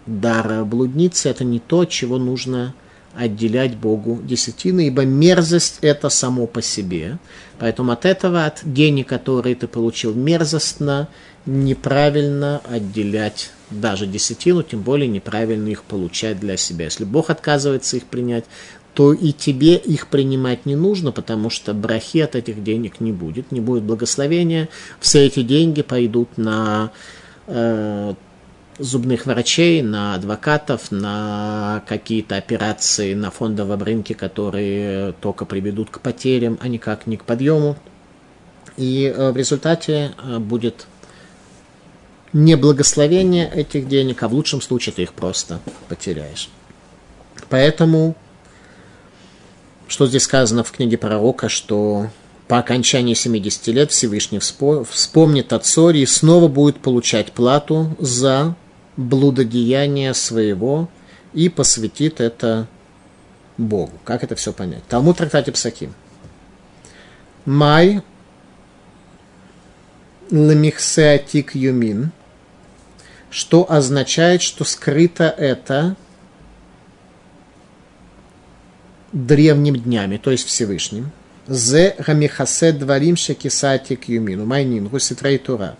дар 0.06 0.64
блудницы– 0.66 1.30
это 1.32 1.44
не 1.44 1.60
то, 1.60 1.86
чего 1.86 2.20
нужно 2.20 2.76
отделять 3.18 3.76
Богу 3.76 4.20
десятины, 4.24 4.88
ибо 4.88 5.04
мерзость 5.04 5.80
это 5.82 6.10
само 6.10 6.46
по 6.48 6.62
себе. 6.62 7.18
Поэтому 7.60 7.92
от 7.92 8.06
этого, 8.06 8.46
от 8.46 8.62
денег, 8.64 9.08
которые 9.08 9.56
ты 9.56 9.68
получил 9.68 10.14
мерзостно, 10.14 11.10
неправильно 11.46 12.62
отделять 12.70 13.52
даже 13.72 14.06
десятину, 14.06 14.64
тем 14.64 14.82
более 14.82 15.08
неправильно 15.08 15.70
их 15.70 15.84
получать 15.84 16.40
для 16.40 16.58
себя. 16.58 16.86
Если 16.86 17.06
Бог 17.06 17.30
отказывается 17.30 17.98
их 17.98 18.04
принять, 18.04 18.46
то 18.94 19.14
и 19.14 19.32
тебе 19.32 19.76
их 19.76 20.08
принимать 20.08 20.66
не 20.66 20.76
нужно, 20.76 21.12
потому 21.12 21.50
что 21.50 21.74
брахи 21.74 22.20
от 22.20 22.36
этих 22.36 22.64
денег 22.64 23.00
не 23.00 23.12
будет, 23.12 23.52
не 23.52 23.60
будет 23.60 23.84
благословения. 23.84 24.70
Все 25.00 25.26
эти 25.26 25.42
деньги 25.42 25.82
пойдут 25.82 26.38
на 26.38 26.92
э, 27.48 28.14
зубных 28.80 29.26
врачей, 29.26 29.82
на 29.82 30.16
адвокатов, 30.16 30.92
на 30.92 31.84
какие-то 31.88 32.38
операции 32.38 33.14
на 33.14 33.32
фондовом 33.32 33.82
рынке, 33.84 34.14
которые 34.14 35.14
только 35.14 35.46
приведут 35.46 35.90
к 35.90 36.00
потерям, 36.00 36.58
а 36.62 36.68
никак 36.68 37.08
не 37.08 37.18
к 37.18 37.24
подъему. 37.24 37.76
И 38.78 39.06
э, 39.06 39.32
в 39.32 39.38
результате 39.38 40.14
э, 40.24 40.38
будет 40.38 40.88
не 42.34 42.56
благословение 42.56 43.50
этих 43.50 43.88
денег, 43.88 44.22
а 44.22 44.28
в 44.28 44.34
лучшем 44.34 44.62
случае 44.62 44.94
ты 44.94 45.04
их 45.04 45.14
просто 45.14 45.60
потеряешь. 45.90 46.50
Поэтому, 47.50 48.16
что 49.88 50.06
здесь 50.06 50.24
сказано 50.24 50.64
в 50.64 50.72
книге 50.72 50.98
пророка, 50.98 51.50
что 51.50 52.10
по 52.48 52.60
окончании 52.60 53.14
70 53.14 53.68
лет 53.68 53.92
Всевышний 53.92 54.40
вспомнит 54.40 55.54
о 55.54 55.60
Цоре 55.60 56.02
и 56.02 56.06
снова 56.06 56.48
будет 56.48 56.80
получать 56.80 57.32
плату 57.32 57.96
за 58.00 58.56
блудодеяния 58.98 60.14
своего 60.14 60.90
и 61.34 61.50
посвятит 61.50 62.20
это 62.20 62.68
Богу. 63.58 63.94
Как 64.04 64.24
это 64.24 64.36
все 64.36 64.52
понять? 64.52 64.84
Талмуд 64.88 65.18
трактате 65.18 65.52
Псаким. 65.52 65.94
Май 67.46 68.02
лемихсеатик 70.30 71.56
юмин, 71.56 72.12
что 73.30 73.72
означает, 73.72 74.42
что 74.42 74.66
скрыто 74.66 75.34
это 75.38 75.96
древним 79.14 79.78
днями, 79.78 80.18
то 80.18 80.32
есть 80.32 80.46
Всевышним. 80.46 81.12
Зе 81.48 81.96
гамихасе 81.98 82.74
дварим 82.74 83.16
шекисатик 83.16 84.10
юмину, 84.10 84.46
майнин, 84.46 84.88
гуситрей 84.90 85.38
тура. 85.38 85.78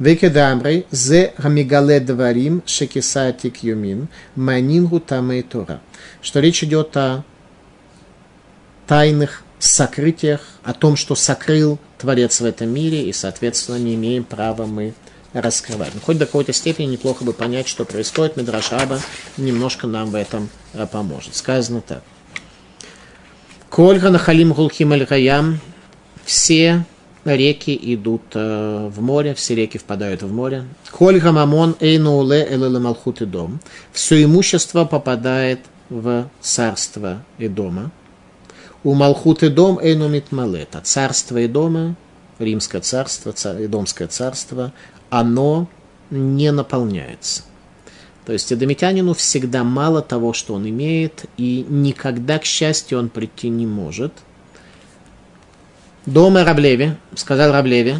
Векедамрей, 0.00 0.86
зе 0.90 1.34
гамигале 1.36 2.00
дварим 2.00 2.62
шекисатик 2.64 3.62
юмин, 3.62 4.08
манингу 4.34 4.98
тамей 4.98 5.42
тора. 5.42 5.80
Что 6.22 6.40
речь 6.40 6.64
идет 6.64 6.96
о 6.96 7.22
тайных 8.86 9.42
сокрытиях, 9.58 10.40
о 10.64 10.72
том, 10.72 10.96
что 10.96 11.14
сокрыл 11.14 11.78
Творец 11.98 12.40
в 12.40 12.46
этом 12.46 12.70
мире, 12.70 13.04
и, 13.04 13.12
соответственно, 13.12 13.76
не 13.76 13.94
имеем 13.94 14.24
права 14.24 14.64
мы 14.64 14.94
раскрывать. 15.34 15.94
Но 15.94 16.00
хоть 16.00 16.16
до 16.16 16.24
какой-то 16.24 16.54
степени 16.54 16.86
неплохо 16.86 17.22
бы 17.22 17.34
понять, 17.34 17.68
что 17.68 17.84
происходит. 17.84 18.38
Медрашаба 18.38 18.98
немножко 19.36 19.86
нам 19.86 20.10
в 20.10 20.14
этом 20.14 20.48
э, 20.72 20.86
поможет. 20.86 21.36
Сказано 21.36 21.82
так. 21.82 22.02
Кольга 23.68 24.08
нахалим 24.08 24.54
гулхим 24.54 24.92
аль 24.92 25.06
все 26.24 26.86
реки 27.24 27.78
идут 27.94 28.22
э, 28.34 28.90
в 28.92 29.00
море, 29.02 29.34
все 29.34 29.54
реки 29.54 29.78
впадают 29.78 30.22
в 30.22 30.32
море. 30.32 30.64
Коль 30.90 31.20
гамамон 31.20 31.76
эйнуле 31.80 32.46
элэлэ 32.50 32.78
малхут 32.80 33.22
и 33.22 33.26
дом. 33.26 33.60
Все 33.92 34.22
имущество 34.22 34.84
попадает 34.84 35.60
в 35.88 36.28
царство 36.40 37.22
и 37.38 37.48
дома. 37.48 37.90
У 38.82 38.94
Малхут 38.94 39.42
и 39.42 39.50
дом 39.50 39.78
эйну 39.78 40.08
митмалет. 40.08 40.74
А 40.74 40.80
царство 40.80 41.36
и 41.36 41.46
дома, 41.46 41.96
римское 42.38 42.80
царство, 42.80 43.32
цар, 43.32 43.62
идомское 43.62 44.08
царство, 44.08 44.72
оно 45.10 45.68
не 46.10 46.50
наполняется. 46.50 47.42
То 48.24 48.32
есть 48.32 48.50
эдомитянину 48.52 49.12
всегда 49.12 49.64
мало 49.64 50.00
того, 50.00 50.32
что 50.32 50.54
он 50.54 50.66
имеет, 50.66 51.26
и 51.36 51.66
никогда, 51.68 52.38
к 52.38 52.44
счастью, 52.44 52.98
он 52.98 53.10
прийти 53.10 53.50
не 53.50 53.66
может– 53.66 54.12
Дома 56.06 56.44
Раблеви, 56.44 56.92
сказал 57.14 57.52
Раблеви, 57.52 57.96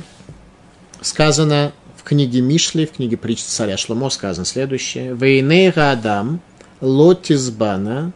сказано 1.03 1.72
в 1.96 2.03
книге 2.03 2.40
Мишли, 2.40 2.86
в 2.86 2.92
книге 2.92 3.18
притч 3.18 3.42
царя 3.42 3.76
Шломо, 3.76 4.09
сказано 4.09 4.46
следующее. 4.46 5.14
Вейнейра 5.14 5.92
Адам, 5.92 6.40
лотизбана, 6.80 8.12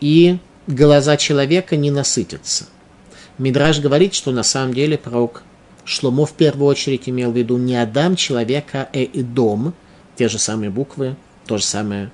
и 0.00 0.38
глаза 0.68 1.16
человека 1.16 1.76
не 1.76 1.90
насытятся. 1.90 2.66
Мидраж 3.36 3.80
говорит, 3.80 4.14
что 4.14 4.30
на 4.30 4.44
самом 4.44 4.74
деле 4.74 4.96
пророк 4.96 5.42
Шломо 5.84 6.24
в 6.24 6.32
первую 6.34 6.68
очередь 6.68 7.08
имел 7.08 7.32
в 7.32 7.36
виду 7.36 7.56
не 7.56 7.74
Адам 7.74 8.14
человека, 8.14 8.88
а 8.92 8.98
и 8.98 9.22
дом, 9.22 9.74
те 10.16 10.28
же 10.28 10.38
самые 10.38 10.70
буквы, 10.70 11.16
то 11.46 11.58
же 11.58 11.64
самое 11.64 12.12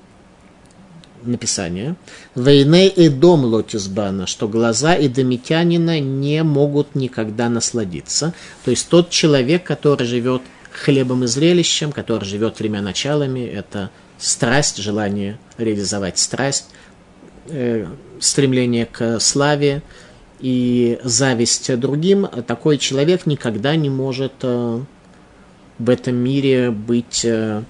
написание. 1.27 1.95
Вейней 2.35 2.87
и 2.87 3.09
дом 3.09 3.45
лотисбана, 3.45 4.27
что 4.27 4.47
глаза 4.47 4.95
и 4.95 5.07
домитянина 5.07 5.99
не 5.99 6.43
могут 6.43 6.95
никогда 6.95 7.49
насладиться. 7.49 8.33
То 8.63 8.71
есть 8.71 8.89
тот 8.89 9.09
человек, 9.09 9.63
который 9.63 10.05
живет 10.05 10.41
хлебом 10.71 11.23
и 11.23 11.27
зрелищем, 11.27 11.91
который 11.91 12.25
живет 12.25 12.55
тремя 12.55 12.81
началами, 12.81 13.45
это 13.45 13.89
страсть, 14.17 14.77
желание 14.77 15.37
реализовать 15.57 16.17
страсть, 16.17 16.65
э, 17.47 17.87
стремление 18.19 18.85
к 18.85 19.19
славе 19.19 19.81
и 20.39 20.99
зависть 21.03 21.77
другим, 21.79 22.27
такой 22.45 22.77
человек 22.77 23.25
никогда 23.25 23.75
не 23.75 23.89
может 23.89 24.33
э, 24.41 24.79
в 25.79 25.89
этом 25.89 26.15
мире 26.15 26.71
быть 26.71 27.23
э, 27.23 27.63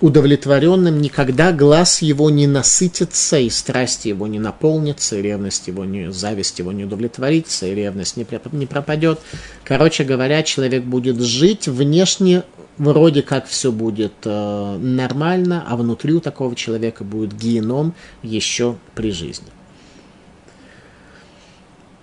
удовлетворенным, 0.00 1.00
никогда 1.00 1.52
глаз 1.52 2.02
его 2.02 2.28
не 2.30 2.46
насытится, 2.46 3.38
и 3.38 3.48
страсть 3.48 4.04
его 4.04 4.26
не 4.26 4.38
наполнится, 4.38 5.16
и 5.16 5.22
ревность 5.22 5.66
его 5.68 5.84
не, 5.84 6.12
зависть 6.12 6.58
его 6.58 6.72
не 6.72 6.84
удовлетворится, 6.84 7.66
и 7.66 7.74
ревность 7.74 8.16
не, 8.16 8.26
не 8.52 8.66
пропадет. 8.66 9.20
Короче 9.64 10.04
говоря, 10.04 10.42
человек 10.42 10.84
будет 10.84 11.20
жить 11.20 11.66
внешне, 11.66 12.42
вроде 12.76 13.22
как 13.22 13.46
все 13.46 13.72
будет 13.72 14.12
э, 14.24 14.76
нормально, 14.78 15.64
а 15.66 15.76
внутри 15.76 16.12
у 16.12 16.20
такого 16.20 16.54
человека 16.54 17.04
будет 17.04 17.34
геном 17.34 17.94
еще 18.22 18.76
при 18.94 19.12
жизни. 19.12 19.48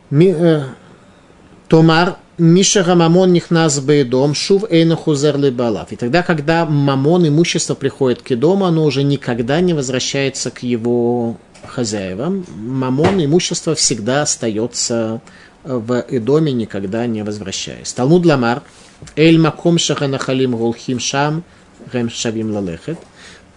Ми, 0.09 0.27
э, 0.27 0.63
Томар 1.73 2.17
Миша 2.37 2.83
Мамон 2.95 3.33
нихназ 3.33 3.79
дом, 3.79 4.35
шув 4.35 4.63
эйна 4.69 4.95
хузер 4.95 5.39
балав. 5.51 5.91
И 5.91 5.95
тогда, 5.95 6.21
когда 6.21 6.67
мамон, 6.67 7.27
имущество 7.27 7.73
приходит 7.73 8.21
к 8.21 8.35
дому, 8.35 8.65
оно 8.65 8.85
уже 8.85 9.01
никогда 9.01 9.59
не 9.59 9.73
возвращается 9.73 10.51
к 10.51 10.61
его 10.61 11.35
хозяевам. 11.65 12.45
Мамон, 12.55 13.25
имущество 13.25 13.73
всегда 13.73 14.21
остается 14.21 15.19
в 15.63 16.05
доме, 16.19 16.51
никогда 16.51 17.07
не 17.07 17.23
возвращаясь. 17.23 17.91
Талмуд 17.91 18.23
Ламар, 18.23 18.61
Эль 19.15 19.39
Маком 19.39 19.79
Шаханахалим 19.79 20.55
Гулхим 20.55 20.99
Шам, 20.99 21.43
Рем 21.91 22.11
Шавим 22.11 22.53
Лалехет, 22.53 22.99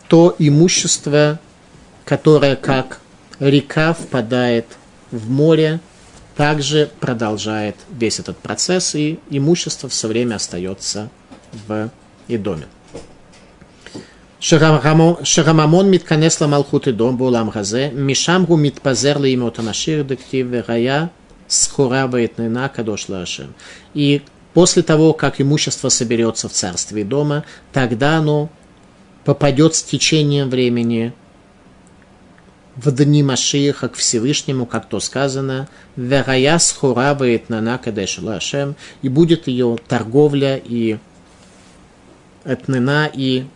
то 0.09 0.35
имущество, 0.39 1.39
которое 2.07 2.57
как 2.57 2.99
река 3.41 3.93
впадает 3.93 4.65
в 5.11 5.31
море, 5.31 5.81
также 6.37 6.91
продолжает 7.01 7.77
весь 7.91 8.21
этот 8.21 8.37
процесс, 8.37 8.95
и 8.95 9.19
имущество 9.31 9.89
все 9.89 10.07
время 10.09 10.37
остается 10.37 11.09
в 11.67 11.91
Идоме. 12.29 12.67
Шарамамон 14.39 15.91
митканес 15.91 16.41
малхут 16.41 16.89
Идом 16.89 17.17
булам 17.17 17.49
газе, 17.51 17.91
мишам 17.91 18.45
гу 18.45 18.57
митпазер 18.57 19.17
имот 19.19 19.59
Амашир 19.59 20.05
дектив 20.05 20.47
верая 20.47 21.11
схура 21.49 22.11
лашем. 23.09 23.55
И 23.95 24.23
после 24.53 24.83
того, 24.83 25.15
как 25.15 25.41
имущество 25.41 25.89
соберется 25.89 26.49
в 26.49 26.53
царстве 26.53 27.05
дома, 27.05 27.45
тогда 27.73 28.19
оно 28.19 28.51
попадет 29.25 29.75
с 29.75 29.83
течением 29.83 30.51
времени 30.51 31.13
в 32.77 32.91
дни 32.93 33.23
Машииха 33.23 33.89
к 33.89 33.95
Всевышнему, 33.95 34.67
как 34.67 34.89
то 34.89 35.01
сказано, 35.01 35.69
«Верая 35.97 36.59
схуравает 36.59 37.49
на 37.49 37.61
накадеш 37.61 38.19
лашем», 38.19 38.77
и 39.03 39.09
будет 39.09 39.49
ее 39.49 39.79
торговля 39.89 40.57
и 40.57 40.99
этнена, 42.45 43.11
и 43.13 43.47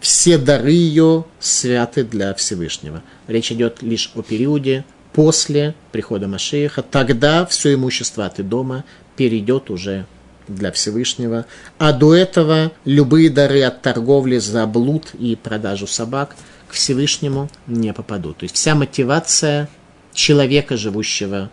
все 0.00 0.38
дары 0.38 0.72
ее 0.72 1.24
святы 1.40 2.04
для 2.04 2.34
Всевышнего. 2.34 3.02
Речь 3.26 3.52
идет 3.52 3.82
лишь 3.82 4.10
о 4.14 4.22
периоде 4.22 4.84
после 5.12 5.74
прихода 5.92 6.26
Машииха. 6.26 6.82
Тогда 6.82 7.46
все 7.46 7.74
имущество 7.74 8.26
от 8.26 8.46
дома 8.46 8.84
перейдет 9.16 9.70
уже 9.70 10.06
для 10.48 10.72
Всевышнего. 10.72 11.46
А 11.78 11.92
до 11.92 12.14
этого 12.14 12.72
любые 12.84 13.30
дары 13.30 13.62
от 13.62 13.80
торговли 13.80 14.38
за 14.38 14.66
блуд 14.66 15.14
и 15.18 15.36
продажу 15.36 15.86
собак– 15.86 16.34
Всевышнему 16.74 17.48
не 17.66 17.92
попадут. 17.92 18.38
То 18.38 18.44
есть 18.44 18.54
вся 18.54 18.74
мотивация 18.74 19.68
человека, 20.12 20.76
живущего 20.76 21.50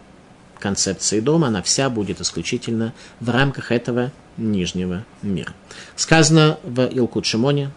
концепции 0.59 1.19
дома, 1.19 1.47
она 1.47 1.61
вся 1.61 1.89
будет 1.89 2.21
исключительно 2.21 2.93
в 3.19 3.29
рамках 3.29 3.71
этого 3.71 4.11
нижнего 4.37 5.03
мира. 5.21 5.53
Сказано 5.95 6.59
в 6.63 6.85
Илкут 6.85 7.25
Шимоне, 7.25 7.71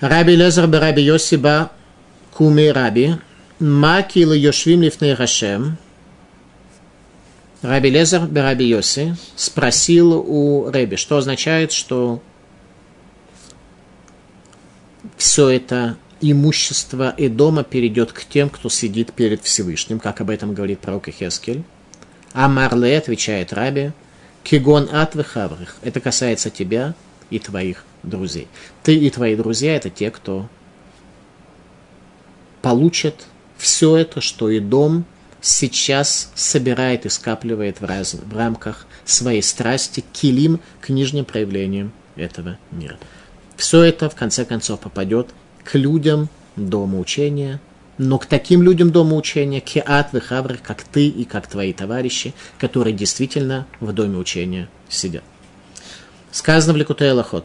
Раби 0.00 0.34
Лезар 0.34 0.70
Раби 0.70 1.02
Йосиба 1.02 1.70
Куми 2.32 2.68
Раби, 2.68 3.16
Маки 3.58 4.20
или 4.20 4.36
Йошвим 4.38 4.82
Лифней 4.82 5.14
Рашем, 5.14 5.76
Раби 7.62 7.90
Лезар 7.90 8.26
Раби 8.32 8.64
Йоси 8.64 9.16
спросил 9.36 10.14
у 10.14 10.70
Реби, 10.70 10.96
что 10.96 11.18
означает, 11.18 11.72
что 11.72 12.22
все 15.18 15.50
это 15.50 15.96
имущество 16.20 17.14
и 17.16 17.28
дома 17.28 17.64
перейдет 17.64 18.12
к 18.12 18.24
тем, 18.24 18.50
кто 18.50 18.68
сидит 18.68 19.12
перед 19.12 19.42
Всевышним, 19.42 19.98
как 19.98 20.20
об 20.20 20.30
этом 20.30 20.54
говорит 20.54 20.80
пророк 20.80 21.08
Ихескель. 21.08 21.64
А 22.32 22.48
Марле 22.48 22.96
отвечает 22.98 23.52
Раби, 23.52 23.92
Кигон 24.44 24.88
от 24.92 25.14
вехаврих. 25.14 25.76
Это 25.82 26.00
касается 26.00 26.50
тебя 26.50 26.94
и 27.30 27.38
твоих 27.38 27.84
друзей. 28.02 28.48
Ты 28.82 28.96
и 28.96 29.10
твои 29.10 29.36
друзья– 29.36 29.76
это 29.76 29.90
те, 29.90 30.10
кто 30.10 30.48
получат 32.62 33.26
все 33.56 33.96
это, 33.96 34.20
что 34.20 34.48
и 34.48 34.60
дом 34.60 35.04
сейчас 35.40 36.30
собирает 36.34 37.06
и 37.06 37.08
скапливает 37.08 37.80
в, 37.80 37.84
раз, 37.84 38.14
в 38.14 38.36
рамках 38.36 38.86
своей 39.04 39.42
страсти 39.42 40.04
килим 40.12 40.60
к 40.80 40.90
нижним 40.90 41.24
проявлениям 41.24 41.92
этого 42.16 42.58
мира. 42.70 42.98
Все 43.56 43.82
это, 43.82 44.08
в 44.08 44.14
конце 44.14 44.44
концов, 44.44 44.80
попадет 44.80 45.28
к 45.64 45.74
людям 45.74 46.28
дома 46.56 46.98
учения, 46.98 47.60
но 47.98 48.18
к 48.18 48.26
таким 48.26 48.62
людям 48.62 48.90
дома 48.90 49.16
учения, 49.16 49.60
кеат 49.60 50.12
вехавр, 50.12 50.58
как 50.62 50.82
ты 50.82 51.06
и 51.08 51.24
как 51.24 51.46
твои 51.46 51.72
товарищи, 51.72 52.34
которые 52.58 52.94
действительно 52.94 53.66
в 53.80 53.92
доме 53.92 54.16
учения 54.16 54.68
сидят. 54.88 55.22
Сказано 56.32 56.72
в 56.74 56.76
Ликутей 56.76 57.10
Лахот. 57.12 57.44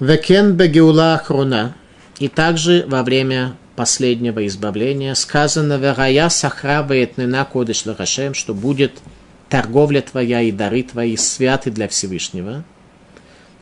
Векен 0.00 0.52
бегеула 0.52 1.14
ахруна. 1.14 1.74
И 2.18 2.28
также 2.28 2.84
во 2.88 3.02
время 3.02 3.56
последнего 3.76 4.44
избавления 4.46 5.14
сказано 5.14 5.76
«Верая 5.76 6.28
сахра 6.30 6.86
на 7.16 7.44
кодыш 7.44 7.86
лахашем», 7.86 8.34
что 8.34 8.54
будет 8.54 8.92
торговля 9.48 10.00
твоя 10.00 10.42
и 10.42 10.50
дары 10.50 10.82
твои 10.82 11.16
святы 11.16 11.70
для 11.70 11.86
Всевышнего. 11.88 12.64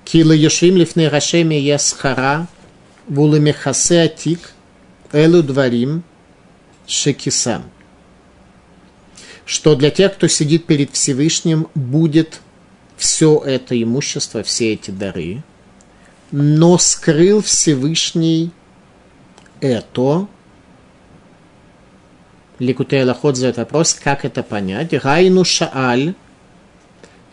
Кила 0.05 0.33
ешим 0.33 0.77
лифны 0.77 1.09
рашеми 1.09 1.57
есхара, 1.57 2.47
Вулемехасе 3.09 4.03
Атик, 4.05 4.53
Элу 5.13 5.43
Дварим, 5.43 6.03
Шекисам. 6.87 7.65
Что 9.45 9.77
для 9.77 9.91
тех, 9.91 10.15
кто 10.15 10.27
сидит 10.27 10.67
перед 10.67 10.93
Всевышним, 10.93 11.69
будет 11.75 12.41
все 12.97 13.41
это 13.45 13.81
имущество, 13.81 14.43
все 14.43 14.73
эти 14.73 14.91
дары, 14.91 15.45
но 16.33 16.79
скрыл 16.79 17.43
Всевышний 17.43 18.51
это, 19.61 20.27
Ликутей 22.59 23.05
Лахот 23.05 23.37
задает 23.37 23.59
вопрос, 23.59 23.95
как 23.95 24.25
это 24.25 24.43
понять. 24.43 24.93
Райну 24.93 25.45
Шааль, 25.45 26.15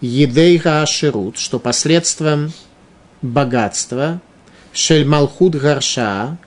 Едей 0.02 0.60
Рааширут, 0.60 1.38
что 1.38 1.60
посредством 1.60 2.52
богатства– 3.22 4.22
Шель 4.74 5.06
малхуд 5.06 5.56
Гарша, 5.56 6.38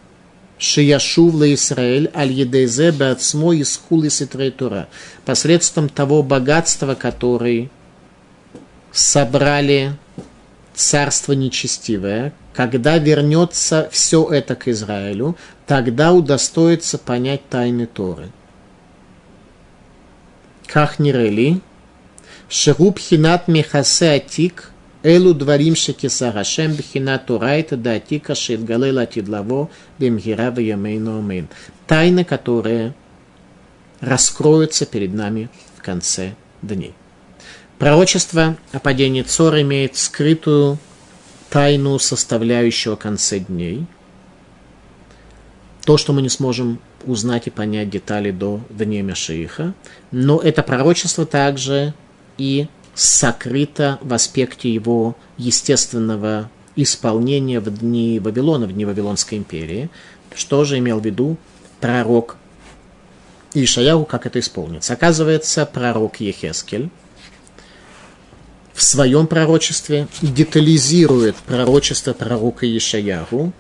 Шияшув 0.59 1.35
Лаисраэль, 1.35 2.11
Аль-Едезе 2.15 2.91
Беацмо 2.91 3.55
Исхул 3.61 4.03
и 4.03 4.51
Тура. 4.51 4.89
Посредством 5.25 5.89
того 5.89 6.25
богатства, 6.25 6.97
который 6.97 7.71
собрали 8.91 9.93
царство 10.75 11.35
нечестивое, 11.35 12.33
когда 12.53 12.99
вернется 12.99 13.89
все 13.93 14.29
это 14.29 14.57
к 14.57 14.67
Израилю, 14.69 15.37
тогда 15.67 16.13
удостоится 16.13 16.99
понять 16.99 17.49
тайны 17.49 17.87
Торы. 17.87 18.31
Как 20.67 20.99
Нирели, 20.99 21.61
Шеруб 22.49 22.99
Хинат 22.99 23.47
Мехасе 23.47 24.17
Атик– 24.17 24.73
Элу 25.07 25.35
дворим 25.35 25.77
шекисар 25.77 26.37
Ашем 26.37 26.75
бхина 26.75 27.17
турайта 27.19 27.77
датика 27.77 28.35
шитгалела 28.35 29.07
тидлаво 29.07 29.71
бемгира 30.01 30.51
ваямейну 30.51 31.21
амин. 31.21 31.47
Тайны, 31.87 32.25
которые 32.25 32.93
раскроются 34.01 34.85
перед 34.85 35.15
нами 35.15 35.49
в 35.77 35.83
конце 35.83 36.35
дней. 36.61 36.93
Пророчество 37.79 38.57
о 38.73 38.81
падении 38.81 39.23
Цора 39.23 39.63
имеет 39.63 39.97
скрытую 39.97 40.77
тайну 41.51 42.01
составляющего 42.01 42.97
конце 42.97 43.39
дней. 43.39 43.87
То, 45.85 45.99
что 45.99 46.15
мы 46.15 46.21
не 46.21 46.31
сможем 46.31 46.81
узнать 47.05 47.47
и 47.47 47.51
понять 47.51 47.91
детали 47.91 48.33
до 48.33 48.61
Дней 48.71 49.05
Машииха. 49.05 49.73
Но 50.11 50.41
это 50.41 50.65
пророчество 50.65 51.25
также 51.25 51.95
и 52.39 52.67
сокрыто 52.97 53.99
в 54.01 54.13
аспекте 54.13 54.73
его 54.73 55.17
естественного 55.37 56.51
исполнения 56.75 57.61
в 57.61 57.71
дни 57.71 58.19
Вавилона, 58.19 58.67
в 58.67 58.73
дни 58.73 58.85
Вавилонской 58.85 59.39
империи. 59.39 59.91
Что 60.35 60.65
же 60.65 60.79
имел 60.79 60.99
в 60.99 61.05
виду 61.05 61.37
пророк 61.81 62.37
Ишаяу, 63.55 64.05
как 64.05 64.27
это 64.27 64.41
исполнится? 64.41 64.95
Оказывается, 64.95 65.67
пророк 65.67 66.21
Ехескель 66.21 66.91
в 68.73 68.83
своем 68.83 69.27
пророчестве 69.27 70.07
детализирует 70.21 71.37
пророчество 71.37 72.13
пророка 72.13 72.67
Ишаяху, 72.67 73.53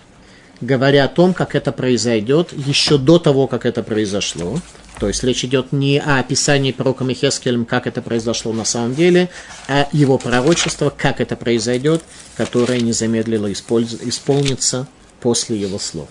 говоря 0.60 1.04
о 1.04 1.08
том, 1.08 1.32
как 1.32 1.54
это 1.54 1.72
произойдет 1.72 2.52
еще 2.52 2.98
до 2.98 3.18
того, 3.18 3.46
как 3.46 3.64
это 3.64 3.82
произошло. 3.82 4.60
То 4.98 5.08
есть 5.08 5.22
речь 5.24 5.44
идет 5.44 5.72
не 5.72 5.98
о 5.98 6.18
описании 6.18 6.72
пророком 6.72 7.12
Ихескелем, 7.12 7.66
как 7.66 7.86
это 7.86 8.00
произошло 8.00 8.52
на 8.52 8.64
самом 8.64 8.94
деле, 8.94 9.28
а 9.68 9.88
его 9.92 10.16
пророчество, 10.16 10.90
как 10.90 11.20
это 11.20 11.36
произойдет, 11.36 12.02
которое 12.36 12.80
не 12.80 12.92
замедлило 12.92 13.52
исполниться 13.52 14.88
после 15.20 15.58
его 15.58 15.78
слов. 15.78 16.08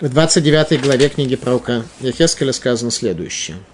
В 0.00 0.08
29 0.08 0.80
главе 0.82 1.08
книги 1.08 1.36
пророка 1.36 1.84
Ехескеля 2.00 2.52
сказано 2.52 2.90
следующее– 2.90 3.58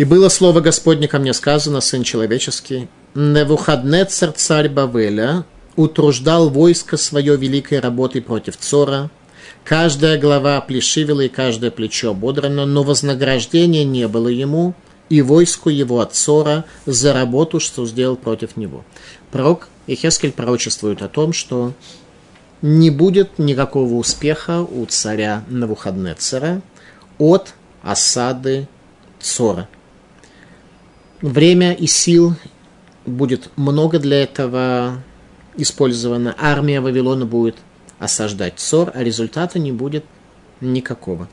И 0.00 0.04
было 0.04 0.30
слово 0.30 0.60
Господне 0.60 1.08
ко 1.08 1.18
мне 1.18 1.34
сказано, 1.34 1.82
сын 1.82 2.04
человеческий, 2.04 2.88
Невухаднецер 3.14 4.30
царь 4.32 4.68
Бавеля 4.68 5.44
утруждал 5.74 6.48
войско 6.48 6.96
свое 6.96 7.36
великой 7.36 7.80
работой 7.80 8.22
против 8.22 8.56
Цора. 8.56 9.10
Каждая 9.64 10.16
глава 10.18 10.60
плешивила 10.60 11.22
и 11.22 11.28
каждое 11.28 11.72
плечо 11.72 12.10
ободрано, 12.10 12.66
но 12.66 12.84
вознаграждения 12.84 13.84
не 13.84 14.06
было 14.06 14.28
ему 14.28 14.74
и 15.08 15.22
войску 15.22 15.70
его 15.70 15.98
от 16.00 16.14
Цора 16.14 16.64
за 16.86 17.12
работу, 17.12 17.58
что 17.58 17.84
сделал 17.84 18.16
против 18.16 18.56
него. 18.56 18.84
Пророк 19.32 19.68
Ихескель 19.88 20.30
пророчествует 20.30 21.02
о 21.02 21.08
том, 21.08 21.32
что 21.32 21.72
не 22.62 22.90
будет 22.90 23.40
никакого 23.40 23.94
успеха 23.94 24.60
у 24.62 24.86
царя 24.86 25.42
Навуходнецера 25.48 26.62
от 27.18 27.54
осады 27.82 28.68
Цора– 29.18 29.68
время 31.22 31.72
и 31.72 31.86
сил 31.86 32.34
будет 33.06 33.50
много 33.56 33.98
для 33.98 34.22
этого 34.22 35.02
использовано. 35.56 36.34
Армия 36.38 36.80
Вавилона 36.80 37.26
будет 37.26 37.56
осаждать 37.98 38.54
Цор, 38.58 38.90
а 38.94 39.02
результата 39.02 39.58
не 39.58 39.72
будет 39.72 40.04
никакого. 40.60 41.28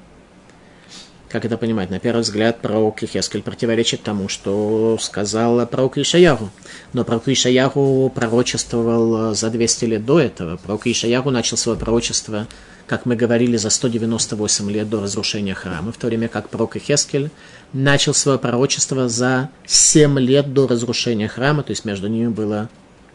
Как 1.29 1.43
это 1.43 1.57
понимать? 1.57 1.89
На 1.89 1.99
первый 1.99 2.21
взгляд, 2.21 2.61
пророк 2.61 3.03
Ихескель 3.03 3.41
противоречит 3.41 4.01
тому, 4.01 4.29
что 4.29 4.97
сказал 4.99 5.65
пророк 5.67 5.97
Ишаяру. 5.97 6.49
Но 6.93 7.03
пророк 7.03 7.27
Ишаяру 7.27 8.09
пророчествовал 8.15 9.35
за 9.35 9.49
200 9.49 9.85
лет 9.85 10.05
до 10.05 10.21
этого. 10.21 10.55
Пророк 10.55 10.87
Ишаяру 10.87 11.29
начал 11.29 11.57
свое 11.57 11.77
пророчество 11.77 12.47
как 12.87 13.05
мы 13.05 13.17
говорили, 13.17 13.57
за 13.57 13.69
198 13.69 14.71
лет 14.71 14.89
до 14.89 15.01
разрушения 15.01 15.53
храма, 15.53 15.91
в 15.91 15.97
то 15.97 16.07
время 16.07 16.29
как 16.29 16.49
пророк 16.49 16.77
Ихескель 16.77 17.29
начал 17.73 18.13
свое 18.13 18.39
пророчество 18.39 19.09
за 19.09 19.49
7 19.65 20.19
лет 20.19 20.53
до 20.53 20.67
разрушения 20.67 21.27
храма, 21.27 21.63
то 21.63 21.71
есть 21.71 21.85
между 21.85 22.07
ними 22.07 22.27
было 22.27 22.69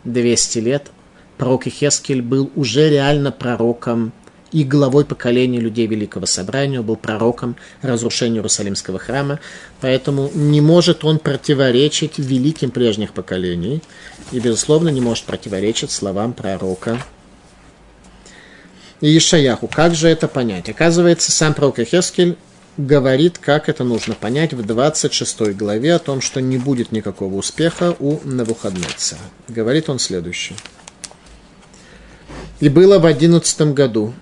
200 0.04 0.58
лет. 0.58 0.90
Пророк 1.38 1.66
Ихескель 1.66 2.22
был 2.22 2.50
уже 2.54 2.90
реально 2.90 3.32
пророком 3.32 4.12
и 4.52 4.64
главой 4.64 5.04
поколения 5.04 5.58
людей 5.58 5.86
Великого 5.86 6.26
Собрания, 6.26 6.80
он 6.80 6.86
был 6.86 6.96
пророком 6.96 7.56
разрушения 7.80 8.36
Иерусалимского 8.36 8.98
храма, 8.98 9.40
поэтому 9.80 10.30
не 10.34 10.60
может 10.60 11.04
он 11.04 11.18
противоречить 11.18 12.18
великим 12.18 12.70
прежних 12.70 13.14
поколений 13.14 13.82
и, 14.30 14.38
безусловно, 14.38 14.90
не 14.90 15.00
может 15.00 15.24
противоречить 15.24 15.90
словам 15.90 16.34
пророка 16.34 16.98
Ишаяху. 19.00 19.68
Как 19.68 19.94
же 19.94 20.08
это 20.08 20.28
понять? 20.28 20.68
Оказывается, 20.68 21.32
сам 21.32 21.54
пророк 21.54 21.78
Эхескель 21.78 22.36
говорит, 22.76 23.38
как 23.38 23.68
это 23.68 23.84
нужно 23.84 24.14
понять 24.14 24.54
в 24.54 24.64
26 24.64 25.54
главе 25.54 25.94
о 25.94 25.98
том, 25.98 26.20
что 26.20 26.40
не 26.40 26.58
будет 26.58 26.92
никакого 26.92 27.34
успеха 27.34 27.94
у 27.98 28.20
Навуходнеца. 28.24 29.18
Говорит 29.48 29.88
он 29.88 29.98
следующее. 29.98 30.58
«И 32.60 32.68
было 32.68 32.98
в 32.98 33.06
одиннадцатом 33.06 33.74
году, 33.74 34.14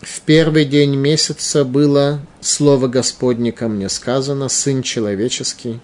в 0.00 0.20
первый 0.22 0.64
день 0.64 0.96
месяца 0.96 1.64
было 1.64 2.26
слово 2.40 2.88
Господне 2.88 3.52
ко 3.52 3.68
мне 3.68 3.88
сказано, 3.88 4.48
Сын 4.48 4.82
человеческий, 4.82 5.80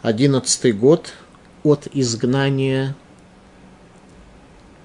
одиннадцатый 0.00 0.72
год 0.72 1.12
от 1.64 1.88
изгнания 1.92 2.96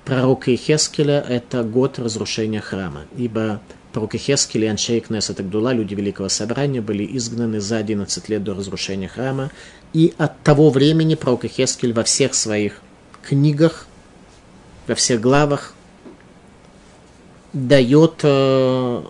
пророка 0.03 0.53
Ихескеля– 0.53 1.23
это 1.29 1.63
год 1.63 1.99
разрушения 1.99 2.59
храма, 2.59 3.05
ибо 3.15 3.61
пророк 3.93 4.15
Ихескель 4.15 4.65
и 4.65 4.67
Аншей 4.67 4.99
Кнесет 4.99 5.39
Агдула, 5.39 5.71
люди 5.71 5.93
Великого 5.93 6.27
Собрания, 6.27 6.81
были 6.81 7.07
изгнаны 7.17 7.61
за 7.61 7.77
11 7.77 8.27
лет 8.27 8.43
до 8.43 8.53
разрушения 8.53 9.07
храма, 9.07 9.51
и 9.93 10.13
от 10.17 10.41
того 10.41 10.69
времени 10.69 11.15
пророк 11.15 11.45
Ихескель 11.45 11.93
во 11.93 12.03
всех 12.03 12.33
своих 12.33 12.81
книгах, 13.21 13.87
во 14.87 14.95
всех 14.95 15.21
главах 15.21 15.73
дает 17.53 18.19
э, 18.23 19.03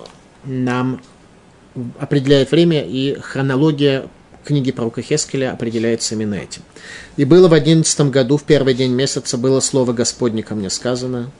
нам, 0.43 1.01
определяет 1.97 2.51
время, 2.51 2.85
и 2.85 3.15
хронология 3.15 4.07
книги 4.43 4.71
пророка 4.71 5.01
Хескеля 5.01 5.53
определяется 5.53 6.15
именно 6.15 6.35
этим. 6.35 6.61
«И 7.15 7.23
было 7.25 7.47
в 7.47 7.53
одиннадцатом 7.53 8.11
году, 8.11 8.37
в 8.37 8.43
первый 8.43 8.73
день 8.73 8.91
месяца, 8.91 9.37
было 9.37 9.61
слово 9.61 9.93
Господне 9.93 10.43
ко 10.43 10.53
мне 10.55 10.69
сказано, 10.69 11.31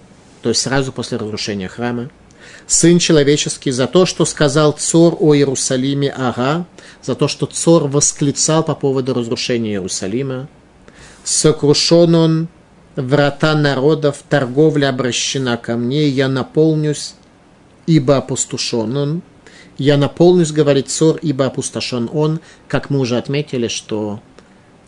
то 0.41 0.49
есть 0.49 0.61
сразу 0.61 0.91
после 0.93 1.17
разрушения 1.17 1.67
храма, 1.67 2.09
Сын 2.67 2.99
человеческий, 2.99 3.71
за 3.71 3.87
то, 3.87 4.05
что 4.05 4.25
сказал 4.25 4.73
Цор 4.73 5.17
о 5.19 5.35
Иерусалиме, 5.35 6.13
ага, 6.15 6.65
за 7.01 7.15
то, 7.15 7.27
что 7.27 7.45
Цор 7.45 7.87
восклицал 7.87 8.63
по 8.63 8.75
поводу 8.75 9.13
разрушения 9.13 9.71
Иерусалима, 9.71 10.47
сокрушен 11.23 12.15
он, 12.15 12.47
врата 12.95 13.55
народов, 13.55 14.23
торговля 14.29 14.89
обращена 14.89 15.57
ко 15.57 15.75
мне, 15.75 16.07
я 16.07 16.27
наполнюсь, 16.27 17.15
ибо 17.85 18.17
опустошен 18.17 18.95
он, 18.95 19.21
я 19.77 19.97
наполнюсь, 19.97 20.51
говорит 20.51 20.89
Цор, 20.89 21.17
ибо 21.21 21.45
опустошен 21.45 22.09
он, 22.13 22.39
как 22.67 22.89
мы 22.89 22.99
уже 22.99 23.17
отметили, 23.17 23.67
что 23.67 24.21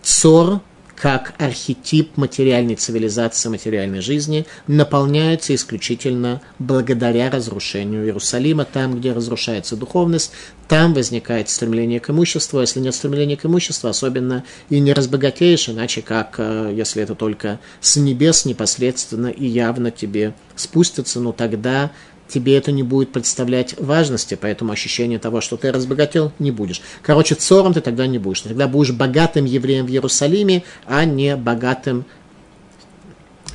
Цор, 0.01 0.61
как 0.95 1.33
архетип 1.37 2.17
материальной 2.17 2.75
цивилизации, 2.75 3.49
материальной 3.49 4.01
жизни, 4.01 4.45
наполняется 4.67 5.53
исключительно 5.53 6.41
благодаря 6.57 7.29
разрушению 7.29 8.05
Иерусалима. 8.05 8.65
Там, 8.65 8.97
где 8.97 9.11
разрушается 9.11 9.75
духовность, 9.75 10.31
там 10.67 10.93
возникает 10.93 11.49
стремление 11.49 11.99
к 11.99 12.09
имуществу. 12.09 12.61
Если 12.61 12.79
нет 12.79 12.95
стремления 12.95 13.37
к 13.37 13.45
имуществу, 13.45 13.89
особенно 13.89 14.43
и 14.69 14.79
не 14.79 14.93
разбогатеешь, 14.93 15.69
иначе 15.69 16.01
как, 16.01 16.35
э, 16.37 16.71
если 16.73 17.03
это 17.03 17.13
только 17.13 17.59
с 17.81 17.97
небес 17.97 18.45
непосредственно 18.45 19.27
и 19.27 19.45
явно 19.45 19.91
тебе 19.91 20.33
спустится, 20.55 21.19
ну 21.19 21.33
тогда 21.33 21.91
тебе 22.27 22.57
это 22.57 22.71
не 22.71 22.83
будет 22.83 23.11
представлять 23.11 23.79
важности, 23.79 24.37
поэтому 24.39 24.71
ощущение 24.71 25.19
того, 25.19 25.41
что 25.41 25.57
ты 25.57 25.71
разбогател, 25.71 26.31
не 26.39 26.51
будешь. 26.51 26.81
Короче, 27.01 27.35
цором 27.35 27.73
ты 27.73 27.81
тогда 27.81 28.07
не 28.07 28.17
будешь. 28.17 28.41
Ты 28.41 28.49
тогда 28.49 28.67
будешь 28.67 28.91
богатым 28.91 29.45
евреем 29.45 29.85
в 29.85 29.89
Иерусалиме, 29.89 30.63
а 30.85 31.05
не 31.05 31.35
богатым 31.35 32.05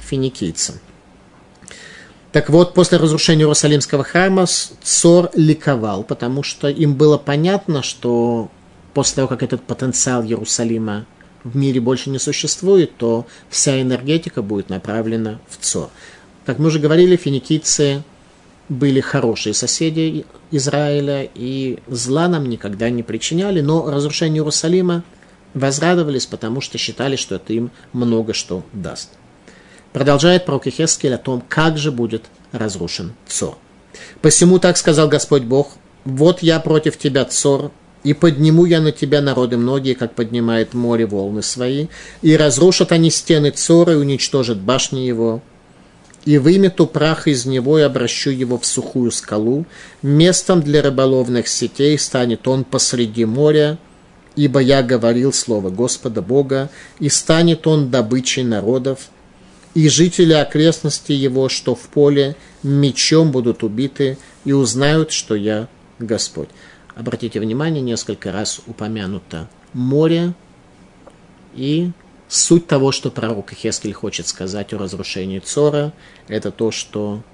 финикийцем. 0.00 0.76
Так 2.32 2.48
вот, 2.48 2.74
после 2.74 2.98
разрушения 2.98 3.42
Иерусалимского 3.42 4.04
храма 4.04 4.46
Цор 4.46 5.30
ликовал, 5.34 6.04
потому 6.04 6.44
что 6.44 6.68
им 6.68 6.94
было 6.94 7.18
понятно, 7.18 7.82
что 7.82 8.50
после 8.94 9.16
того, 9.16 9.28
как 9.28 9.42
этот 9.42 9.62
потенциал 9.62 10.22
Иерусалима 10.22 11.06
в 11.42 11.56
мире 11.56 11.80
больше 11.80 12.08
не 12.08 12.20
существует, 12.20 12.96
то 12.96 13.26
вся 13.48 13.80
энергетика 13.82 14.42
будет 14.42 14.68
направлена 14.68 15.40
в 15.48 15.64
Цор. 15.64 15.90
Как 16.46 16.58
мы 16.60 16.68
уже 16.68 16.78
говорили, 16.78 17.16
финикийцы 17.16 18.04
были 18.70 19.00
хорошие 19.00 19.52
соседи 19.52 20.24
Израиля, 20.52 21.28
и 21.34 21.80
зла 21.88 22.28
нам 22.28 22.48
никогда 22.48 22.88
не 22.88 23.02
причиняли, 23.02 23.60
но 23.60 23.90
разрушение 23.90 24.38
Иерусалима 24.38 25.02
возрадовались, 25.54 26.26
потому 26.26 26.60
что 26.60 26.78
считали, 26.78 27.16
что 27.16 27.34
это 27.34 27.52
им 27.52 27.72
много 27.92 28.32
что 28.32 28.62
даст. 28.72 29.10
Продолжает 29.92 30.46
пророк 30.46 30.68
Ихескель 30.68 31.14
о 31.14 31.18
том, 31.18 31.42
как 31.46 31.76
же 31.76 31.90
будет 31.90 32.26
разрушен 32.52 33.12
Цор. 33.26 33.58
«Посему 34.22 34.60
так 34.60 34.76
сказал 34.76 35.08
Господь 35.08 35.42
Бог, 35.42 35.72
вот 36.04 36.40
я 36.40 36.60
против 36.60 36.96
тебя, 36.96 37.24
Цор, 37.24 37.72
и 38.04 38.14
подниму 38.14 38.66
я 38.66 38.80
на 38.80 38.92
тебя 38.92 39.20
народы 39.20 39.56
многие, 39.56 39.94
как 39.94 40.14
поднимает 40.14 40.74
море 40.74 41.06
волны 41.06 41.42
свои, 41.42 41.88
и 42.22 42.36
разрушат 42.36 42.92
они 42.92 43.10
стены 43.10 43.50
Цора 43.50 43.94
и 43.94 43.96
уничтожат 43.96 44.58
башни 44.58 45.00
его, 45.00 45.42
и 46.24 46.38
вымету 46.38 46.86
прах 46.86 47.28
из 47.28 47.46
него 47.46 47.78
и 47.78 47.82
обращу 47.82 48.30
его 48.30 48.58
в 48.58 48.66
сухую 48.66 49.10
скалу. 49.10 49.64
Местом 50.02 50.62
для 50.62 50.82
рыболовных 50.82 51.48
сетей 51.48 51.98
станет 51.98 52.46
он 52.46 52.64
посреди 52.64 53.24
моря, 53.24 53.78
ибо 54.36 54.60
я 54.60 54.82
говорил 54.82 55.32
слово 55.32 55.70
Господа 55.70 56.22
Бога, 56.22 56.70
и 56.98 57.08
станет 57.08 57.66
он 57.66 57.90
добычей 57.90 58.42
народов, 58.42 59.08
и 59.74 59.88
жители 59.88 60.32
окрестностей 60.32 61.14
его, 61.14 61.48
что 61.48 61.74
в 61.74 61.88
поле, 61.88 62.36
мечом 62.62 63.30
будут 63.30 63.62
убиты, 63.62 64.18
и 64.44 64.52
узнают, 64.52 65.12
что 65.12 65.34
я 65.34 65.68
Господь. 65.98 66.48
Обратите 66.94 67.40
внимание, 67.40 67.82
несколько 67.82 68.32
раз 68.32 68.60
упомянуто 68.66 69.48
море 69.72 70.34
и 71.54 71.90
Суть 72.30 72.68
того, 72.68 72.92
что 72.92 73.10
пророк 73.10 73.50
Хескель 73.50 73.92
хочет 73.92 74.28
сказать 74.28 74.72
о 74.72 74.78
разрушении 74.78 75.40
Цора, 75.40 75.92
это 76.28 76.52
то, 76.52 76.70
что 76.70 77.24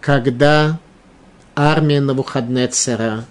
когда 0.00 0.80
армия 1.54 2.00
Навуходнецера 2.00 3.26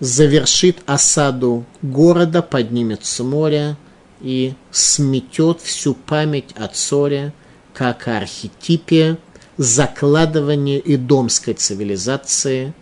завершит 0.00 0.82
осаду 0.84 1.64
города, 1.80 2.42
поднимется 2.42 3.24
море 3.24 3.78
и 4.20 4.52
сметет 4.70 5.62
всю 5.62 5.94
память 5.94 6.52
о 6.54 6.68
Цоре, 6.68 7.32
как 7.72 8.06
о 8.06 8.18
архетипе 8.18 9.16
закладывания 9.56 10.78
идомской 10.78 11.54
цивилизации, 11.54 12.74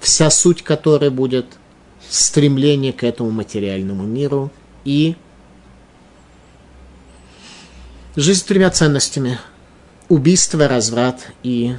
вся 0.00 0.28
суть 0.28 0.62
которой 0.62 1.08
будет 1.08 1.46
стремление 2.10 2.92
к 2.92 3.04
этому 3.04 3.30
материальному 3.30 4.02
миру– 4.02 4.50
и 4.84 5.16
жизнь 8.16 8.40
с 8.40 8.42
тремя 8.42 8.70
ценностями. 8.70 9.38
Убийство, 10.08 10.68
разврат 10.68 11.32
и 11.42 11.76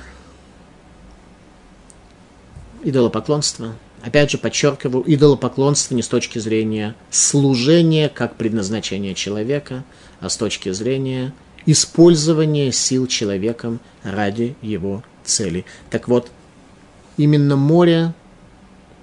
идолопоклонство. 2.83 3.75
Опять 4.01 4.31
же, 4.31 4.37
подчеркиваю, 4.37 5.03
идолопоклонство 5.07 5.95
не 5.95 6.01
с 6.01 6.07
точки 6.07 6.39
зрения 6.39 6.95
служения 7.09 8.09
как 8.09 8.35
предназначения 8.35 9.13
человека, 9.13 9.83
а 10.19 10.29
с 10.29 10.35
точки 10.35 10.71
зрения 10.71 11.33
использования 11.65 12.71
сил 12.71 13.07
человеком 13.07 13.79
ради 14.03 14.55
его 14.61 15.03
цели. 15.23 15.65
Так 15.89 16.07
вот, 16.07 16.29
именно 17.15 17.55
море 17.55 18.13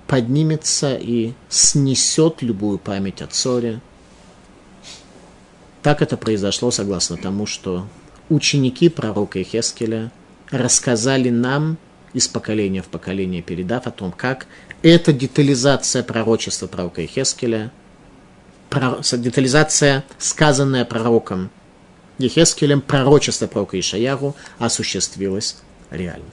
поднимется 0.06 0.96
и 0.96 1.32
снесет 1.48 2.42
любую 2.42 2.78
память 2.78 3.22
о 3.22 3.26
Цоре, 3.26 3.80
так 5.82 6.02
это 6.02 6.16
произошло 6.16 6.70
согласно 6.70 7.16
тому, 7.16 7.46
что 7.46 7.86
ученики 8.28 8.88
пророка 8.88 9.40
Ихескеля 9.42 10.10
рассказали 10.50 11.30
нам 11.30 11.78
из 12.12 12.28
поколения 12.28 12.82
в 12.82 12.86
поколение, 12.86 13.42
передав 13.42 13.86
о 13.86 13.90
том, 13.90 14.12
как 14.12 14.46
эта 14.82 15.12
детализация 15.12 16.02
пророчества 16.02 16.66
пророка 16.66 17.04
Ихескеля, 17.04 17.70
детализация, 18.70 20.04
сказанная 20.18 20.84
пророком 20.84 21.50
Ехескелем, 22.18 22.80
пророчество 22.80 23.46
пророка 23.46 23.78
Ишаяру 23.78 24.36
осуществилась 24.58 25.56
реально. 25.90 26.26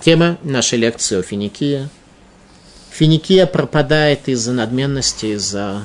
Тема 0.00 0.38
нашей 0.42 0.78
лекции 0.78 1.18
о 1.18 1.22
Финикии. 1.22 1.88
Финикия 2.90 3.46
пропадает 3.46 4.28
из-за 4.28 4.52
надменности, 4.52 5.26
из-за 5.26 5.82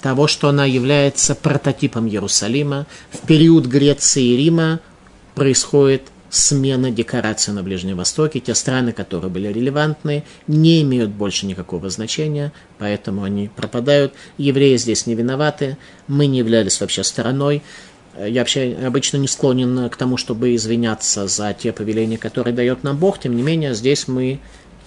того, 0.00 0.26
что 0.26 0.48
она 0.48 0.64
является 0.64 1.34
прототипом 1.34 2.06
Иерусалима. 2.06 2.86
В 3.10 3.26
период 3.26 3.66
Греции 3.66 4.24
и 4.24 4.36
Рима 4.36 4.80
происходит 5.34 6.02
смена 6.30 6.90
декораций 6.90 7.52
на 7.52 7.62
Ближнем 7.62 7.96
Востоке. 7.96 8.40
Те 8.40 8.54
страны, 8.54 8.92
которые 8.92 9.30
были 9.30 9.48
релевантны, 9.48 10.24
не 10.46 10.82
имеют 10.82 11.10
больше 11.10 11.46
никакого 11.46 11.90
значения, 11.90 12.52
поэтому 12.78 13.24
они 13.24 13.48
пропадают. 13.48 14.14
Евреи 14.38 14.76
здесь 14.76 15.06
не 15.06 15.14
виноваты, 15.14 15.76
мы 16.06 16.26
не 16.26 16.38
являлись 16.38 16.80
вообще 16.80 17.02
стороной. 17.04 17.62
Я 18.18 18.40
вообще 18.40 18.76
обычно 18.84 19.16
не 19.18 19.28
склонен 19.28 19.88
к 19.88 19.96
тому, 19.96 20.16
чтобы 20.16 20.54
извиняться 20.54 21.26
за 21.26 21.52
те 21.52 21.72
повеления, 21.72 22.18
которые 22.18 22.54
дает 22.54 22.84
нам 22.84 22.96
Бог. 22.96 23.18
Тем 23.18 23.36
не 23.36 23.42
менее, 23.42 23.74
здесь 23.74 24.08
мы 24.08 24.40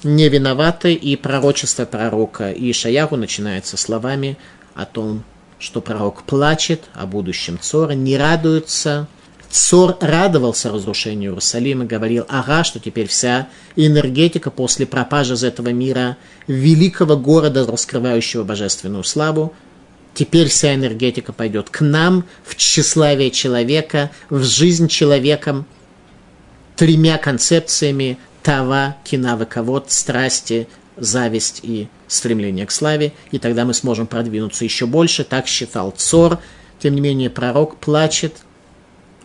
не 0.04 0.28
виноваты, 0.30 0.94
и 0.94 1.16
пророчество 1.16 1.86
пророка 1.86 2.52
Ишаяру 2.52 3.16
начинается 3.16 3.78
словами 3.78 4.38
о 4.76 4.86
том, 4.86 5.24
что 5.60 5.82
пророк 5.82 6.24
плачет 6.24 6.84
о 6.94 7.06
будущем 7.06 7.58
Цора, 7.60 7.94
не 7.94 8.18
радуется. 8.18 9.08
Цор 9.50 9.98
радовался 10.02 10.72
разрушению 10.72 11.32
Иерусалима, 11.32 11.86
говорил, 11.86 12.26
ага, 12.28 12.64
что 12.64 12.80
теперь 12.80 13.08
вся 13.08 13.48
энергетика 13.76 14.50
после 14.50 14.88
пропажи 14.88 15.36
из 15.36 15.44
этого 15.44 15.70
мира, 15.70 16.18
великого 16.48 17.16
города, 17.16 17.66
раскрывающего 17.66 18.44
божественную 18.44 19.04
славу, 19.04 19.54
теперь 20.16 20.48
вся 20.48 20.74
энергетика 20.74 21.34
пойдет 21.34 21.70
к 21.70 21.82
нам, 21.82 22.26
в 22.44 22.56
тщеславие 22.56 23.30
человека, 23.30 24.10
в 24.30 24.44
жизнь 24.44 24.88
человеком, 24.88 25.66
тремя 26.76 27.18
концепциями 27.18 28.18
Тава, 28.42 28.98
Кинава, 29.04 29.46
Кавод, 29.46 29.92
страсти, 29.92 30.68
зависть 30.98 31.62
и 31.64 31.88
стремление 32.08 32.66
к 32.66 32.72
славе, 32.72 33.14
и 33.32 33.40
тогда 33.40 33.66
мы 33.66 33.74
сможем 33.74 34.08
продвинуться 34.08 34.64
еще 34.64 34.86
больше. 34.86 35.24
Так 35.24 35.48
считал 35.48 35.92
Цор. 35.92 36.40
Тем 36.80 36.96
не 36.96 37.02
менее, 37.02 37.30
пророк 37.30 37.78
плачет 37.78 38.38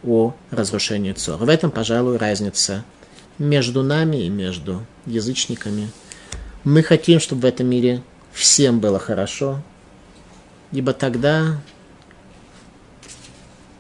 о 0.05 0.35
разрушении 0.51 1.12
Цора. 1.12 1.45
В 1.45 1.49
этом, 1.49 1.71
пожалуй, 1.71 2.16
разница 2.16 2.85
между 3.39 3.83
нами 3.83 4.25
и 4.25 4.29
между 4.29 4.85
язычниками. 5.07 5.91
Мы 6.64 6.83
хотим, 6.83 7.21
чтобы 7.21 7.43
в 7.43 7.45
этом 7.47 7.66
мире 7.69 8.03
всем 8.33 8.81
было 8.81 8.99
хорошо, 8.99 9.62
ибо 10.73 10.93
тогда 10.93 11.61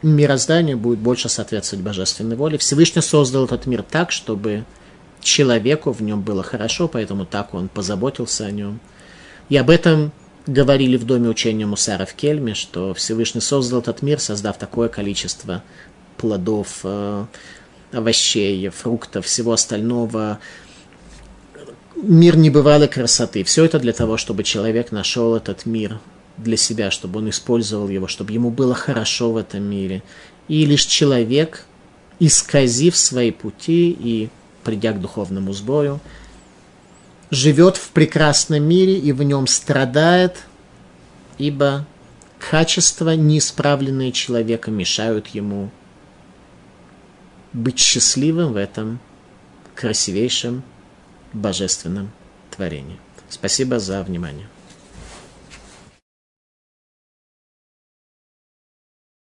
мирозданию 0.02 0.78
будет 0.78 0.98
больше 0.98 1.28
соответствовать 1.28 1.84
божественной 1.84 2.36
воле. 2.36 2.58
Всевышний 2.58 3.02
создал 3.02 3.44
этот 3.44 3.66
мир 3.66 3.82
так, 3.82 4.12
чтобы 4.12 4.64
человеку 5.28 5.92
в 5.92 6.02
нем 6.02 6.22
было 6.22 6.42
хорошо, 6.42 6.88
поэтому 6.88 7.26
так 7.26 7.54
он 7.54 7.68
позаботился 7.68 8.46
о 8.46 8.50
нем. 8.50 8.80
И 9.48 9.56
об 9.56 9.70
этом 9.70 10.12
говорили 10.46 10.96
в 10.96 11.04
доме 11.04 11.28
учения 11.28 11.66
Мусара 11.66 12.06
в 12.06 12.14
Кельме, 12.14 12.54
что 12.54 12.94
Всевышний 12.94 13.40
создал 13.40 13.80
этот 13.80 14.02
мир, 14.02 14.18
создав 14.18 14.58
такое 14.58 14.88
количество 14.88 15.62
плодов, 16.16 16.80
э, 16.84 17.26
овощей, 17.92 18.68
фруктов, 18.70 19.26
всего 19.26 19.52
остального. 19.52 20.38
Мир 21.96 22.36
небывалой 22.36 22.88
красоты. 22.88 23.44
Все 23.44 23.64
это 23.64 23.78
для 23.78 23.92
того, 23.92 24.16
чтобы 24.16 24.42
человек 24.42 24.92
нашел 24.92 25.34
этот 25.36 25.66
мир 25.66 26.00
для 26.36 26.56
себя, 26.56 26.90
чтобы 26.90 27.18
он 27.18 27.30
использовал 27.30 27.88
его, 27.88 28.06
чтобы 28.06 28.32
ему 28.32 28.50
было 28.50 28.74
хорошо 28.74 29.32
в 29.32 29.36
этом 29.36 29.64
мире. 29.64 30.02
И 30.48 30.64
лишь 30.64 30.86
человек, 30.86 31.64
исказив 32.20 32.96
свои 32.96 33.30
пути 33.30 33.96
и 33.98 34.28
придя 34.68 34.92
к 34.92 35.00
духовному 35.00 35.54
сбою, 35.54 35.98
живет 37.30 37.78
в 37.78 37.88
прекрасном 37.88 38.64
мире 38.64 38.98
и 38.98 39.12
в 39.12 39.22
нем 39.22 39.46
страдает, 39.46 40.44
ибо 41.38 41.86
качества, 42.38 43.16
неисправленные 43.16 44.12
человека, 44.12 44.70
мешают 44.70 45.28
ему 45.28 45.70
быть 47.54 47.78
счастливым 47.78 48.52
в 48.52 48.56
этом 48.56 49.00
красивейшем 49.74 50.62
божественном 51.32 52.10
творении. 52.50 52.98
Спасибо 53.30 53.78
за 53.78 54.02
внимание. 54.02 54.48